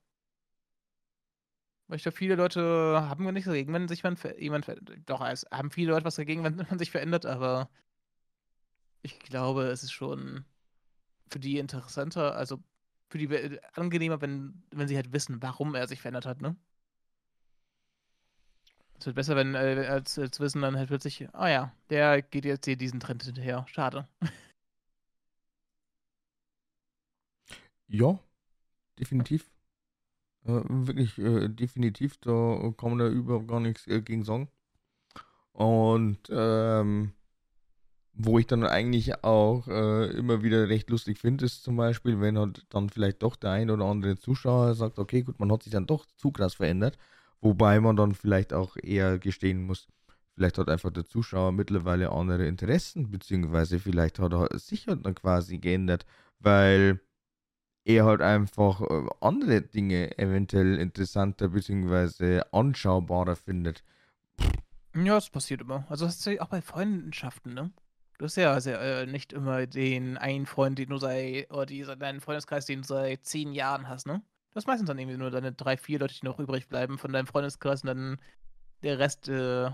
Weil 1.88 1.97
ich 1.97 2.03
glaube, 2.03 2.17
viele 2.17 2.36
Leute 2.36 2.61
haben 2.61 3.25
wir 3.25 3.32
nichts 3.32 3.47
dagegen, 3.47 3.73
wenn 3.73 3.88
sich 3.88 4.03
jemand 4.03 4.65
verändert. 4.65 4.99
Doch, 5.07 5.21
es 5.25 5.47
haben 5.51 5.71
viele 5.71 5.93
Leute 5.93 6.05
was 6.05 6.15
dagegen, 6.15 6.43
wenn 6.45 6.55
man 6.57 6.77
sich 6.77 6.91
verändert, 6.91 7.25
aber 7.25 7.69
ich 9.01 9.17
glaube, 9.19 9.63
es 9.63 9.84
ist 9.84 9.93
schon 9.93 10.45
für 11.32 11.39
die 11.39 11.57
interessanter, 11.57 12.36
also 12.36 12.59
für 13.10 13.18
die 13.18 13.60
angenehmer, 13.74 14.22
wenn, 14.22 14.64
wenn 14.72 14.88
sie 14.88 14.95
halt 14.95 15.12
wissen, 15.14 15.41
warum 15.41 15.76
er 15.76 15.88
sich 15.88 16.01
verändert 16.01 16.26
hat, 16.26 16.41
ne? 16.41 16.55
Es 18.99 19.05
wird 19.05 19.16
besser, 19.16 19.36
wenn, 19.36 19.55
äh, 19.55 19.88
als, 19.89 20.20
als 20.20 20.39
wissen 20.39 20.62
dann 20.62 20.76
halt 20.78 20.89
plötzlich, 20.89 21.28
oh 21.34 21.45
ja, 21.45 21.74
der 21.89 22.22
geht 22.22 22.45
jetzt 22.45 22.66
hier 22.66 22.76
diesen 22.78 22.99
Trend 22.99 23.24
hinterher. 23.24 23.66
Schade. 23.70 24.07
Ja, 27.88 28.20
definitiv. 28.99 29.49
Äh, 30.45 30.62
wirklich, 30.68 31.18
äh, 31.18 31.47
definitiv, 31.49 32.18
da 32.18 32.74
kann 32.78 32.91
man 32.91 32.99
da 32.99 33.07
überhaupt 33.10 33.47
gar 33.47 33.60
nichts 33.60 33.88
äh, 33.88 34.01
gegen 34.01 34.24
sagen. 34.24 34.49
Und 35.53 36.20
ähm, 36.32 37.14
wo 38.14 38.39
ich 38.39 38.47
dann 38.47 38.64
eigentlich 38.66 39.24
auch 39.24 39.68
äh, 39.68 40.07
immer 40.12 40.43
wieder 40.43 40.68
recht 40.70 40.89
lustig 40.89 41.20
finde, 41.20 41.45
ist 41.45 41.64
zum 41.64 41.78
Beispiel, 41.78 42.20
wenn 42.20 42.38
halt 42.38 42.66
dann 42.70 42.89
vielleicht 42.89 43.24
doch 43.24 43.36
der 43.36 43.51
ein 43.51 43.70
oder 43.70 43.86
andere 43.86 44.18
Zuschauer 44.18 44.76
sagt, 44.76 44.99
okay, 44.99 45.22
gut, 45.22 45.39
man 45.39 45.51
hat 45.51 45.64
sich 45.64 45.72
dann 45.72 45.88
doch 45.88 46.05
zu 46.18 46.32
krass 46.32 46.55
verändert, 46.55 46.97
wobei 47.41 47.80
man 47.80 47.95
dann 47.95 48.14
vielleicht 48.14 48.53
auch 48.53 48.76
eher 48.82 49.20
gestehen 49.20 49.64
muss, 49.66 49.88
vielleicht 50.36 50.57
hat 50.57 50.70
einfach 50.70 50.91
der 50.91 51.05
Zuschauer 51.05 51.51
mittlerweile 51.51 52.12
andere 52.12 52.45
Interessen, 52.45 53.10
beziehungsweise 53.12 53.80
vielleicht 53.80 54.20
hat 54.20 54.34
er 54.34 54.57
sich 54.60 54.88
halt 54.88 55.05
dann 55.05 55.16
quasi 55.16 55.57
geändert, 55.60 56.05
weil 56.39 56.99
er 57.86 58.05
halt 58.05 58.22
einfach 58.22 58.82
äh, 58.82 59.07
andere 59.22 59.62
Dinge 59.62 60.18
eventuell 60.18 60.78
interessanter 60.78 61.49
beziehungsweise 61.49 62.53
anschaubarer 62.53 63.36
findet. 63.36 63.84
Ja, 64.93 65.16
das 65.16 65.30
passiert 65.30 65.62
immer. 65.62 65.86
Also 65.89 66.05
das 66.05 66.18
ist 66.18 66.26
ja 66.26 66.41
auch 66.41 66.49
bei 66.49 66.62
Freundschaften, 66.62 67.53
ne? 67.53 67.72
Du 68.20 68.26
hast 68.26 68.36
ja 68.36 68.51
also, 68.51 68.72
äh, 68.72 69.05
nicht 69.05 69.32
immer 69.32 69.65
den 69.65 70.17
einen 70.17 70.45
Freund, 70.45 70.78
den 70.78 70.89
du 70.89 70.97
seit, 70.97 71.49
oder 71.51 71.65
die, 71.65 71.84
deinen 71.84 72.20
Freundeskreis, 72.20 72.65
den 72.65 72.82
du 72.82 72.88
seit 72.88 73.26
zehn 73.26 73.53
Jahren 73.53 73.88
hast, 73.88 74.07
ne? 74.07 74.22
Du 74.51 74.55
hast 74.57 74.67
meistens 74.67 74.88
dann 74.88 74.99
irgendwie 74.99 75.17
nur 75.17 75.32
deine 75.32 75.53
drei, 75.53 75.78
vier 75.78 75.99
Leute, 75.99 76.13
die 76.13 76.26
noch 76.26 76.38
übrig 76.38 76.67
bleiben 76.67 76.97
von 76.97 77.13
deinem 77.13 77.28
Freundeskreis 77.28 77.84
und 77.84 77.88
dann 77.88 78.20
der 78.84 78.99
Rest 78.99 79.30
äh, 79.30 79.70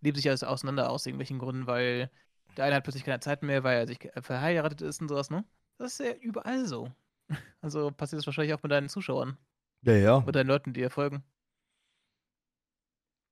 lebt 0.00 0.16
sich 0.16 0.28
alles 0.28 0.42
auseinander 0.42 0.90
aus 0.90 1.06
irgendwelchen 1.06 1.38
Gründen, 1.38 1.68
weil 1.68 2.10
der 2.56 2.64
eine 2.64 2.74
hat 2.74 2.82
plötzlich 2.82 3.04
keine 3.04 3.20
Zeit 3.20 3.44
mehr, 3.44 3.62
weil 3.62 3.78
er 3.78 3.86
sich 3.86 3.98
verheiratet 4.22 4.82
ist 4.82 5.00
und 5.00 5.06
sowas, 5.06 5.30
ne? 5.30 5.44
Das 5.78 5.92
ist 5.92 6.04
ja 6.04 6.14
überall 6.14 6.66
so. 6.66 6.90
Also 7.60 7.92
passiert 7.92 8.18
das 8.18 8.26
wahrscheinlich 8.26 8.54
auch 8.54 8.62
mit 8.62 8.72
deinen 8.72 8.88
Zuschauern. 8.88 9.38
Ja, 9.82 9.94
ja. 9.94 10.20
Mit 10.20 10.34
deinen 10.34 10.48
Leuten, 10.48 10.72
die 10.72 10.80
dir 10.80 10.90
folgen. 10.90 11.22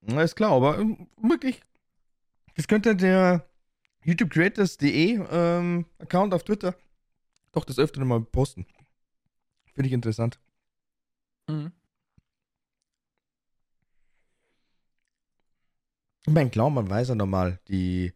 Na, 0.02 0.22
ist 0.22 0.36
klar, 0.36 0.52
aber 0.52 0.78
ähm, 0.78 1.08
wirklich, 1.20 1.60
das 2.56 2.68
könnte 2.68 2.96
der 2.96 3.44
YouTubeCreators.de 4.04 5.26
ähm, 5.30 5.86
Account 5.98 6.34
auf 6.34 6.44
Twitter 6.44 6.74
doch 7.52 7.64
das 7.64 7.78
öfter 7.78 8.04
mal 8.04 8.20
posten. 8.22 8.66
Finde 9.74 9.86
ich 9.86 9.92
interessant. 9.92 10.40
Mhm. 11.48 11.72
Ich 16.26 16.32
meine, 16.32 16.50
klar, 16.50 16.70
man 16.70 16.88
weiß 16.88 17.08
ja 17.08 17.14
nochmal 17.14 17.60
die 17.68 18.12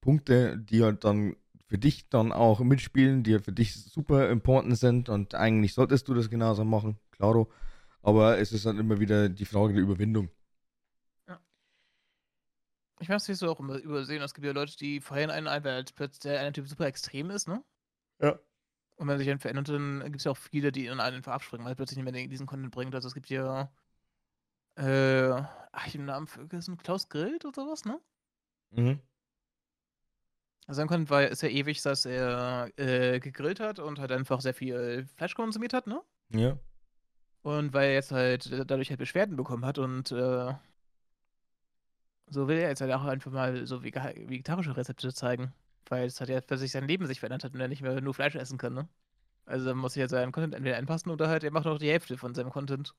Punkte, 0.00 0.58
die 0.58 0.82
halt 0.82 1.04
dann 1.04 1.36
für 1.66 1.78
dich 1.78 2.08
dann 2.08 2.32
auch 2.32 2.60
mitspielen, 2.60 3.22
die 3.22 3.34
halt 3.34 3.44
für 3.44 3.52
dich 3.52 3.74
super 3.74 4.30
important 4.30 4.78
sind 4.78 5.08
und 5.10 5.34
eigentlich 5.34 5.74
solltest 5.74 6.08
du 6.08 6.14
das 6.14 6.30
genauso 6.30 6.64
machen, 6.64 6.98
klaro. 7.10 7.50
Aber 8.00 8.38
es 8.38 8.52
ist 8.52 8.64
dann 8.64 8.78
immer 8.78 9.00
wieder 9.00 9.28
die 9.28 9.44
Frage 9.44 9.74
der 9.74 9.82
Überwindung. 9.82 10.30
Ich 13.00 13.08
weiß, 13.08 13.28
wie 13.28 13.34
du 13.34 13.50
auch 13.50 13.60
immer 13.60 13.76
übersehen. 13.76 14.22
Es 14.22 14.34
gibt 14.34 14.46
ja 14.46 14.52
Leute, 14.52 14.76
die 14.76 15.00
feiern 15.00 15.30
einen 15.30 15.46
ein, 15.46 15.64
weil 15.64 15.84
plötzlich 15.94 16.20
der 16.20 16.40
eine 16.40 16.52
Typ 16.52 16.68
super 16.68 16.86
extrem 16.86 17.30
ist, 17.30 17.48
ne? 17.48 17.62
Ja. 18.20 18.38
Und 18.96 19.06
wenn 19.06 19.18
sich 19.18 19.28
dann 19.28 19.38
verändert, 19.38 19.68
dann 19.68 20.02
gibt 20.04 20.16
es 20.16 20.24
ja 20.24 20.32
auch 20.32 20.36
viele, 20.36 20.72
die 20.72 20.86
in 20.86 20.98
einen 20.98 21.16
einfach 21.16 21.32
abspringen, 21.32 21.64
weil 21.64 21.76
plötzlich 21.76 21.96
nicht 22.02 22.12
mehr 22.12 22.26
diesen 22.26 22.46
Content 22.46 22.72
bringt. 22.72 22.94
Also 22.94 23.06
es 23.06 23.14
gibt 23.14 23.30
ja 23.30 23.70
äh, 24.78 25.32
ach, 25.72 25.86
ich 25.86 25.92
den 25.92 26.04
Namen 26.04 26.28
vergessen, 26.28 26.76
Klaus 26.76 27.08
Grillt 27.08 27.44
oder 27.44 27.62
sowas, 27.62 27.84
ne? 27.84 28.00
Mhm. 28.70 29.00
Also 30.66 30.78
sein 30.78 30.86
Content 30.86 31.10
war, 31.10 31.26
ist 31.26 31.42
ja 31.42 31.48
ewig, 31.48 31.82
dass 31.82 32.04
er 32.04 32.70
äh, 32.76 33.18
gegrillt 33.18 33.58
hat 33.58 33.80
und 33.80 33.98
halt 33.98 34.12
einfach 34.12 34.40
sehr 34.40 34.54
viel 34.54 35.06
Fleisch 35.16 35.34
konsumiert 35.34 35.72
hat, 35.72 35.88
ne? 35.88 36.00
Ja. 36.28 36.58
Und 37.42 37.72
weil 37.72 37.88
er 37.88 37.94
jetzt 37.94 38.12
halt 38.12 38.52
dadurch 38.70 38.90
halt 38.90 39.00
Beschwerden 39.00 39.36
bekommen 39.36 39.64
hat 39.64 39.78
und 39.78 40.12
äh, 40.12 40.54
so 42.30 42.48
will 42.48 42.58
er 42.58 42.68
jetzt 42.68 42.80
halt 42.80 42.92
auch 42.92 43.04
einfach 43.04 43.30
mal 43.30 43.66
so 43.66 43.82
vegetarische 43.82 44.76
Rezepte 44.76 45.12
zeigen. 45.12 45.52
Weil 45.88 46.06
es 46.06 46.20
hat 46.20 46.28
ja 46.28 46.40
für 46.40 46.58
sich 46.58 46.72
sein 46.72 46.86
Leben 46.86 47.06
sich 47.06 47.20
verändert 47.20 47.44
hat 47.44 47.54
und 47.54 47.60
er 47.60 47.68
nicht 47.68 47.82
mehr 47.82 48.00
nur 48.00 48.14
Fleisch 48.14 48.34
essen 48.34 48.58
kann, 48.58 48.74
ne? 48.74 48.88
Also 49.46 49.66
dann 49.66 49.78
muss 49.78 49.96
ich 49.96 50.00
ja 50.00 50.08
seinen 50.08 50.32
Content 50.32 50.54
entweder 50.54 50.76
anpassen 50.76 51.10
oder 51.10 51.28
halt 51.28 51.42
er 51.42 51.50
macht 51.50 51.64
noch 51.64 51.78
die 51.78 51.90
Hälfte 51.90 52.18
von 52.18 52.34
seinem 52.34 52.50
Content. 52.50 52.94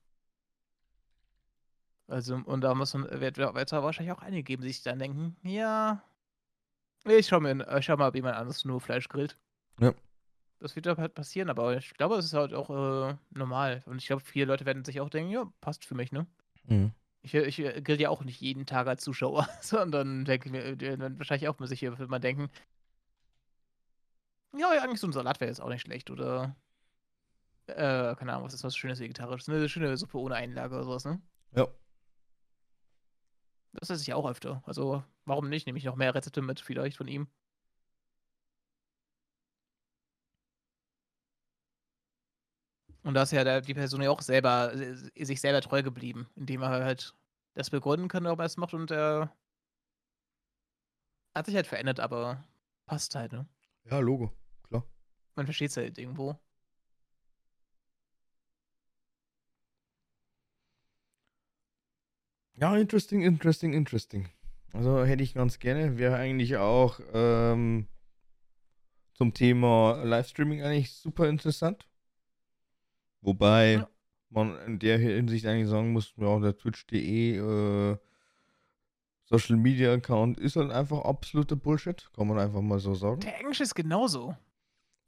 Also, 2.08 2.34
und 2.44 2.62
da 2.62 2.74
muss 2.74 2.92
man, 2.92 3.08
wird 3.20 3.38
es 3.38 3.72
wahrscheinlich 3.72 4.12
auch 4.12 4.22
einige 4.22 4.42
geben, 4.42 4.62
die 4.62 4.68
sich 4.68 4.82
dann 4.82 4.98
denken, 4.98 5.36
ja, 5.44 6.02
ich 7.04 7.28
schau 7.28 7.40
mir, 7.40 7.66
ich 7.78 7.84
schau 7.84 7.96
mal, 7.96 8.08
ob 8.08 8.14
jemand 8.14 8.36
anderes 8.36 8.64
nur 8.64 8.80
Fleisch 8.80 9.08
grillt. 9.08 9.38
Ja. 9.78 9.94
Das 10.58 10.76
wird 10.76 10.86
halt 10.86 11.14
passieren, 11.14 11.48
aber 11.48 11.76
ich 11.76 11.94
glaube, 11.94 12.16
es 12.16 12.26
ist 12.26 12.34
halt 12.34 12.52
auch 12.52 12.68
äh, 12.68 13.16
normal. 13.30 13.82
Und 13.86 13.98
ich 13.98 14.06
glaube, 14.06 14.22
viele 14.22 14.46
Leute 14.46 14.66
werden 14.66 14.84
sich 14.84 15.00
auch 15.00 15.08
denken, 15.08 15.30
ja, 15.30 15.50
passt 15.60 15.84
für 15.84 15.94
mich, 15.94 16.12
ne? 16.12 16.26
Mhm. 16.64 16.92
Ich, 17.22 17.34
ich 17.34 17.56
grill 17.84 18.00
ja 18.00 18.08
auch 18.08 18.24
nicht 18.24 18.40
jeden 18.40 18.64
Tag 18.66 18.86
als 18.86 19.04
Zuschauer, 19.04 19.48
sondern 19.60 20.24
denke 20.24 20.46
ich 20.46 20.52
mir, 20.52 20.76
dann 20.96 21.18
wahrscheinlich 21.18 21.48
auch 21.48 21.58
mal 21.58 21.66
sich 21.66 21.80
hier 21.80 21.90
mal 22.08 22.18
denken, 22.18 22.50
ja, 24.56 24.68
eigentlich 24.70 25.00
so 25.00 25.06
ein 25.06 25.12
Salat 25.12 25.40
wäre 25.40 25.50
jetzt 25.50 25.60
auch 25.60 25.68
nicht 25.68 25.82
schlecht, 25.82 26.10
oder 26.10 26.56
äh, 27.66 28.14
keine 28.16 28.32
Ahnung, 28.32 28.44
was 28.44 28.54
ist 28.54 28.64
was 28.64 28.76
Schönes 28.76 29.00
Vegetarisches? 29.00 29.48
Eine 29.48 29.68
schöne 29.68 29.96
Suppe 29.96 30.18
ohne 30.18 30.34
Einlage 30.34 30.74
oder 30.74 30.84
sowas, 30.84 31.04
ne? 31.04 31.20
Ja. 31.54 31.68
Das 33.72 33.90
esse 33.90 34.02
ich 34.02 34.12
auch 34.12 34.28
öfter. 34.28 34.62
Also, 34.66 35.04
warum 35.24 35.48
nicht? 35.48 35.66
Nehme 35.66 35.78
ich 35.78 35.84
noch 35.84 35.96
mehr 35.96 36.14
Rezepte 36.14 36.42
mit, 36.42 36.60
vielleicht 36.60 36.96
von 36.96 37.06
ihm. 37.06 37.28
Und 43.02 43.14
da 43.14 43.22
ist 43.22 43.32
ja 43.32 43.60
die 43.60 43.74
Person 43.74 44.02
ja 44.02 44.10
auch 44.10 44.20
selber, 44.20 44.74
äh, 44.74 45.24
sich 45.24 45.40
selber 45.40 45.60
treu 45.60 45.82
geblieben, 45.82 46.28
indem 46.36 46.62
er 46.62 46.70
halt 46.70 47.14
das 47.54 47.70
begründen 47.70 48.08
kann, 48.08 48.26
ob 48.26 48.38
er 48.38 48.44
es 48.44 48.56
macht 48.56 48.74
und 48.74 48.90
er 48.90 49.34
hat 51.34 51.46
sich 51.46 51.54
halt 51.54 51.66
verändert, 51.66 52.00
aber 52.00 52.44
passt 52.86 53.14
halt, 53.14 53.32
ne? 53.32 53.46
Ja, 53.84 53.98
Logo, 53.98 54.32
klar. 54.68 54.84
Man 55.36 55.46
versteht 55.46 55.70
es 55.70 55.76
halt 55.76 55.98
irgendwo. 55.98 56.38
Ja, 62.54 62.76
interesting, 62.76 63.22
interesting, 63.22 63.72
interesting. 63.72 64.28
Also 64.72 65.04
hätte 65.04 65.22
ich 65.22 65.34
ganz 65.34 65.58
gerne. 65.58 65.98
Wäre 65.98 66.16
eigentlich 66.16 66.56
auch 66.56 67.00
ähm, 67.12 67.88
zum 69.14 69.32
Thema 69.34 70.02
Livestreaming 70.04 70.62
eigentlich 70.62 70.92
super 70.92 71.28
interessant. 71.28 71.86
Wobei 73.22 73.72
ja. 73.72 73.88
man 74.30 74.58
in 74.66 74.78
der 74.78 74.98
Hinsicht 74.98 75.46
eigentlich 75.46 75.68
sagen 75.68 75.92
muss, 75.92 76.14
ja, 76.16 76.38
der 76.38 76.56
Twitch.de 76.56 77.38
äh, 77.38 77.96
Social 79.24 79.56
Media 79.56 79.92
Account 79.92 80.38
ist 80.38 80.56
halt 80.56 80.72
einfach 80.72 81.04
absoluter 81.04 81.56
Bullshit. 81.56 82.10
Kann 82.14 82.26
man 82.26 82.38
einfach 82.38 82.60
mal 82.60 82.78
so 82.78 82.94
sagen. 82.94 83.20
Der 83.20 83.38
Englisch 83.38 83.60
ist 83.60 83.74
genauso. 83.74 84.36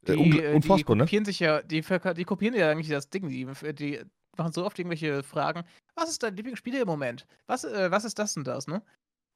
Die, 0.07 0.13
äh, 0.13 0.53
unfassbar, 0.53 0.95
die 0.95 1.01
kopieren 1.01 1.23
ne? 1.23 1.25
sich 1.25 1.39
ja, 1.39 1.61
die, 1.61 1.81
die 1.81 2.25
kopieren 2.25 2.55
ja 2.55 2.69
eigentlich 2.69 2.89
das 2.89 3.09
Ding. 3.09 3.27
Die, 3.29 3.47
die 3.73 4.01
machen 4.37 4.53
so 4.53 4.65
oft 4.65 4.77
irgendwelche 4.79 5.23
Fragen. 5.23 5.63
Was 5.95 6.09
ist 6.09 6.23
dein 6.23 6.35
Lieblingsspiel 6.35 6.75
im 6.75 6.87
Moment? 6.87 7.25
Was, 7.47 7.63
äh, 7.63 7.91
was 7.91 8.05
ist 8.05 8.19
das 8.19 8.35
und 8.37 8.47
das, 8.47 8.67
ne? 8.67 8.81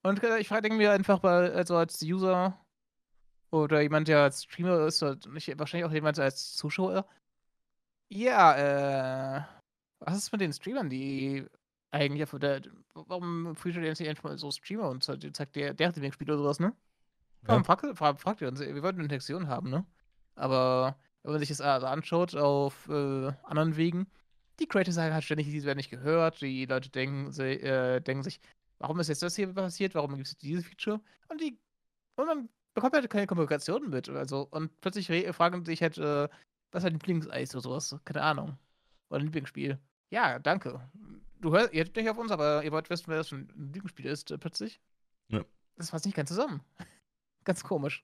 Und 0.04 0.24
äh, 0.24 0.40
ich 0.40 0.48
frage 0.48 0.74
mir 0.74 0.92
einfach 0.92 1.22
mal, 1.24 1.52
also 1.52 1.76
als 1.76 2.02
User 2.02 2.58
oder 3.52 3.82
jemand, 3.82 4.08
der 4.08 4.20
als 4.20 4.44
Streamer 4.44 4.88
ist, 4.88 5.02
oder 5.04 5.18
nicht, 5.30 5.58
wahrscheinlich 5.58 5.90
auch 5.90 5.94
jemand 5.94 6.20
als 6.20 6.56
Zuschauer. 6.56 7.06
Ja, 8.10 9.38
äh, 9.39 9.43
was 9.99 10.18
ist 10.18 10.32
mit 10.32 10.41
den 10.41 10.53
Streamern, 10.53 10.89
die 10.89 11.45
eigentlich 11.91 12.24
auf 12.24 12.39
der, 12.39 12.62
warum 12.93 13.55
featuret 13.55 13.84
ihr 13.86 13.89
nicht 13.89 14.10
einfach 14.10 14.24
mal 14.24 14.38
so 14.38 14.51
Streamer 14.51 14.89
und 14.89 15.03
zeigt 15.03 15.55
der, 15.55 15.74
der 15.74 15.91
Lieblingsspiel 15.91 16.30
oder 16.30 16.38
sowas, 16.39 16.60
ne? 16.60 16.74
Ja. 17.47 17.64
Fragt, 17.64 17.97
fragt, 17.97 18.22
fragt 18.22 18.41
ihr 18.41 18.47
uns, 18.47 18.60
wir 18.60 18.84
wollten 18.84 18.99
eine 18.99 19.03
Interaktion 19.05 19.47
haben, 19.47 19.70
ne? 19.70 19.86
Aber 20.36 20.97
wenn 21.24 21.32
man 21.32 21.39
sich 21.39 21.49
das 21.49 21.62
anschaut 21.62 22.36
auf 22.36 22.88
äh, 22.89 23.32
anderen 23.43 23.78
Wegen, 23.78 24.08
die 24.60 24.68
Creator 24.68 24.93
sagen 24.93 25.14
halt 25.14 25.24
ständig, 25.24 25.47
die 25.47 25.64
werden 25.64 25.78
nicht 25.78 25.89
gehört. 25.89 26.41
Die 26.41 26.66
Leute 26.66 26.89
denken, 26.89 27.32
sie, 27.32 27.60
äh, 27.62 28.01
denken 28.01 28.24
sich, 28.24 28.39
warum 28.80 28.99
ist 28.99 29.08
jetzt 29.08 29.22
das 29.22 29.36
hier 29.36 29.53
passiert? 29.53 29.95
Warum 29.95 30.16
gibt 30.16 30.28
es 30.28 30.38
diese 30.38 30.64
Feature? 30.64 30.99
Und 31.30 31.41
die 31.41 31.60
und 32.16 32.26
man 32.26 32.49
bekommt 32.74 32.93
halt 32.93 33.10
keine 33.10 33.28
Kommunikation 33.28 33.89
mit. 33.89 34.10
Also, 34.10 34.47
und 34.51 34.80
plötzlich 34.82 35.08
fragen 35.36 35.66
sich 35.66 35.82
halt, 35.82 35.97
äh, 35.97 36.28
was 36.72 36.84
dein 36.84 36.93
Lieblingseis 36.93 37.53
oder 37.55 37.61
sowas? 37.61 37.95
Keine 38.05 38.22
Ahnung. 38.22 38.57
Oder 39.09 39.20
ein 39.20 39.26
Lieblingsspiel. 39.26 39.80
Ja, 40.09 40.39
danke. 40.39 40.82
Du 41.39 41.51
hörst, 41.51 41.74
ihr 41.74 41.84
hört 41.84 41.95
nicht 41.95 42.09
auf 42.09 42.18
uns, 42.18 42.32
aber 42.32 42.63
ihr 42.63 42.72
wollt 42.72 42.89
wissen, 42.89 43.07
wer 43.07 43.18
das 43.18 43.30
für 43.30 43.36
ein 43.36 43.72
Lieblingsspiel 43.74 44.05
ist, 44.05 44.32
äh, 44.32 44.38
plötzlich. 44.38 44.82
Ja. 45.30 45.43
Das 45.76 45.91
passt 45.91 46.05
nicht 46.05 46.15
ganz 46.15 46.30
zusammen. 46.30 46.61
ganz 47.43 47.63
komisch. 47.63 48.03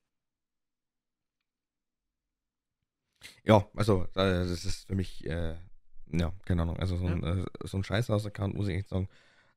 Ja, 3.44 3.68
also, 3.76 4.04
äh, 4.16 4.46
das 4.46 4.66
ist 4.66 4.88
für 4.88 4.96
mich 4.96 5.26
äh, 5.26 5.56
ja, 6.14 6.32
keine 6.46 6.62
Ahnung. 6.62 6.78
Also 6.78 6.98
so 6.98 7.06
ein, 7.08 7.22
ja. 7.22 7.40
äh, 7.40 7.46
so 7.64 7.78
ein 7.78 7.84
Scheißhaus-Account, 7.84 8.56
muss 8.56 8.68
ich 8.68 8.76
echt 8.76 8.90
sagen. 8.90 9.10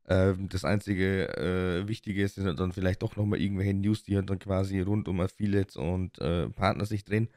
Äh, 0.04 0.34
das 0.38 0.64
einzige 0.64 1.28
äh, 1.36 1.88
Wichtige 1.88 2.22
ist, 2.22 2.36
sind 2.36 2.58
dann 2.58 2.72
vielleicht 2.72 3.02
doch 3.02 3.16
nochmal 3.16 3.40
irgendwelche 3.40 3.74
News, 3.74 4.02
die 4.02 4.16
halt 4.16 4.30
dann 4.30 4.38
quasi 4.38 4.80
rund 4.80 5.08
um 5.08 5.20
Affiliates 5.20 5.76
und 5.76 6.18
äh, 6.18 6.48
Partner 6.50 6.86
sich 6.86 7.04
drehen. 7.04 7.28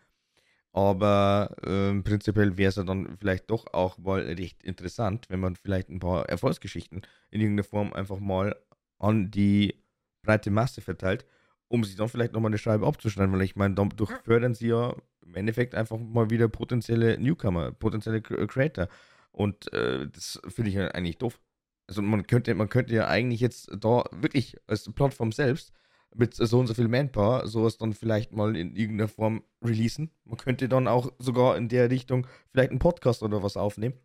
Aber 0.71 1.55
ähm, 1.65 2.03
prinzipiell 2.03 2.57
wäre 2.57 2.69
es 2.69 2.75
ja 2.75 2.83
dann 2.83 3.17
vielleicht 3.17 3.49
doch 3.49 3.73
auch 3.73 3.97
mal 3.97 4.21
recht 4.21 4.63
interessant, 4.63 5.25
wenn 5.29 5.39
man 5.39 5.55
vielleicht 5.55 5.89
ein 5.89 5.99
paar 5.99 6.29
Erfolgsgeschichten 6.29 7.01
in 7.31 7.41
irgendeiner 7.41 7.63
Form 7.63 7.91
einfach 7.93 8.19
mal 8.19 8.55
an 8.99 9.31
die 9.31 9.83
breite 10.23 10.51
Masse 10.51 10.81
verteilt, 10.81 11.25
um 11.69 11.83
sich 11.83 11.95
dann 11.95 12.09
vielleicht 12.09 12.33
nochmal 12.33 12.49
eine 12.49 12.57
Scheibe 12.59 12.85
abzuschneiden, 12.85 13.33
weil 13.33 13.41
ich 13.41 13.55
meine, 13.55 13.75
dadurch 13.75 14.11
fördern 14.23 14.53
sie 14.53 14.67
ja 14.67 14.95
im 15.25 15.35
Endeffekt 15.35 15.73
einfach 15.73 15.97
mal 15.97 16.29
wieder 16.29 16.47
potenzielle 16.47 17.17
Newcomer, 17.17 17.71
potenzielle 17.71 18.21
Creator. 18.21 18.87
Und 19.31 19.71
äh, 19.73 20.07
das 20.07 20.39
finde 20.47 20.71
ich 20.71 20.79
eigentlich 20.79 21.17
doof. 21.17 21.39
Also 21.87 22.01
man 22.01 22.27
könnte, 22.27 22.53
man 22.53 22.69
könnte 22.69 22.93
ja 22.93 23.07
eigentlich 23.07 23.41
jetzt 23.41 23.71
da 23.75 24.03
wirklich 24.11 24.57
als 24.67 24.91
Plattform 24.93 25.31
selbst 25.31 25.73
mit 26.15 26.33
so 26.33 26.59
und 26.59 26.67
so 26.67 26.73
viel 26.73 26.87
Manpower 26.87 27.47
sowas 27.47 27.77
dann 27.77 27.93
vielleicht 27.93 28.31
mal 28.33 28.55
in 28.55 28.75
irgendeiner 28.75 29.07
Form 29.07 29.43
releasen. 29.63 30.11
Man 30.25 30.37
könnte 30.37 30.67
dann 30.67 30.87
auch 30.87 31.11
sogar 31.19 31.57
in 31.57 31.69
der 31.69 31.89
Richtung 31.89 32.27
vielleicht 32.51 32.71
einen 32.71 32.79
Podcast 32.79 33.23
oder 33.23 33.43
was 33.43 33.57
aufnehmen. 33.57 33.95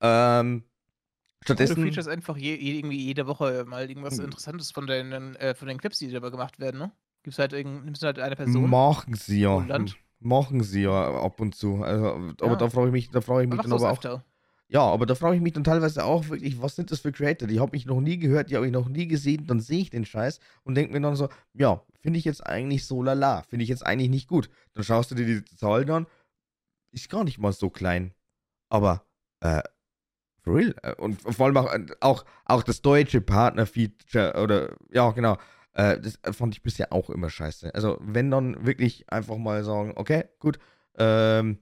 Ähm, 0.00 0.64
stattdessen. 1.42 1.76
Du 1.76 1.82
features 1.82 2.08
einfach 2.08 2.36
je, 2.36 2.54
irgendwie 2.54 2.98
jede 2.98 3.26
Woche 3.26 3.64
mal 3.66 3.88
irgendwas 3.88 4.18
hm. 4.18 4.26
Interessantes 4.26 4.70
von 4.70 4.86
den, 4.86 5.34
äh, 5.36 5.54
von 5.54 5.68
den 5.68 5.78
Clips, 5.78 5.98
die 5.98 6.10
dabei 6.10 6.30
gemacht 6.30 6.60
werden, 6.60 6.78
ne? 6.78 6.92
Gibt's 7.22 7.38
halt, 7.38 7.52
nimmst 7.52 8.02
du 8.02 8.06
halt 8.06 8.18
eine 8.18 8.36
Person. 8.36 8.70
Machen 8.70 9.14
sie 9.14 9.40
ja. 9.40 9.66
Machen 10.20 10.62
sie 10.62 10.82
ja 10.82 11.20
ab 11.20 11.40
und 11.40 11.54
zu. 11.54 11.82
Also, 11.82 12.06
aber 12.40 12.50
ja. 12.50 12.56
da 12.56 12.70
frage 12.70 12.88
ich 12.88 12.92
mich, 12.92 13.10
da 13.10 13.20
frage 13.20 13.44
ich 13.44 13.50
mich 13.50 13.60
dann 13.60 13.72
aber 13.72 13.90
auch. 13.90 13.92
Öfter. 13.92 14.24
Ja, 14.70 14.82
aber 14.82 15.06
da 15.06 15.14
frage 15.14 15.36
ich 15.36 15.42
mich 15.42 15.54
dann 15.54 15.64
teilweise 15.64 16.04
auch 16.04 16.28
wirklich, 16.28 16.60
was 16.60 16.76
sind 16.76 16.90
das 16.90 17.00
für 17.00 17.10
Creator? 17.10 17.48
Die 17.48 17.58
habe 17.58 17.74
ich 17.74 17.86
noch 17.86 18.00
nie 18.00 18.18
gehört, 18.18 18.50
die 18.50 18.56
habe 18.56 18.66
ich 18.66 18.72
noch 18.72 18.88
nie 18.88 19.08
gesehen, 19.08 19.46
dann 19.46 19.60
sehe 19.60 19.80
ich 19.80 19.90
den 19.90 20.04
Scheiß 20.04 20.40
und 20.64 20.74
denke 20.74 20.92
mir 20.92 21.00
dann 21.00 21.16
so, 21.16 21.28
ja, 21.54 21.82
finde 22.00 22.18
ich 22.18 22.26
jetzt 22.26 22.46
eigentlich 22.46 22.86
so 22.86 23.02
lala, 23.02 23.42
finde 23.48 23.62
ich 23.62 23.70
jetzt 23.70 23.86
eigentlich 23.86 24.10
nicht 24.10 24.28
gut. 24.28 24.50
Dann 24.74 24.84
schaust 24.84 25.10
du 25.10 25.14
dir 25.14 25.24
die 25.24 25.44
Zahlen 25.56 25.90
an, 25.90 26.06
ist 26.92 27.08
gar 27.08 27.24
nicht 27.24 27.38
mal 27.38 27.52
so 27.52 27.70
klein. 27.70 28.12
Aber, 28.68 29.04
äh, 29.40 29.62
For 30.42 30.54
real. 30.54 30.74
Äh, 30.82 30.94
und 30.94 31.20
vor 31.20 31.46
allem 31.46 31.56
auch, 31.56 31.74
auch, 32.00 32.24
auch 32.44 32.62
das 32.62 32.82
deutsche 32.82 33.20
Partner-Feature 33.20 34.40
oder, 34.42 34.76
ja, 34.90 35.10
genau. 35.10 35.36
Äh, 35.74 36.00
das 36.00 36.18
fand 36.36 36.54
ich 36.54 36.62
bisher 36.62 36.92
auch 36.92 37.10
immer 37.10 37.30
scheiße. 37.30 37.74
Also, 37.74 37.98
wenn 38.00 38.30
dann 38.30 38.64
wirklich 38.66 39.10
einfach 39.12 39.36
mal 39.36 39.62
sagen, 39.64 39.92
okay, 39.96 40.24
gut, 40.38 40.58
ähm, 40.96 41.58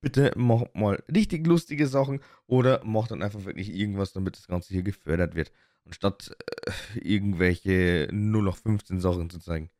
bitte 0.00 0.32
mach 0.36 0.64
mal 0.74 1.02
richtig 1.14 1.46
lustige 1.46 1.86
Sachen 1.86 2.20
oder 2.46 2.82
mach 2.84 3.08
dann 3.08 3.22
einfach 3.22 3.44
wirklich 3.44 3.70
irgendwas, 3.70 4.12
damit 4.12 4.36
das 4.36 4.46
Ganze 4.46 4.72
hier 4.72 4.82
gefördert 4.82 5.34
wird. 5.34 5.52
Anstatt 5.84 6.30
äh, 6.66 6.72
irgendwelche 7.00 8.08
nur 8.12 8.42
noch 8.42 8.56
15 8.56 9.00
Sachen 9.00 9.30
zu 9.30 9.38
zeigen. 9.38 9.70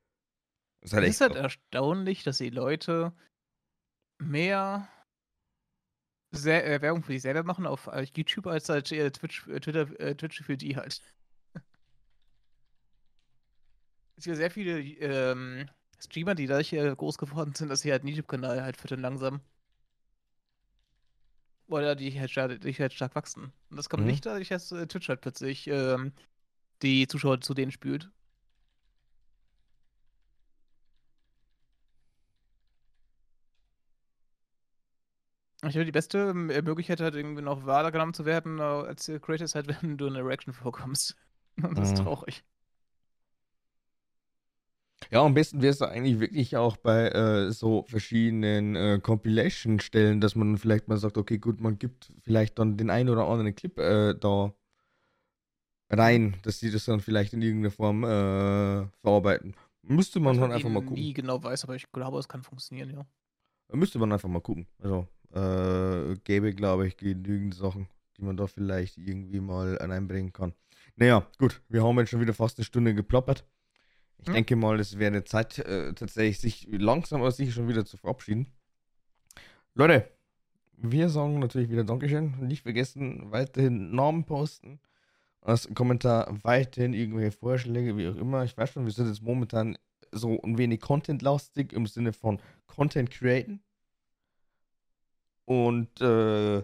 Das 0.81 0.93
ist 0.93 0.97
halt, 0.97 1.09
ist 1.09 1.21
halt 1.21 1.35
erstaunlich, 1.37 2.23
dass 2.23 2.39
die 2.39 2.51
Leute 2.51 3.13
mehr 4.19 4.89
sehr, 6.33 6.67
äh, 6.67 6.81
Werbung 6.81 7.03
für 7.03 7.13
sich 7.13 7.23
selber 7.23 7.43
machen 7.43 7.67
auf 7.67 7.89
äh, 7.89 8.07
YouTube 8.15 8.47
als 8.47 8.69
halt 8.69 8.91
äh, 8.93 9.11
Twitch, 9.11 9.45
Twitter, 9.45 10.17
Twitch 10.17 10.43
für 10.43 10.57
die 10.57 10.77
halt. 10.77 11.03
es 14.17 14.25
gibt 14.25 14.37
sehr 14.37 14.51
viele 14.51 14.81
ähm, 14.81 15.69
Streamer, 15.99 16.35
die 16.35 16.47
dadurch 16.47 16.71
groß 16.71 17.19
geworden 17.19 17.55
sind, 17.55 17.69
dass 17.69 17.83
sie 17.83 17.93
halt 17.93 18.03
einen 18.03 18.11
YouTube-Kanal 18.11 18.63
halt 18.63 18.77
füttern 18.77 19.01
langsam. 19.01 19.41
Oder 21.71 21.95
die 21.95 22.19
halt, 22.21 22.65
die 22.65 22.73
halt 22.75 22.93
stark 22.93 23.15
wachsen. 23.15 23.53
Und 23.71 23.77
das 23.77 23.89
kommt 23.89 24.03
mhm. 24.03 24.11
nicht 24.11 24.27
dadurch, 24.27 24.49
dass 24.49 24.73
äh, 24.73 24.87
Twitch 24.87 25.09
halt 25.09 25.21
plötzlich 25.21 25.69
ähm, 25.69 26.13
die 26.83 27.07
Zuschauer 27.07 27.41
zu 27.41 27.55
denen 27.55 27.71
spült. 27.73 28.11
Ich 35.63 35.73
glaube, 35.73 35.85
die 35.85 35.93
beste 35.93 36.19
ähm, 36.31 36.47
Möglichkeit 36.47 37.01
halt 37.01 37.15
irgendwie 37.15 37.43
noch 37.43 37.67
wahrgenommen 37.67 38.15
zu 38.15 38.25
werden 38.25 38.59
äh, 38.59 38.63
als 38.63 39.07
Creator 39.07 39.45
ist 39.45 39.55
halt, 39.55 39.69
wenn 39.83 39.97
du 39.97 40.07
in 40.07 40.17
eine 40.17 40.27
Reaction 40.27 40.53
vorkommst. 40.53 41.17
das 41.57 41.93
ist 41.93 41.99
mhm. 41.99 42.05
traurig. 42.05 42.43
Ja, 45.11 45.25
am 45.25 45.35
besten 45.35 45.61
wäre 45.61 45.73
es 45.73 45.83
eigentlich 45.83 46.21
wirklich 46.21 46.57
auch 46.57 46.77
bei 46.77 47.09
äh, 47.09 47.51
so 47.51 47.85
verschiedenen 47.89 48.77
äh, 48.77 49.01
Compilation-Stellen, 49.03 50.21
dass 50.21 50.37
man 50.37 50.57
vielleicht 50.57 50.87
mal 50.87 50.99
sagt, 50.99 51.19
okay, 51.19 51.39
gut, 51.39 51.61
man 51.61 51.79
gibt 51.79 52.13
vielleicht 52.23 52.61
dann 52.61 52.77
den 52.77 52.91
einen 52.91 53.09
oder 53.09 53.27
anderen 53.27 53.55
Clip 53.57 53.77
äh, 53.79 54.15
da 54.15 54.55
rein, 55.91 56.37
dass 56.43 56.61
sie 56.61 56.71
das 56.71 56.85
dann 56.85 57.01
vielleicht 57.01 57.33
in 57.33 57.43
irgendeiner 57.43 57.73
Form 57.73 58.05
äh, 58.05 58.87
verarbeiten. 59.01 59.55
Müsste 59.83 60.21
man 60.21 60.39
dann 60.39 60.53
einfach 60.53 60.69
mal 60.69 60.81
gucken. 60.81 61.03
nie 61.03 61.13
genau 61.13 61.43
weiß, 61.43 61.65
aber 61.65 61.75
ich 61.75 61.91
glaube, 61.91 62.19
es 62.19 62.29
kann 62.29 62.43
funktionieren, 62.43 62.91
ja. 62.91 63.07
Müsste 63.73 63.99
man 63.99 64.13
einfach 64.13 64.29
mal 64.29 64.41
gucken. 64.41 64.69
Also, 64.79 65.09
äh, 65.33 66.15
gäbe, 66.23 66.55
glaube 66.55 66.87
ich, 66.87 66.97
genügend 66.97 67.55
Sachen, 67.55 67.89
die 68.17 68.23
man 68.23 68.37
da 68.37 68.47
vielleicht 68.47 68.97
irgendwie 68.97 69.41
mal 69.41 69.77
einbringen 69.79 70.33
kann. 70.33 70.55
Naja, 70.95 71.27
gut, 71.39 71.63
wir 71.69 71.83
haben 71.83 71.99
jetzt 71.99 72.11
schon 72.11 72.21
wieder 72.21 72.35
fast 72.35 72.59
eine 72.59 72.65
Stunde 72.65 72.95
geploppert. 72.95 73.45
Ich 74.21 74.27
hm? 74.27 74.35
denke 74.35 74.57
mal, 74.57 74.79
es 74.81 74.99
wäre 74.99 75.25
Zeit, 75.25 75.59
äh, 75.59 75.93
tatsächlich 75.95 76.39
sich 76.39 76.69
langsam 76.71 77.21
aber 77.21 77.33
sicher 77.33 77.53
schon 77.53 77.69
wieder 77.69 77.85
zu 77.85 77.97
verabschieden. 77.97 78.47
Leute, 79.75 80.11
wir 80.77 81.09
sagen 81.09 81.39
natürlich 81.39 81.71
wieder 81.71 81.85
Dankeschön. 81.85 82.35
Nicht 82.41 82.63
vergessen, 82.63 83.31
weiterhin 83.31 83.95
Namen 83.95 84.25
posten. 84.25 84.81
Als 85.43 85.69
Kommentar 85.75 86.39
weiterhin 86.43 86.93
irgendwelche 86.93 87.33
Vorschläge, 87.33 87.97
wie 87.97 88.09
auch 88.09 88.17
immer. 88.17 88.45
Ich 88.45 88.57
weiß 88.57 88.71
schon, 88.71 88.85
wir 88.85 88.93
sind 88.93 89.09
jetzt 89.09 89.23
momentan 89.23 89.79
so 90.13 90.41
ein 90.43 90.59
wenig 90.59 90.81
Content-lastig 90.81 91.73
im 91.73 91.87
Sinne 91.87 92.13
von 92.13 92.41
Content 92.67 93.11
createn. 93.11 93.63
Und 95.47 96.01
äh, 96.01 96.63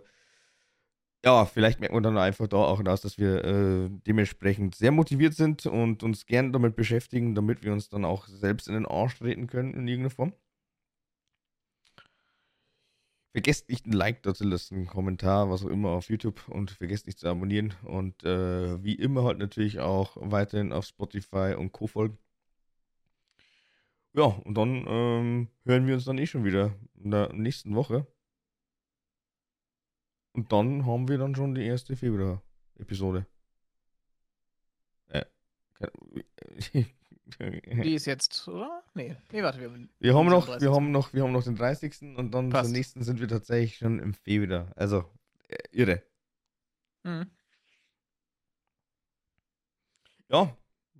ja, 1.26 1.44
vielleicht 1.44 1.80
merkt 1.80 1.92
man 1.92 2.04
dann 2.04 2.18
einfach 2.18 2.46
da 2.46 2.58
auch 2.58 2.84
aus, 2.86 3.00
dass 3.00 3.18
wir 3.18 3.44
äh, 3.44 3.90
dementsprechend 4.06 4.76
sehr 4.76 4.92
motiviert 4.92 5.34
sind 5.34 5.66
und 5.66 6.04
uns 6.04 6.26
gern 6.26 6.52
damit 6.52 6.76
beschäftigen, 6.76 7.34
damit 7.34 7.64
wir 7.64 7.72
uns 7.72 7.88
dann 7.88 8.04
auch 8.04 8.28
selbst 8.28 8.68
in 8.68 8.74
den 8.74 8.86
Arsch 8.86 9.18
treten 9.18 9.48
können 9.48 9.74
in 9.74 9.88
irgendeiner 9.88 10.10
Form. 10.10 10.32
Vergesst 13.32 13.68
nicht 13.68 13.86
ein 13.86 13.92
Like 13.92 14.22
dazu 14.22 14.44
lassen, 14.44 14.76
einen 14.76 14.86
Kommentar, 14.86 15.50
was 15.50 15.64
auch 15.64 15.68
immer 15.68 15.90
auf 15.90 16.08
YouTube 16.08 16.48
und 16.48 16.70
vergesst 16.70 17.06
nicht 17.06 17.18
zu 17.18 17.28
abonnieren 17.28 17.74
und 17.82 18.22
äh, 18.24 18.82
wie 18.84 18.94
immer 18.94 19.24
halt 19.24 19.38
natürlich 19.38 19.80
auch 19.80 20.16
weiterhin 20.20 20.72
auf 20.72 20.86
Spotify 20.86 21.54
und 21.58 21.72
Co. 21.72 21.88
folgen. 21.88 22.18
Ja, 24.14 24.24
und 24.24 24.54
dann 24.56 24.86
ähm, 24.88 25.48
hören 25.64 25.86
wir 25.86 25.94
uns 25.94 26.04
dann 26.04 26.18
eh 26.18 26.26
schon 26.26 26.44
wieder 26.44 26.74
in 26.94 27.10
der 27.10 27.32
nächsten 27.34 27.74
Woche. 27.74 28.06
Und 30.36 30.52
dann 30.52 30.84
haben 30.84 31.08
wir 31.08 31.16
dann 31.16 31.34
schon 31.34 31.54
die 31.54 31.64
erste 31.64 31.96
Februar-Episode. 31.96 33.26
Äh, 35.08 35.24
die 37.40 37.94
ist 37.94 38.04
jetzt, 38.04 38.46
oder? 38.46 38.82
Nee, 38.92 39.16
nee, 39.32 39.42
warte, 39.42 39.60
wir 39.60 39.70
haben, 39.70 39.88
wir 39.98 40.14
haben 40.14 40.26
noch, 40.26 40.60
wir 40.60 40.72
haben 40.72 40.90
noch, 40.92 41.14
wir 41.14 41.22
haben 41.22 41.32
noch 41.32 41.44
den 41.44 41.56
30. 41.56 42.18
und 42.18 42.32
dann 42.32 42.50
Passt. 42.50 42.66
zum 42.66 42.72
nächsten 42.76 43.02
sind 43.02 43.18
wir 43.18 43.28
tatsächlich 43.28 43.78
schon 43.78 43.98
im 43.98 44.12
Februar. 44.12 44.70
Also, 44.76 45.06
äh, 45.48 45.56
irre. 45.72 46.02
Mhm. 47.02 47.30
Ja, 50.28 50.54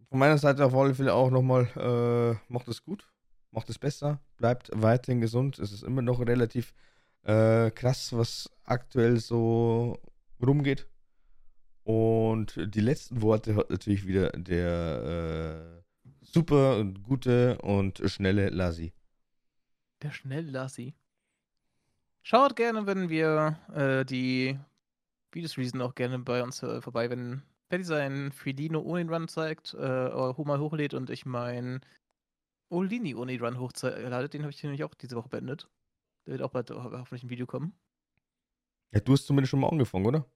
von 0.08 0.18
meiner 0.18 0.38
Seite 0.38 0.64
auf 0.64 0.74
alle 0.74 0.94
Fälle 0.94 1.12
auch 1.12 1.30
nochmal, 1.30 1.66
äh, 1.76 2.52
macht 2.52 2.68
es 2.68 2.82
gut, 2.82 3.06
macht 3.50 3.68
es 3.68 3.78
besser, 3.78 4.18
bleibt 4.38 4.70
weiterhin 4.72 5.20
gesund. 5.20 5.58
Es 5.58 5.72
ist 5.72 5.82
immer 5.82 6.00
noch 6.00 6.20
relativ 6.20 6.72
äh, 7.26 7.70
krass, 7.72 8.12
was 8.12 8.50
aktuell 8.64 9.18
so 9.18 10.00
rumgeht. 10.44 10.86
Und 11.82 12.56
die 12.74 12.80
letzten 12.80 13.22
Worte 13.22 13.56
hat 13.56 13.70
natürlich 13.70 14.06
wieder 14.06 14.30
der 14.30 15.82
äh, 16.04 16.22
super 16.22 16.78
und 16.78 17.02
gute 17.02 17.58
und 17.58 18.02
schnelle 18.06 18.48
Lassi. 18.50 18.92
Der 20.02 20.10
schnelle 20.10 20.50
Lassi. 20.50 20.94
Schaut 22.22 22.56
gerne, 22.56 22.86
wenn 22.86 23.08
wir 23.08 23.58
äh, 23.72 24.04
die 24.04 24.58
Videos 25.32 25.56
Reason 25.58 25.80
auch 25.82 25.94
gerne 25.94 26.18
bei 26.18 26.42
uns 26.42 26.62
äh, 26.62 26.80
vorbei, 26.80 27.08
wenn 27.10 27.42
Patty 27.68 27.84
sein 27.84 28.32
Filino 28.32 28.80
ohne 28.80 29.08
Run 29.08 29.28
zeigt, 29.28 29.74
äh, 29.74 29.78
mal 29.78 30.60
hochlädt 30.60 30.94
und 30.94 31.10
ich 31.10 31.26
mein 31.26 31.80
Olini 32.68 33.14
ohne 33.14 33.38
Run 33.40 33.58
hochladet. 33.58 34.34
Den 34.34 34.42
habe 34.42 34.50
ich 34.50 34.62
nämlich 34.62 34.82
auch 34.82 34.94
diese 34.94 35.16
Woche 35.16 35.28
beendet. 35.28 35.68
Der 36.26 36.32
wird 36.32 36.42
auch 36.42 36.50
bald 36.50 36.70
hoffentlich 36.70 37.22
ein 37.22 37.30
Video 37.30 37.46
kommen. 37.46 37.72
Ja, 38.92 39.00
du 39.00 39.12
hast 39.12 39.26
zumindest 39.26 39.50
schon 39.50 39.60
mal 39.60 39.68
angefangen, 39.68 40.06
oder? 40.06 40.26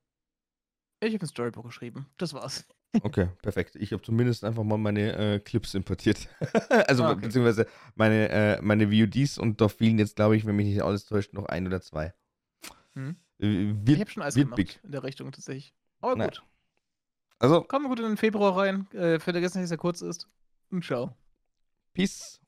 Ich 1.01 1.15
habe 1.15 1.25
ein 1.25 1.29
Storybook 1.29 1.65
geschrieben. 1.65 2.07
Das 2.17 2.35
war's. 2.35 2.67
Okay, 3.05 3.29
perfekt. 3.41 3.77
Ich 3.77 3.93
habe 3.93 4.03
zumindest 4.03 4.43
einfach 4.43 4.65
mal 4.65 4.77
meine 4.77 5.17
äh, 5.17 5.39
Clips 5.39 5.75
importiert. 5.75 6.29
also, 6.89 7.05
ah, 7.05 7.13
okay. 7.13 7.21
beziehungsweise 7.21 7.69
meine, 7.95 8.29
äh, 8.31 8.61
meine 8.63 8.91
VODs 8.91 9.39
und 9.39 9.61
da 9.61 9.69
fehlen 9.69 9.97
jetzt, 10.01 10.17
glaube 10.17 10.37
ich, 10.37 10.45
wenn 10.45 10.57
mich 10.57 10.67
nicht 10.67 10.83
alles 10.83 11.05
täuscht, 11.05 11.33
noch 11.33 11.47
ein 11.47 11.69
oder 11.69 11.81
zwei. 11.81 12.13
Hm. 12.95 13.15
Äh, 13.39 13.47
wird, 13.47 13.89
ich 13.91 14.01
habe 14.01 14.11
schon 14.11 14.23
alles 14.25 14.35
gemacht 14.35 14.57
big. 14.57 14.81
in 14.83 14.91
der 14.91 15.05
Richtung 15.05 15.31
tatsächlich. 15.31 15.73
Aber 16.01 16.17
Na. 16.17 16.25
gut. 16.25 16.43
Also. 17.39 17.63
Kommen 17.63 17.85
wir 17.85 17.91
gut 17.91 18.01
in 18.01 18.07
den 18.07 18.17
Februar 18.17 18.57
rein. 18.57 18.91
Äh, 18.91 19.21
vergessen, 19.21 19.63
dass 19.63 19.71
ja 19.71 19.77
kurz 19.77 20.03
ist. 20.03 20.29
Und 20.73 20.85
ciao. 20.85 21.17
Peace. 21.95 22.41